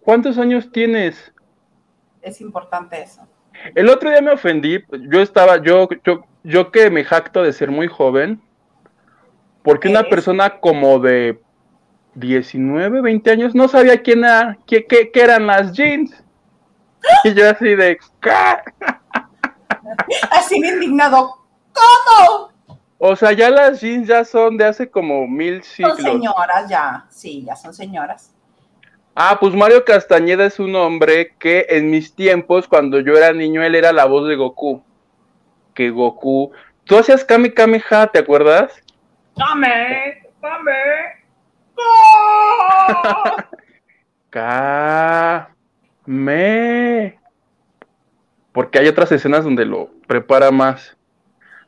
[0.00, 1.32] ¿Cuántos años tienes?
[2.22, 3.26] Es importante eso.
[3.74, 7.70] El otro día me ofendí, yo estaba, yo, yo, yo que me jacto de ser
[7.70, 8.42] muy joven,
[9.62, 11.40] porque una persona como de
[12.14, 16.22] 19, 20 años no sabía quién era, qué, qué, eran las jeans.
[17.24, 17.98] Y yo así de...
[20.30, 21.38] así indignado.
[21.72, 22.50] ¿Cómo?
[22.98, 25.96] O sea, ya las jeans ya son de hace como mil siglos.
[25.96, 28.33] Son señoras ya, sí, ya son señoras.
[29.16, 33.62] Ah, pues Mario Castañeda es un hombre que en mis tiempos, cuando yo era niño,
[33.62, 34.82] él era la voz de Goku.
[35.72, 36.50] Que Goku.
[36.84, 38.72] Tú hacías Kame Kameha, ¿te acuerdas?
[39.36, 40.72] Kame, Kame.
[44.30, 45.54] Ka.
[46.06, 47.18] Me.
[48.52, 50.96] Porque hay otras escenas donde lo prepara más.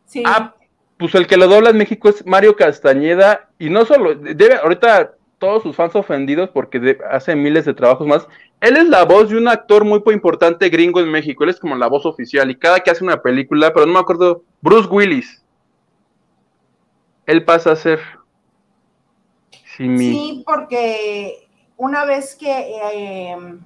[0.05, 0.24] Sí.
[0.27, 0.55] Ah,
[0.98, 3.48] pues el que lo dobla en México es Mario Castañeda.
[3.59, 8.26] Y no solo, debe, ahorita todos sus fans ofendidos porque hace miles de trabajos más.
[8.60, 11.44] Él es la voz de un actor muy importante gringo en México.
[11.44, 12.50] Él es como la voz oficial.
[12.50, 15.44] Y cada que hace una película, pero no me acuerdo, Bruce Willis.
[17.26, 18.00] Él pasa a ser.
[19.76, 23.60] Sí, porque una vez que, em,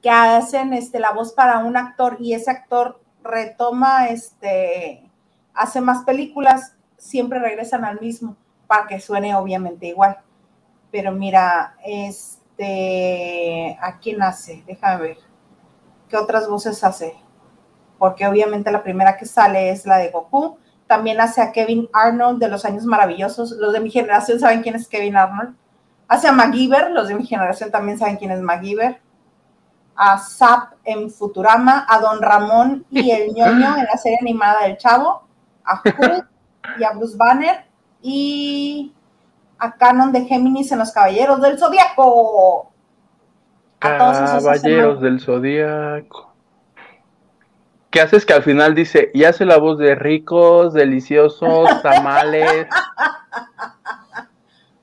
[0.00, 5.02] que hacen este, la voz para un actor y ese actor retoma, este,
[5.52, 8.38] hace más películas, siempre regresan al mismo
[8.74, 10.18] para que suene obviamente igual.
[10.90, 14.64] Pero mira, este, ¿a quién hace?
[14.66, 15.18] Déjame ver.
[16.08, 17.14] ¿Qué otras voces hace?
[17.98, 20.58] Porque obviamente la primera que sale es la de Goku.
[20.88, 23.52] También hace a Kevin Arnold de los años maravillosos.
[23.52, 25.56] Los de mi generación saben quién es Kevin Arnold.
[26.08, 29.00] Hace a MacGyver, los de mi generación también saben quién es MacGyver.
[29.96, 34.76] A Zap en Futurama, a Don Ramón y el ñoño en la serie animada del
[34.76, 35.22] Chavo,
[35.64, 36.28] a Hulk
[36.78, 37.73] y a Bruce Banner
[38.06, 38.92] y
[39.58, 42.70] a Canon de Géminis en los Caballeros del Zodíaco.
[43.78, 46.34] Caballeros del Zodíaco.
[47.90, 52.66] ¿Qué haces que al final dice, y hace la voz de ricos, deliciosos, tamales?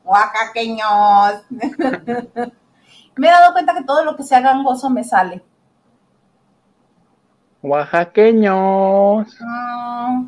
[0.03, 1.43] Oaxaqueños.
[3.17, 5.43] me he dado cuenta que todo lo que sea gangoso me sale.
[7.61, 9.37] Oaxaqueños.
[9.45, 10.23] Ah,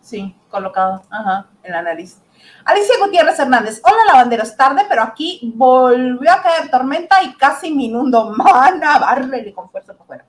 [0.00, 2.22] sí, colocado, ajá, en la nariz.
[2.64, 7.84] Alicia Gutiérrez Hernández, hola lavanderos, tarde, pero aquí volvió a caer tormenta y casi me
[7.84, 8.30] inundo.
[8.36, 10.24] Mana, bárrele con fuerza para afuera.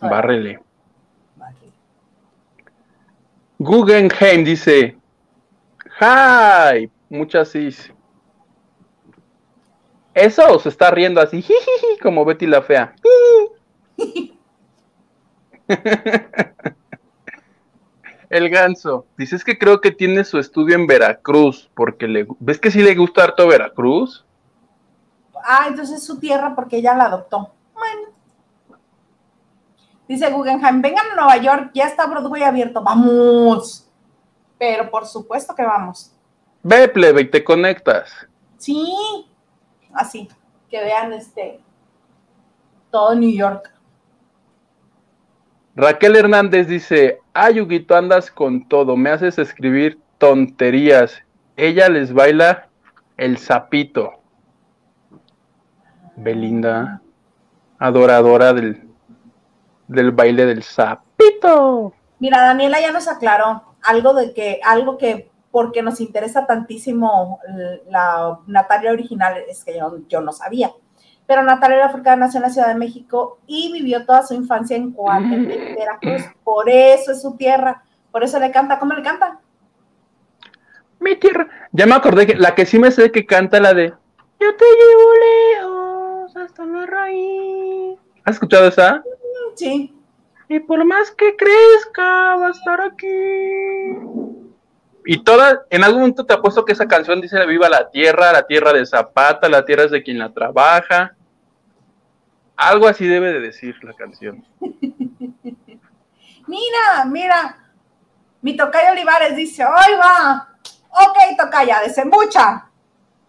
[0.00, 0.60] Bárrele.
[3.58, 4.96] Guggenheim dice,
[6.00, 7.92] hi, muchas sis.
[10.14, 11.44] Eso se está riendo así,
[12.02, 12.94] como Betty la fea.
[18.30, 19.06] El ganso.
[19.16, 22.26] Dices que creo que tiene su estudio en Veracruz, porque le...
[22.40, 24.24] ¿Ves que sí le gusta harto Veracruz?
[25.44, 27.52] Ah, entonces es su tierra porque ella la adoptó.
[27.72, 28.08] Bueno.
[30.06, 33.88] Dice Guggenheim, vengan a Nueva York, ya está Broadway abierto, vamos.
[34.58, 36.12] Pero por supuesto que vamos.
[36.62, 38.10] Ve, plebe, y te conectas.
[38.56, 38.86] Sí,
[39.94, 40.28] así,
[40.68, 41.60] que vean este,
[42.90, 43.72] todo New York.
[45.76, 51.22] Raquel Hernández dice, ay, Huguito, andas con todo, me haces escribir tonterías.
[51.56, 52.68] Ella les baila
[53.16, 54.12] el sapito.
[56.16, 57.00] Belinda,
[57.78, 58.88] adoradora del,
[59.86, 61.94] del baile del sapito.
[62.18, 67.40] Mira, Daniela ya nos aclaró algo de que, algo que porque nos interesa tantísimo
[67.88, 69.78] la Natalia original, es que
[70.08, 70.72] yo no sabía
[71.28, 74.92] pero Natalia Africana nació en la Ciudad de México y vivió toda su infancia en
[74.92, 76.22] Coatepec, Veracruz.
[76.42, 78.78] Por eso es su tierra, por eso le canta.
[78.78, 79.38] ¿Cómo le canta?
[80.98, 81.46] Mi tierra.
[81.70, 83.90] Ya me acordé que la que sí me sé que canta la de
[84.40, 85.12] Yo te llevo
[85.60, 87.98] lejos hasta la raíz.
[88.24, 89.02] ¿Has escuchado esa?
[89.54, 89.94] Sí.
[90.48, 93.98] Y por más que crezca, va a estar aquí.
[95.04, 98.46] Y toda, en algún momento te apuesto que esa canción dice viva la tierra, la
[98.46, 101.17] tierra de Zapata, la tierra es de quien la trabaja.
[102.58, 104.44] Algo así debe de decir la canción.
[106.48, 107.56] mira, mira.
[108.42, 110.48] Mi tocayo Olivares dice, ¡ay va!
[110.90, 112.68] Ok, tocaya, desembucha.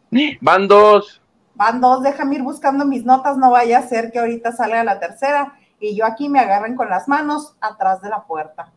[0.41, 1.22] Van dos.
[1.53, 4.99] Van dos, déjame ir buscando mis notas, no vaya a ser que ahorita salga la
[4.99, 8.72] tercera y yo aquí me agarren con las manos atrás de la puerta.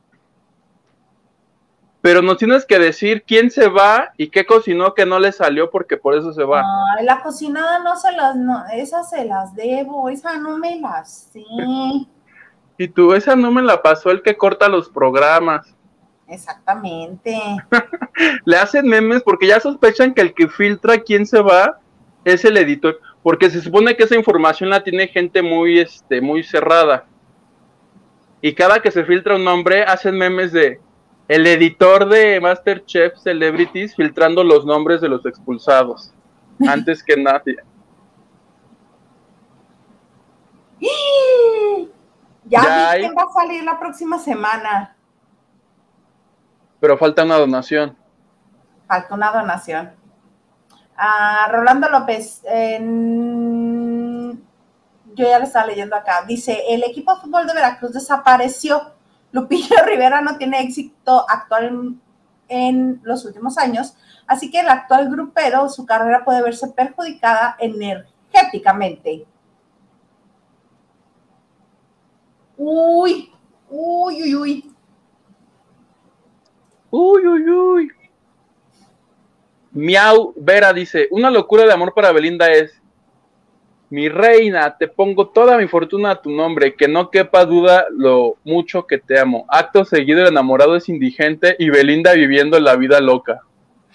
[2.02, 5.70] Pero nos tienes que decir quién se va y qué cocinó que no le salió
[5.70, 6.60] porque por eso se va.
[6.98, 11.30] Ay, la cocinada no se las, no, esas se las debo, esa no me las
[11.32, 11.44] sé.
[12.78, 15.74] y tú, esa no me la pasó el que corta los programas.
[16.26, 17.40] Exactamente.
[18.44, 21.78] le hacen memes porque ya sospechan que el que filtra quién se va
[22.24, 26.42] es el editor, porque se supone que esa información la tiene gente muy, este, muy
[26.42, 27.04] cerrada.
[28.40, 30.80] Y cada que se filtra un nombre, hacen memes de
[31.28, 36.12] el editor de Masterchef Celebrities filtrando los nombres de los expulsados
[36.66, 37.56] antes que nadie.
[42.44, 44.94] Ya, quién va a salir la próxima semana.
[46.80, 47.96] Pero falta una donación.
[48.86, 49.92] Falta una donación.
[50.96, 52.48] Ah, Rolando López, yo
[55.16, 56.24] ya lo estaba leyendo acá.
[56.26, 58.92] Dice: el equipo de fútbol de Veracruz desapareció
[59.32, 61.96] Lupillo Rivera no tiene éxito actual
[62.48, 63.96] en los últimos años,
[64.26, 69.26] así que el actual grupero, su carrera puede verse perjudicada energéticamente.
[72.56, 73.32] Uy,
[73.68, 74.74] uy, uy, uy.
[76.90, 77.92] Uy, uy, uy.
[79.72, 82.81] Miau Vera dice, una locura de amor para Belinda es
[83.92, 88.38] mi reina, te pongo toda mi fortuna a tu nombre, que no quepa duda lo
[88.42, 89.44] mucho que te amo.
[89.48, 93.42] Acto seguido, el enamorado es indigente y Belinda viviendo la vida loca.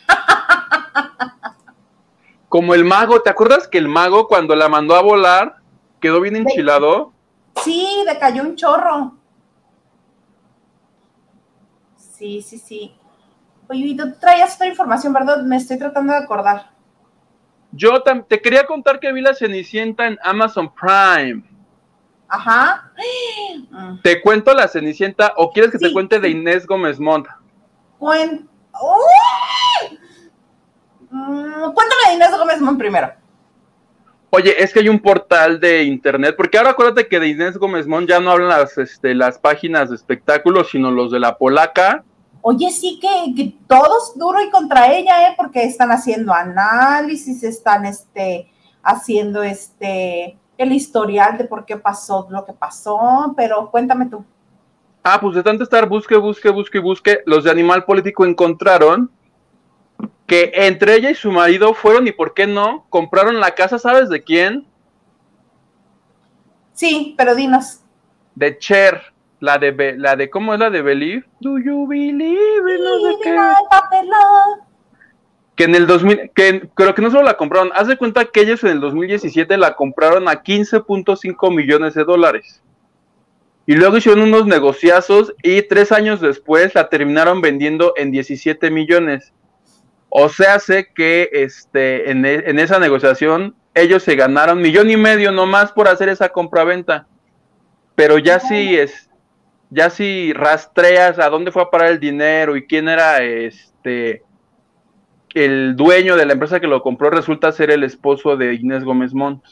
[2.48, 5.56] Como el mago, ¿te acuerdas que el mago cuando la mandó a volar
[6.00, 7.12] quedó bien enchilado?
[7.64, 9.16] Sí, le cayó un chorro.
[11.96, 12.96] Sí, sí, sí.
[13.68, 15.42] Oye, tú traías otra información, ¿verdad?
[15.42, 16.77] Me estoy tratando de acordar.
[17.78, 21.44] Yo te quería contar que vi la Cenicienta en Amazon Prime.
[22.28, 22.92] Ajá.
[24.04, 27.28] ¿Te cuento la Cenicienta o quieres que te cuente de Inés Gómez Montt?
[28.00, 28.50] Cuen...
[31.10, 33.12] Mm, cuéntame de Inés Gómez Montt primero.
[34.32, 37.88] Oye, es que hay un portal de internet, porque ahora acuérdate que de Inés Gómez
[37.88, 42.04] Montt ya no hablan las, este, las páginas de espectáculos, sino los de la polaca.
[42.50, 45.34] Oye, sí que, que todos duro y contra ella, ¿eh?
[45.36, 48.50] Porque están haciendo análisis, están este,
[48.82, 54.24] haciendo este, el historial de por qué pasó lo que pasó, pero cuéntame tú.
[55.04, 59.12] Ah, pues de tanto estar busque, busque, busque, busque, los de Animal Político encontraron
[60.26, 64.08] que entre ella y su marido fueron y por qué no compraron la casa, ¿sabes
[64.08, 64.66] de quién?
[66.72, 67.82] Sí, pero dinos.
[68.36, 71.26] De Cher, la de la de ¿cómo es la de Believe?
[71.40, 73.38] Do you believe no qué?
[75.56, 78.42] Que en el 2000, que creo que no solo la compraron, haz de cuenta que
[78.42, 82.62] ellos en el 2017 la compraron a 15.5 millones de dólares.
[83.66, 89.34] Y luego hicieron unos negociazos y tres años después la terminaron vendiendo en 17 millones.
[90.10, 94.96] O sea, sé que este, en, e, en, esa negociación ellos se ganaron millón y
[94.96, 97.08] medio nomás por hacer esa compraventa.
[97.96, 99.07] Pero ya si es,
[99.70, 104.24] ya si rastreas a dónde fue a parar el dinero y quién era este
[105.34, 109.14] el dueño de la empresa que lo compró, resulta ser el esposo de Inés Gómez
[109.14, 109.44] Montt.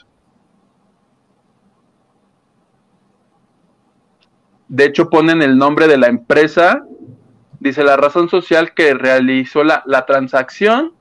[4.68, 6.84] De hecho, ponen el nombre de la empresa
[7.66, 10.94] Dice la razón social que realizó la, transacción,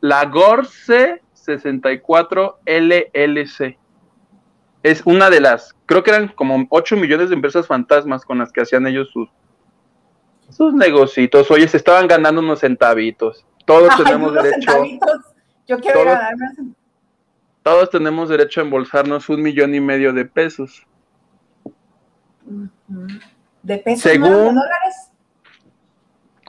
[0.00, 3.76] la Gorse 64 LLC.
[4.86, 8.52] Es una de las, creo que eran como 8 millones de empresas fantasmas con las
[8.52, 9.28] que hacían ellos sus,
[10.48, 11.50] sus negocios.
[11.50, 13.44] Oye, se estaban ganando unos centavitos.
[13.64, 14.84] Todos tenemos derecho.
[15.66, 16.18] Yo quiero todos,
[17.64, 20.86] Todos tenemos derecho a embolsarnos un millón y medio de pesos.
[23.64, 24.02] ¿De pesos?
[24.02, 25.10] Según, ¿De dólares?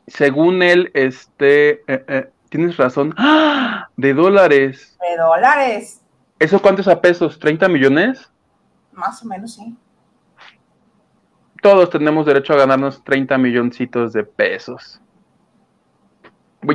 [0.05, 3.89] según él, este, eh, eh, tienes razón, ¡Ah!
[3.97, 4.95] de dólares.
[5.01, 6.03] De dólares.
[6.39, 7.39] ¿Eso cuántos a pesos?
[7.39, 8.31] ¿30 millones?
[8.91, 9.75] Más o menos, sí.
[11.61, 15.01] Todos tenemos derecho a ganarnos 30 milloncitos de pesos.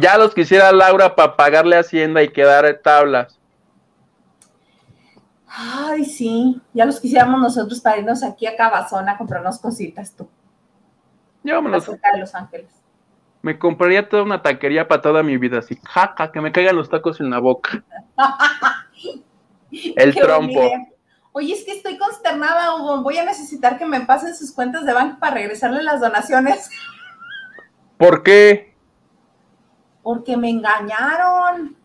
[0.01, 3.39] Ya los quisiera Laura para pagarle Hacienda y quedar tablas.
[5.47, 10.29] Ay, sí, ya los quisiéramos nosotros para irnos aquí a Cabazón a comprarnos cositas tú.
[11.43, 11.87] Llévamelos.
[11.87, 12.83] de Los Ángeles
[13.43, 16.89] me compraría toda una taquería para toda mi vida, así, jaja, que me caigan los
[16.89, 17.83] tacos en la boca.
[19.97, 20.61] El trompo.
[21.33, 23.03] Oye, es que estoy consternada, Hugo.
[23.03, 26.69] Voy a necesitar que me pasen sus cuentas de banco para regresarle las donaciones.
[27.97, 28.75] ¿Por qué?
[30.03, 31.77] Porque me engañaron.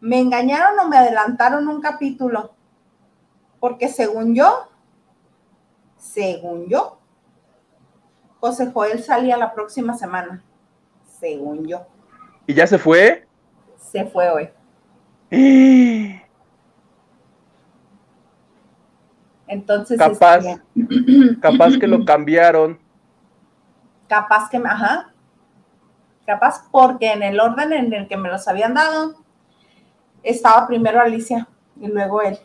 [0.00, 2.54] Me engañaron o me adelantaron un capítulo.
[3.58, 4.68] Porque según yo,
[5.96, 6.98] según yo,
[8.40, 10.42] José Joel salía la próxima semana
[11.22, 11.86] según yo.
[12.48, 13.28] ¿Y ya se fue?
[13.78, 14.48] Se fue hoy.
[19.52, 19.98] Entonces.
[19.98, 22.78] Capaz, este, capaz que lo cambiaron.
[24.08, 25.12] Capaz que, ajá.
[26.26, 29.16] Capaz porque en el orden en el que me los habían dado,
[30.22, 31.48] estaba primero Alicia
[31.80, 32.38] y luego él.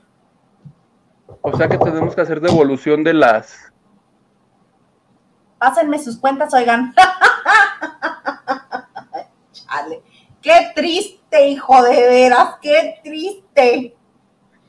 [1.42, 3.72] O sea que tenemos que hacer devolución de las.
[5.60, 6.94] Pásenme sus cuentas, oigan.
[10.42, 13.98] Qué triste, hijo de veras, qué triste.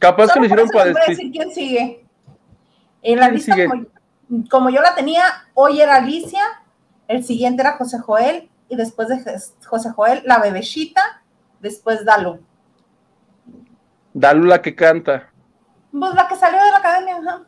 [0.01, 2.08] Capaz que lo hicieron para decir quién sigue.
[3.03, 3.55] En la lista,
[4.51, 5.23] Como, yo la tenía,
[5.55, 6.43] hoy era Alicia,
[7.07, 9.17] el siguiente era José Joel, y después de
[9.65, 11.23] José Joel, la bebecita,
[11.61, 12.41] después Dalu.
[14.13, 15.31] Dalu la que canta.
[15.91, 17.43] Pues la que salió de la academia,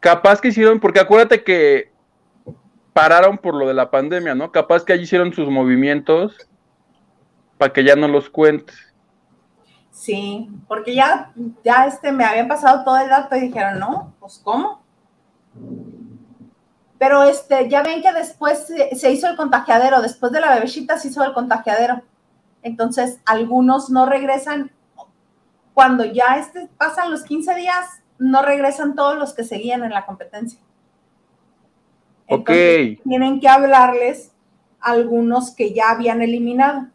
[0.00, 1.92] Capaz que hicieron, porque acuérdate que
[2.92, 4.50] pararon por lo de la pandemia, ¿no?
[4.50, 6.48] Capaz que allí hicieron sus movimientos
[7.58, 8.87] para que ya no los cuentes.
[9.98, 11.32] Sí, porque ya,
[11.64, 14.80] ya este, me habían pasado todo el dato y dijeron, no, pues ¿cómo?
[16.98, 21.08] Pero este, ya ven que después se, hizo el contagiadero, después de la bebecita se
[21.08, 22.02] hizo el contagiadero.
[22.62, 24.70] Entonces, algunos no regresan.
[25.74, 27.84] Cuando ya este, pasan los 15 días,
[28.18, 30.60] no regresan todos los que seguían en la competencia.
[32.28, 34.30] Entonces, Tienen que hablarles
[34.78, 36.86] algunos que ya habían eliminado.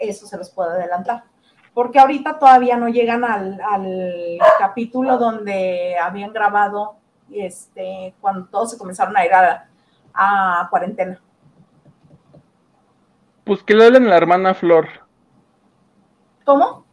[0.00, 1.30] Eso se los puedo adelantar.
[1.74, 6.96] Porque ahorita todavía no llegan al, al capítulo donde habían grabado
[7.34, 11.20] este, cuando todos se comenzaron a ir a, cuarentena.
[13.44, 14.88] Pues que le hablen a la hermana Flor.
[16.44, 16.84] ¿Cómo?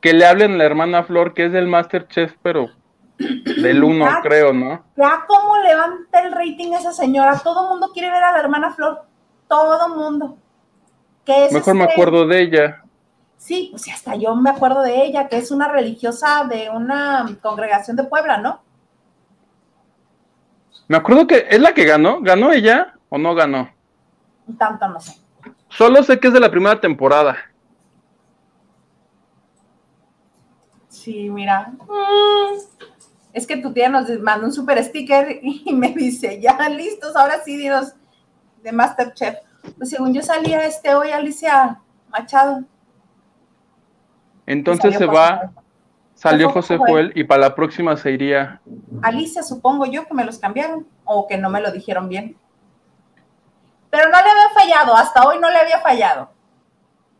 [0.00, 2.68] Que le hablen a la hermana Flor, que es del Masterchef, pero
[3.18, 4.84] del uno, creo, ¿no?
[4.96, 7.38] Ya cómo levanta el rating esa señora.
[7.42, 9.02] Todo el mundo quiere ver a la hermana Flor.
[9.48, 10.36] Todo mundo.
[11.50, 12.83] Mejor me acuerdo de ella.
[13.44, 17.94] Sí, pues hasta yo me acuerdo de ella, que es una religiosa de una congregación
[17.94, 18.62] de Puebla, ¿no?
[20.88, 22.22] Me acuerdo que es la que ganó.
[22.22, 23.68] ¿Ganó ella o no ganó?
[24.56, 25.20] Tanto no sé.
[25.68, 27.36] Solo sé que es de la primera temporada.
[30.88, 31.70] Sí, mira.
[31.70, 32.60] Mm,
[33.34, 37.42] es que tu tía nos mandó un super sticker y me dice, ya listos, ahora
[37.44, 37.92] sí, Dios,
[38.62, 39.36] de Masterchef.
[39.76, 42.64] Pues según yo salía este hoy, Alicia Machado.
[44.46, 45.52] Entonces se va
[46.14, 48.60] Salió José Joel y para la próxima se iría.
[49.02, 52.36] Alicia, supongo yo que me los cambiaron o que no me lo dijeron bien.
[53.90, 56.30] Pero no le había fallado, hasta hoy no le había fallado.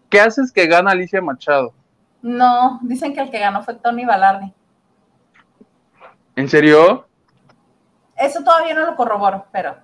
[0.08, 1.74] ¿Qué haces que gana Alicia Machado?
[2.22, 4.52] No, dicen que el que ganó fue Tony Balardi.
[6.36, 7.06] ¿En serio?
[8.16, 9.76] Eso todavía no lo corroboro, pero.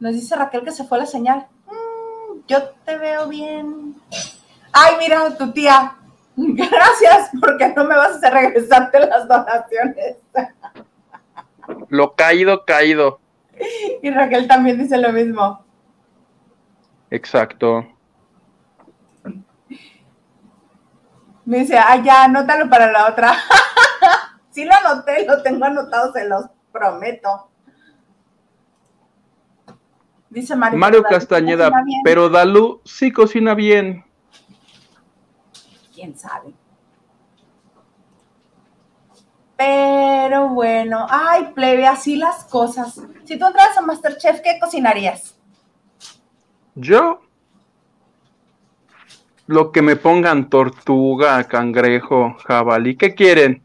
[0.00, 1.46] Nos dice Raquel que se fue la señal.
[1.66, 3.94] Mm, yo te veo bien.
[4.72, 5.94] Ay, mira, tu tía.
[6.36, 10.16] Gracias, porque no me vas a hacer regresarte las donaciones.
[11.88, 13.20] Lo caído, caído.
[14.02, 15.64] Y Raquel también dice lo mismo.
[17.10, 17.86] Exacto.
[21.44, 23.32] Me dice, ah, ya, anótalo para la otra.
[24.50, 27.50] sí lo anoté, lo tengo anotado, se los prometo.
[30.30, 30.78] Dice Mario.
[30.78, 31.70] Mario Castañeda,
[32.04, 34.04] pero Dalú sí cocina bien
[35.98, 36.54] quién sabe.
[39.56, 43.02] Pero bueno, ay, plebe, así las cosas.
[43.24, 45.36] Si tú entras a Masterchef, ¿qué cocinarías?
[46.76, 47.20] Yo,
[49.48, 53.64] lo que me pongan tortuga, cangrejo, jabalí, ¿qué quieren?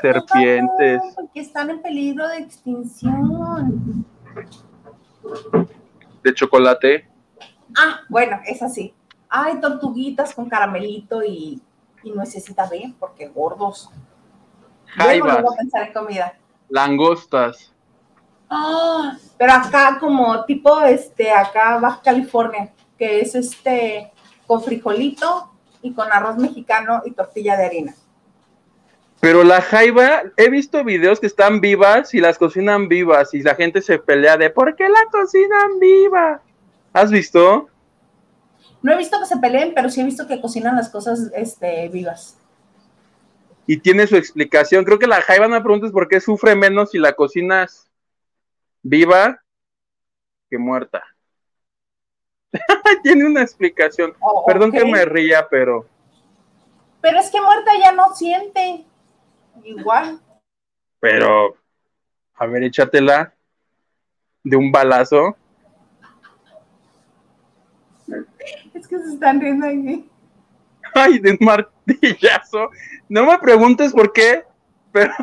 [0.00, 1.00] Serpientes.
[1.16, 4.06] porque están en peligro de extinción.
[6.22, 7.08] ¿De chocolate?
[7.76, 8.94] Ah, bueno, es así.
[9.28, 11.60] Ay, tortuguitas con caramelito y,
[12.02, 13.90] y nuecesita B, porque gordos.
[14.86, 15.42] Jaivas.
[15.42, 16.38] No a pensar en comida.
[16.68, 17.72] Langostas.
[18.50, 24.10] Ah, pero acá como tipo, este, acá Baja California, que es este,
[24.46, 25.50] con frijolito
[25.82, 27.94] y con arroz mexicano y tortilla de harina.
[29.20, 33.56] Pero la jaiba, he visto videos que están vivas y las cocinan vivas y la
[33.56, 36.40] gente se pelea de ¿por qué la cocinan viva?
[36.92, 37.68] ¿Has visto?
[38.82, 41.88] No he visto que se peleen, pero sí he visto que cocinan las cosas este,
[41.88, 42.38] vivas.
[43.66, 44.84] Y tiene su explicación.
[44.84, 47.90] Creo que la Jaiba me pregunta por qué sufre menos si la cocinas
[48.82, 49.42] viva
[50.48, 51.02] que muerta.
[53.02, 54.14] tiene una explicación.
[54.20, 55.86] Oh, Perdón que me ría, pero.
[57.00, 58.84] Pero es que muerta ya no siente.
[59.64, 60.20] Igual.
[61.00, 61.56] Pero,
[62.34, 63.34] a ver, échatela
[64.42, 65.36] de un balazo.
[68.78, 70.08] Es que se están riendo aquí.
[70.94, 72.70] Ay, de un martillazo.
[73.08, 74.44] No me preguntes por qué,
[74.92, 75.12] pero.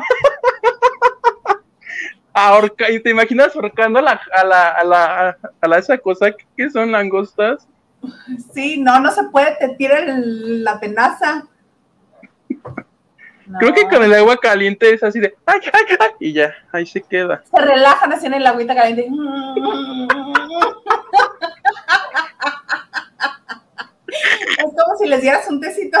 [2.34, 6.26] Ahorca, ¿y te imaginas ahorcando a la, a la, a la, a la esa cosa
[6.54, 7.66] que son langostas?
[8.52, 11.46] Sí, no, no se puede, te tira la tenaza.
[13.58, 16.84] Creo que con el agua caliente es así de ay, ay, ay, y ya, ahí
[16.84, 17.42] se queda.
[17.50, 19.08] Se relajan así en el agüita caliente.
[24.76, 25.98] Como si les dieras un tecito.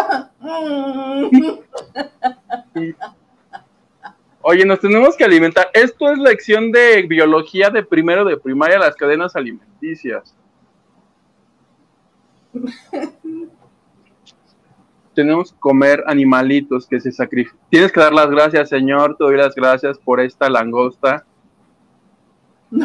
[4.42, 5.68] Oye, nos tenemos que alimentar.
[5.72, 10.36] Esto es lección de biología de primero de primaria, las cadenas alimenticias.
[15.16, 17.58] tenemos que comer animalitos que se sacrifican.
[17.70, 19.16] Tienes que dar las gracias, Señor.
[19.16, 21.24] Te doy las gracias por esta langosta.
[22.70, 22.84] No,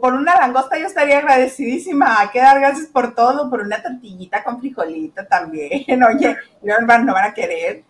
[0.00, 2.20] por una langosta yo estaría agradecidísima.
[2.20, 6.02] Hay que dar gracias por todo, por una tortillita con frijolito también.
[6.04, 7.84] Oye, no van, no van a querer.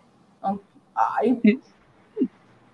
[0.94, 1.60] Ay,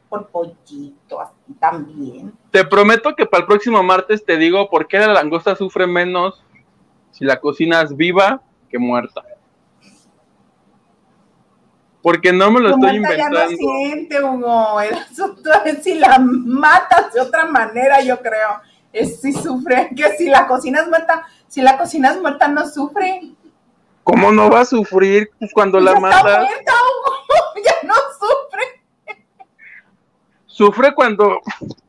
[0.08, 2.32] por pollito, así también.
[2.50, 6.42] Te prometo que para el próximo martes te digo por qué la langosta sufre menos
[7.10, 9.22] si la cocinas viva que muerta.
[12.02, 13.38] Porque no me lo estoy inventando.
[13.38, 14.80] Ya no siente, Hugo.
[14.80, 18.60] El asunto es si la matas de otra manera, yo creo.
[18.92, 23.32] Es si sufre, que si la cocinas muerta, si la cocinas muerta no sufre.
[24.02, 26.08] ¿Cómo no va a sufrir pues, cuando la Hugo.
[27.64, 29.18] ya no sufre.
[30.46, 31.40] Sufre cuando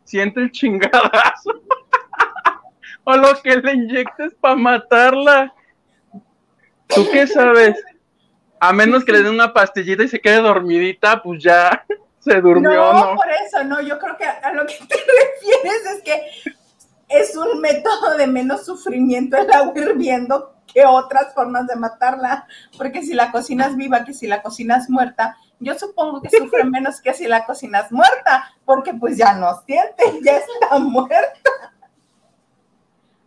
[0.04, 1.62] siente el chingadazo.
[3.06, 5.54] o lo que le inyectes para matarla.
[6.88, 7.76] ¿Tú qué sabes?
[8.60, 11.86] A menos que le den una pastillita y se quede dormidita, pues ya
[12.20, 12.94] se durmió.
[12.94, 16.59] No, por eso, no, yo creo que a lo que te refieres es que
[17.10, 23.02] es un método de menos sufrimiento el agua hirviendo que otras formas de matarla, porque
[23.02, 27.14] si la cocinas viva, que si la cocinas muerta, yo supongo que sufre menos que
[27.14, 31.50] si la cocinas muerta, porque pues ya no siente, ya está muerta.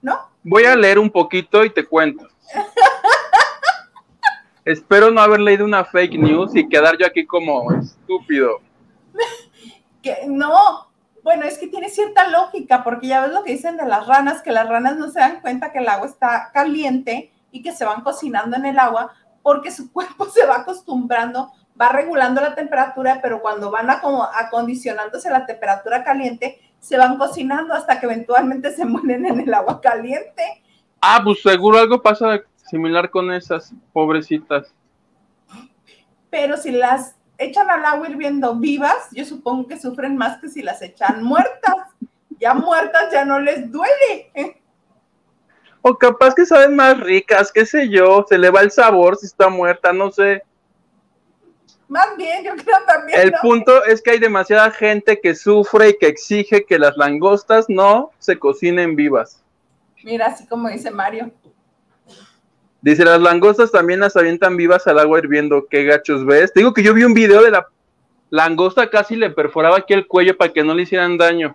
[0.00, 0.30] ¿No?
[0.42, 2.28] Voy a leer un poquito y te cuento.
[4.64, 8.60] Espero no haber leído una fake news y quedar yo aquí como estúpido.
[10.02, 10.91] que no,
[11.22, 14.42] bueno, es que tiene cierta lógica, porque ya ves lo que dicen de las ranas,
[14.42, 17.84] que las ranas no se dan cuenta que el agua está caliente y que se
[17.84, 19.12] van cocinando en el agua,
[19.42, 24.24] porque su cuerpo se va acostumbrando, va regulando la temperatura, pero cuando van a como
[24.24, 29.54] acondicionándose a la temperatura caliente, se van cocinando hasta que eventualmente se mueren en el
[29.54, 30.62] agua caliente.
[31.00, 34.74] Ah, pues seguro algo pasa similar con esas pobrecitas.
[36.30, 40.62] Pero si las echan al agua hirviendo vivas, yo supongo que sufren más que si
[40.62, 41.74] las echan muertas.
[42.38, 44.60] Ya muertas ya no les duele.
[45.80, 49.26] O capaz que saben más ricas, qué sé yo, se le va el sabor si
[49.26, 50.42] está muerta, no sé.
[51.88, 53.20] Más bien, yo creo también.
[53.20, 57.66] El punto es que hay demasiada gente que sufre y que exige que las langostas
[57.68, 59.42] no se cocinen vivas.
[60.02, 61.30] Mira, así como dice Mario.
[62.82, 65.68] Dice, las langostas también las avientan vivas al agua hirviendo.
[65.70, 66.52] ¿Qué gachos ves?
[66.52, 67.68] Te digo que yo vi un video de la
[68.28, 71.54] langosta casi le perforaba aquí el cuello para que no le hicieran daño.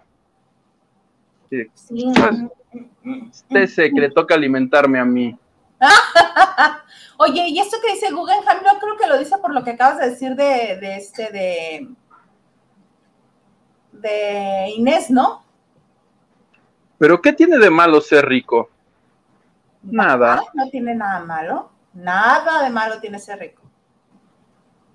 [1.50, 5.38] Este secreto que alimentarme a mí.
[7.18, 9.98] Oye, y esto que dice Guggenheim, no creo que lo dice por lo que acabas
[9.98, 11.88] de decir de, de este, de,
[13.94, 15.44] de Inés, ¿no?
[17.00, 18.70] Pero ¿qué tiene de malo ser rico?
[19.92, 20.44] Nada.
[20.54, 21.72] No tiene nada malo.
[21.94, 23.64] Nada de malo tiene ser rico.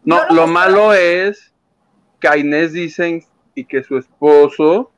[0.04, 1.52] No, lo, malo es
[2.20, 3.24] que a Inés dicen
[3.54, 4.90] y que su esposo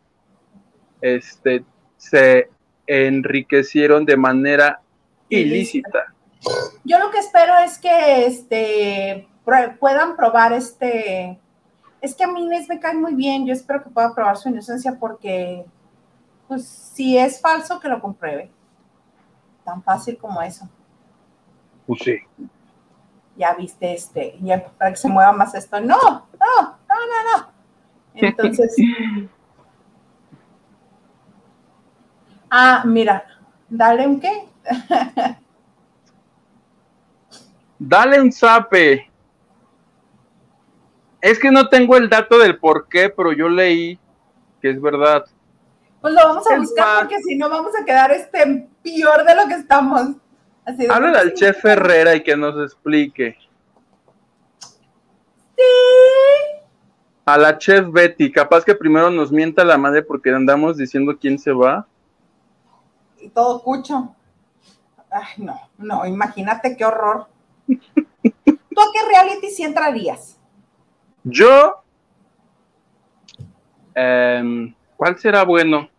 [1.01, 1.65] este,
[1.97, 2.51] se
[2.87, 4.81] enriquecieron de manera
[5.29, 6.15] ilícita.
[6.85, 9.29] Yo lo que espero es que este,
[9.79, 11.39] puedan probar este.
[12.01, 13.47] Es que a mí Inés me cae muy bien.
[13.47, 15.65] Yo espero que pueda probar su inocencia porque,
[16.49, 18.51] pues, si es falso, que lo compruebe.
[19.65, 20.69] Tan fácil como eso.
[21.87, 22.19] Pues sí.
[23.37, 25.81] Ya viste este, ya para que se mueva más esto.
[25.81, 27.49] No, no, no, no, no.
[28.15, 28.77] Entonces.
[32.51, 33.25] ah, mira,
[33.69, 34.49] dale un qué.
[37.79, 39.11] dale un zape.
[41.21, 43.99] Es que no tengo el dato del por qué, pero yo leí
[44.61, 45.25] que es verdad.
[46.05, 49.49] Pues lo vamos a buscar porque si no vamos a quedar este peor de lo
[49.49, 50.09] que estamos.
[50.63, 53.39] Así Háblale al chef Herrera y que nos explique.
[55.57, 55.63] Sí.
[57.25, 61.39] A la chef Betty, capaz que primero nos mienta la madre porque andamos diciendo quién
[61.39, 61.87] se va.
[63.19, 64.15] Y todo cucho.
[65.11, 67.29] Ay, no, no, imagínate qué horror.
[67.67, 67.75] ¿Tú
[68.45, 70.39] a qué reality sí entrarías?
[71.23, 71.83] Yo.
[73.95, 75.94] Em, ¿Cuál será bueno?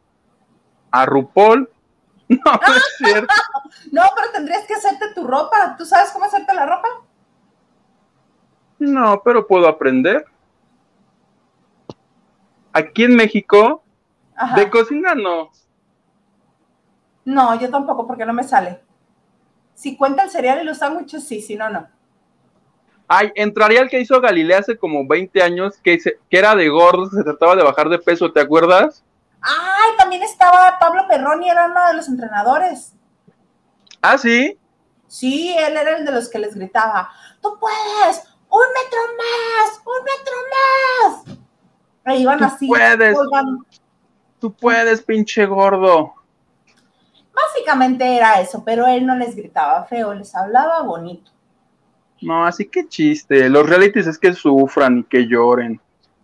[1.02, 1.70] A RuPaul.
[2.28, 3.34] No, no es cierto.
[3.92, 5.76] no, pero tendrías que hacerte tu ropa.
[5.78, 6.88] ¿Tú sabes cómo hacerte la ropa?
[8.80, 10.26] No, pero puedo aprender.
[12.74, 13.84] Aquí en México,
[14.56, 15.52] de cocina no.
[17.26, 18.82] No, yo tampoco, porque no me sale.
[19.76, 21.88] Si cuenta el cereal y los sándwiches, sí, si no, no.
[23.08, 27.06] Ay, entraría el que hizo Galilea hace como 20 años, que, que era de gordo,
[27.12, 29.04] se trataba de bajar de peso, ¿te acuerdas?
[29.48, 32.94] Ay, también estaba Pablo Perroni, era uno de los entrenadores.
[34.02, 34.58] ¿Ah, sí?
[35.08, 37.12] Sí, él era el de los que les gritaba,
[37.42, 41.38] tú puedes, un metro más, un metro más.
[42.06, 42.68] E iban tú así.
[42.68, 43.18] Puedes.
[44.40, 46.14] Tú puedes, pinche gordo.
[47.34, 51.32] Básicamente era eso, pero él no les gritaba feo, les hablaba bonito.
[52.22, 53.50] No, así que chiste.
[53.50, 55.80] Los realities es que sufran y que lloren.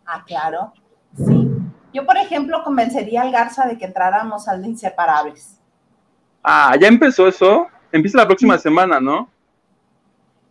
[0.06, 0.73] Ah, claro.
[1.15, 1.51] Sí.
[1.94, 5.58] Yo, por ejemplo, convencería al Garza de que entráramos al de Inseparables.
[6.44, 7.68] Ah, ya empezó eso.
[7.92, 9.30] Empieza la próxima semana, ¿no?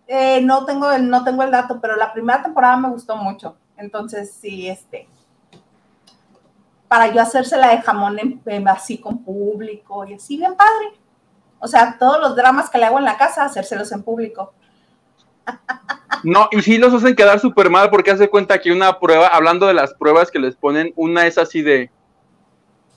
[0.06, 3.56] Eh, no tengo el, no tengo el dato, pero la primera temporada me gustó mucho.
[3.76, 5.08] Entonces, sí, este.
[6.88, 8.18] Para yo hacérsela de jamón
[8.66, 10.98] así con público y así, bien padre.
[11.60, 14.52] O sea, todos los dramas que le hago en la casa, hacérselos en público.
[16.22, 19.66] No, y sí los hacen quedar súper mal porque hace cuenta que una prueba, hablando
[19.66, 21.90] de las pruebas que les ponen, una es así de,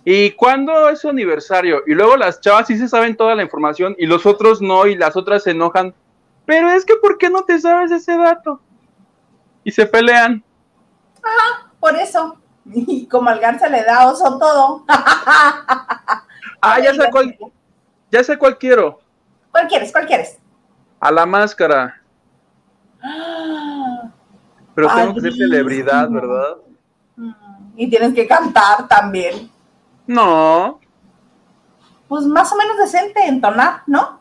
[0.03, 1.83] ¿y cuándo es su aniversario?
[1.87, 4.95] Y luego las chavas sí se saben toda la información y los otros no, y
[4.95, 5.93] las otras se enojan.
[6.45, 8.59] Pero es que, ¿por qué no te sabes ese dato?
[9.63, 10.43] Y se pelean.
[11.23, 12.37] Ajá, por eso.
[12.65, 14.85] Y como al Garza le da oso todo.
[14.87, 17.37] ah, ya sé cuál,
[18.09, 19.01] ya sé cuál quiero.
[19.51, 19.91] ¿Cuál quieres?
[19.91, 20.39] ¿Cuál quieres?
[21.01, 22.02] A la máscara.
[24.75, 26.57] Pero tengo que ser celebridad, ¿verdad?
[27.15, 27.31] Mm,
[27.75, 29.51] y tienes que cantar también.
[30.07, 30.79] No.
[32.07, 34.19] Pues más o menos decente, entonar, ¿no?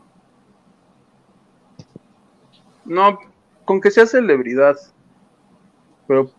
[2.85, 3.19] No,
[3.65, 4.75] con que sea celebridad.
[6.07, 6.31] Pero,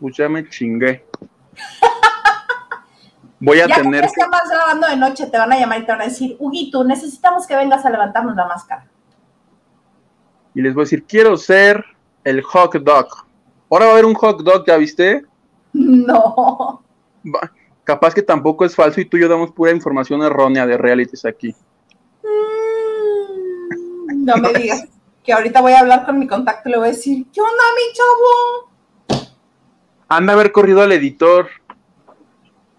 [0.00, 1.06] pues ya me chingué.
[3.40, 4.02] Voy a tener.
[4.02, 6.84] Que estás grabando de noche, te van a llamar y te van a decir, Huguito,
[6.84, 8.86] necesitamos que vengas a levantarnos la máscara.
[10.54, 11.84] Y les voy a decir, quiero ser
[12.22, 13.08] el hot dog.
[13.70, 15.24] Ahora va a haber un hot dog, ¿ya viste?
[15.72, 16.82] No.
[17.82, 21.24] capaz que tampoco es falso y tú y yo damos pura información errónea de realities
[21.24, 21.54] aquí.
[22.22, 24.84] Mm, no me digas
[25.24, 27.62] que ahorita voy a hablar con mi contacto y le voy a decir, ¿qué onda,
[27.76, 28.70] mi chavo?
[30.08, 31.48] Anda a haber corrido al editor.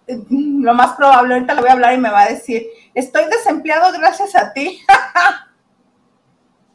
[0.07, 3.91] Lo más probable, ahorita le voy a hablar y me va a decir, estoy desempleado
[3.99, 4.79] gracias a ti.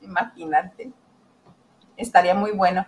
[0.03, 0.93] Imagínate.
[1.97, 2.87] Estaría muy bueno.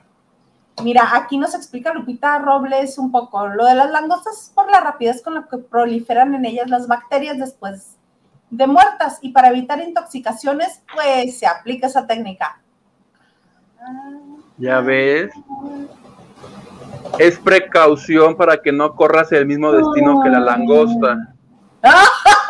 [0.83, 3.47] Mira, aquí nos explica Lupita Robles un poco.
[3.47, 6.89] Lo de las langostas es por la rapidez con la que proliferan en ellas las
[6.89, 7.99] bacterias después
[8.51, 9.19] de muertas.
[9.21, 12.63] Y para evitar intoxicaciones, pues se aplica esa técnica.
[14.57, 15.31] Ya ves.
[17.19, 21.35] Es precaución para que no corras el mismo destino que la langosta.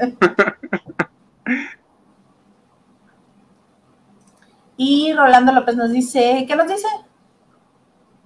[4.82, 6.88] y Rolando López nos dice, ¿qué nos dice?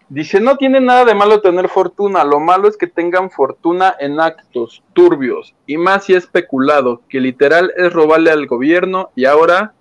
[0.09, 4.21] Dice, no tiene nada de malo tener fortuna, lo malo es que tengan fortuna en
[4.21, 9.75] actos turbios, y más si es especulado, que literal es robarle al gobierno, y ahora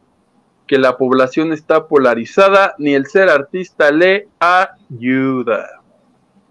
[0.66, 5.80] que la población está polarizada, ni el ser artista le ayuda.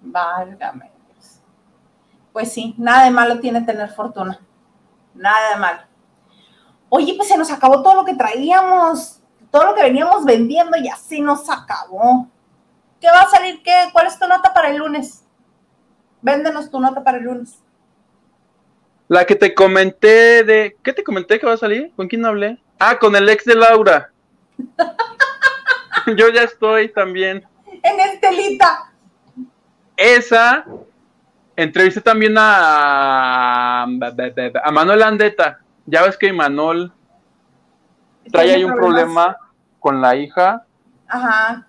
[0.03, 0.93] Válgame.
[2.33, 4.39] Pues sí, nada de malo tiene tener fortuna,
[5.17, 5.81] nada de malo.
[6.91, 9.22] Oye, pues se nos acabó todo lo que traíamos,
[9.53, 12.29] todo lo que veníamos vendiendo y así nos acabó.
[13.01, 13.63] ¿Qué va a salir?
[13.63, 13.89] ¿Qué?
[13.93, 15.25] ¿Cuál es tu nota para el lunes?
[16.21, 17.63] Véndenos tu nota para el lunes.
[19.07, 20.77] La que te comenté de.
[20.83, 21.93] ¿Qué te comenté que va a salir?
[21.95, 22.59] ¿Con quién hablé?
[22.81, 24.11] Ah, con el ex de Laura.
[26.17, 27.47] Yo ya estoy también.
[27.83, 28.93] En Estelita.
[29.97, 30.65] Esa.
[31.55, 33.83] Entrevisté también a.
[33.83, 36.93] A Manuel Andeta ya ves que Manol
[38.31, 39.37] trae ahí un problema
[39.83, 40.65] con la hija.
[41.07, 41.69] Ajá.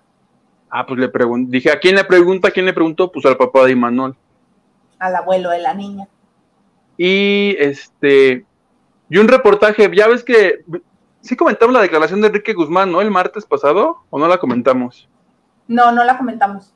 [0.70, 2.48] Ah, pues le pregunté, dije, ¿a quién le pregunta?
[2.48, 3.12] ¿A quién le preguntó?
[3.12, 4.16] Pues al papá de Imanol.
[4.98, 6.08] Al abuelo de la niña.
[6.96, 8.46] Y este,
[9.10, 10.64] y un reportaje, ya ves que,
[11.20, 13.00] sí comentamos la declaración de Enrique Guzmán, ¿no?
[13.00, 15.08] El martes pasado, ¿o no la comentamos?
[15.66, 16.72] No, no la comentamos.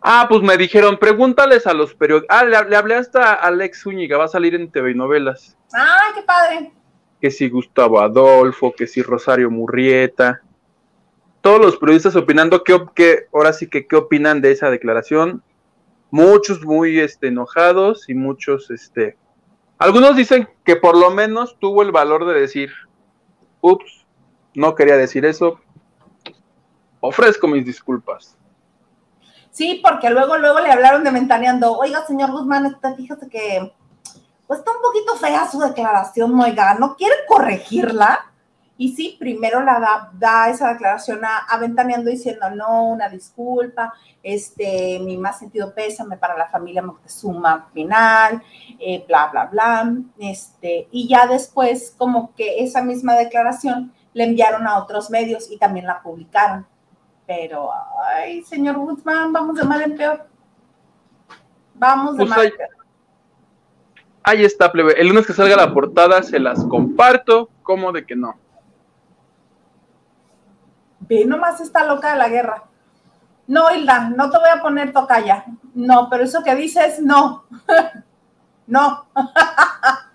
[0.00, 2.36] Ah, pues me dijeron, pregúntales a los periodistas.
[2.38, 5.56] Ah, le, hablé hasta a Alex Zúñiga, va a salir en TV y novelas.
[5.74, 6.72] Ah, qué padre.
[7.20, 10.42] Que si Gustavo Adolfo, que si Rosario Murrieta.
[11.40, 15.42] Todos los periodistas opinando qué, ahora sí que qué opinan de esa declaración.
[16.10, 19.16] Muchos muy este, enojados y muchos, este,
[19.78, 22.72] algunos dicen que por lo menos tuvo el valor de decir,
[23.60, 24.06] ups,
[24.54, 25.60] no quería decir eso,
[27.00, 28.36] ofrezco mis disculpas.
[29.50, 33.72] Sí, porque luego, luego le hablaron de ventaneando, oiga, señor Guzmán, fíjate que
[34.48, 38.32] pues está un poquito fea su declaración, oiga, ¿no quiere corregirla?
[38.76, 44.98] Y sí, primero la da, da esa declaración a, Ventaneando diciendo, no, una disculpa, este,
[45.00, 48.42] mi más sentido pésame para la familia Moctezuma final,
[48.80, 54.66] eh, bla, bla, bla, este, y ya después como que esa misma declaración le enviaron
[54.66, 56.66] a otros medios y también la publicaron
[57.28, 57.70] pero,
[58.06, 60.26] ay, señor Guzmán, vamos de mal en peor.
[61.74, 62.52] Vamos de pues
[64.28, 65.00] ahí, está, plebe.
[65.00, 67.50] El lunes que salga la portada se las comparto.
[67.62, 68.34] ¿Cómo de que no?
[71.00, 72.64] Ve nomás está loca de la guerra.
[73.46, 75.44] No, Hilda, no te voy a poner tocaya.
[75.74, 77.44] No, pero eso que dices, no.
[78.66, 79.06] no.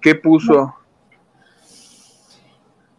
[0.00, 0.74] ¿Qué puso?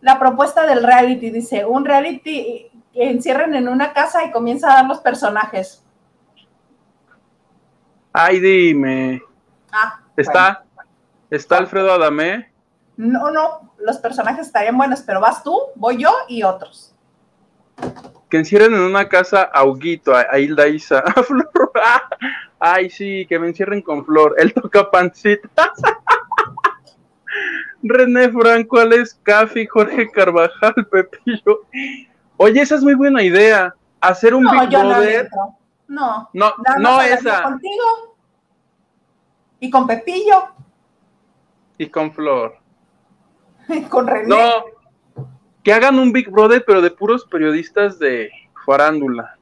[0.02, 4.76] La propuesta del reality dice, un reality que encierren en una casa y comienza a
[4.76, 5.84] dar los personajes.
[8.12, 9.22] Ay, dime.
[9.72, 10.64] Ah, ¿Está,
[11.30, 12.52] ¿Está Alfredo Adamé?
[12.98, 16.94] No, no, los personajes estarían buenos, pero vas tú, voy yo y otros.
[18.30, 21.72] Que encierren en una casa a Huguito, a, Hilda Isa, a Flor.
[22.60, 24.36] Ay, sí, que me encierren con Flor.
[24.38, 25.72] Él toca pancitas.
[27.84, 31.62] René Franco, Alex Café, Jorge Carvajal, Pepillo.
[32.36, 33.74] Oye, esa es muy buena idea.
[34.02, 35.30] Hacer un Big Brother.
[35.88, 37.44] No, no, no, esa.
[37.44, 38.09] Contigo
[39.60, 40.50] y con Pepillo.
[41.78, 42.58] Y con Flor.
[43.68, 44.28] Y con René.
[44.28, 44.66] No,
[45.64, 48.32] que hagan un Big Brother, pero de puros periodistas de
[48.66, 49.38] farándula.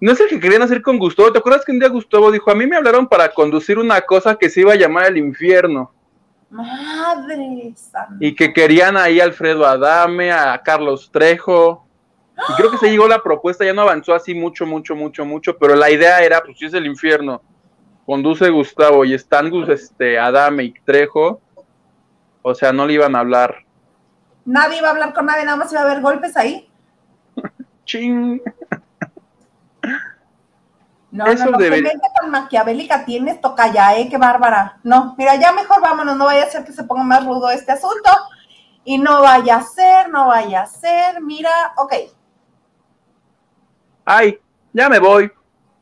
[0.00, 1.32] No es el que querían hacer con Gustavo.
[1.32, 4.36] ¿Te acuerdas que un día Gustavo dijo, a mí me hablaron para conducir una cosa
[4.36, 5.92] que se iba a llamar el infierno?
[6.50, 8.16] Madre santa.
[8.20, 11.87] Y que querían ahí a Alfredo Adame, a Carlos Trejo.
[12.46, 15.58] Y creo que se llegó la propuesta, ya no avanzó así mucho, mucho, mucho, mucho,
[15.58, 17.42] pero la idea era, pues si es el infierno,
[18.06, 21.40] conduce Gustavo y están este, Adame y Trejo,
[22.42, 23.64] o sea, no le iban a hablar.
[24.44, 26.70] Nadie iba a hablar con nadie, nada más iba a haber golpes ahí.
[27.84, 28.40] Ching.
[31.10, 31.82] No, no, no, debe...
[31.82, 34.08] tan maquiavélica tienes, toca ya, ¿eh?
[34.08, 34.78] Qué bárbara.
[34.84, 37.72] No, mira, ya mejor vámonos, no vaya a ser que se ponga más rudo este
[37.72, 38.10] asunto.
[38.84, 41.94] Y no vaya a ser, no vaya a ser, mira, ok.
[44.10, 44.38] Ay,
[44.72, 45.30] ya me voy.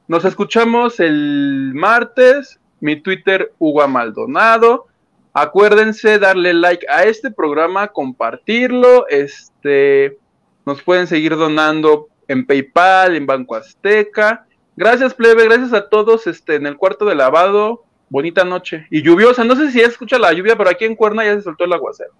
[0.08, 2.58] Nos escuchamos el martes.
[2.80, 4.86] Mi Twitter, Hugo Maldonado.
[5.32, 9.06] Acuérdense darle like a este programa, compartirlo.
[9.06, 10.18] Este,
[10.64, 14.44] nos pueden seguir donando en PayPal, en Banco Azteca.
[14.74, 17.84] Gracias, plebe, gracias a todos este, en el cuarto de lavado.
[18.08, 18.88] Bonita noche.
[18.90, 21.62] Y lluviosa, no sé si escucha la lluvia, pero aquí en Cuerna ya se soltó
[21.62, 22.10] el aguacero.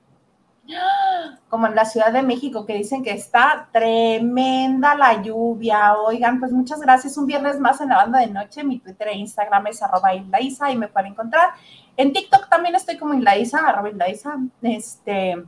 [1.49, 5.95] Como en la Ciudad de México, que dicen que está tremenda la lluvia.
[5.95, 7.17] Oigan, pues muchas gracias.
[7.17, 8.65] Un viernes más en la banda de noche.
[8.65, 11.51] Mi Twitter e Instagram es arroba Isa y me pueden encontrar.
[11.97, 14.37] En TikTok también estoy como Isa, arroba Isa.
[14.63, 15.45] Este,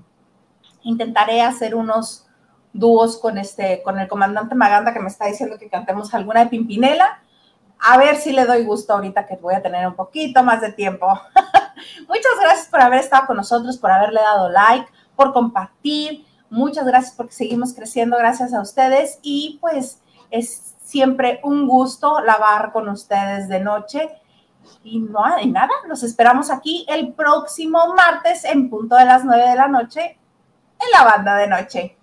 [0.82, 2.26] intentaré hacer unos
[2.72, 6.50] dúos con, este, con el comandante Maganda que me está diciendo que cantemos alguna de
[6.50, 7.22] Pimpinela.
[7.80, 10.72] A ver si le doy gusto ahorita que voy a tener un poquito más de
[10.72, 11.06] tiempo.
[12.08, 14.88] Muchas gracias por haber estado con nosotros, por haberle dado like,
[15.18, 16.24] por compartir.
[16.48, 20.00] Muchas gracias porque seguimos creciendo gracias a ustedes y pues
[20.30, 24.08] es siempre un gusto lavar con ustedes de noche.
[24.84, 29.50] Y no hay nada, los esperamos aquí el próximo martes en punto de las nueve
[29.50, 30.18] de la noche
[30.80, 31.97] en la banda de noche.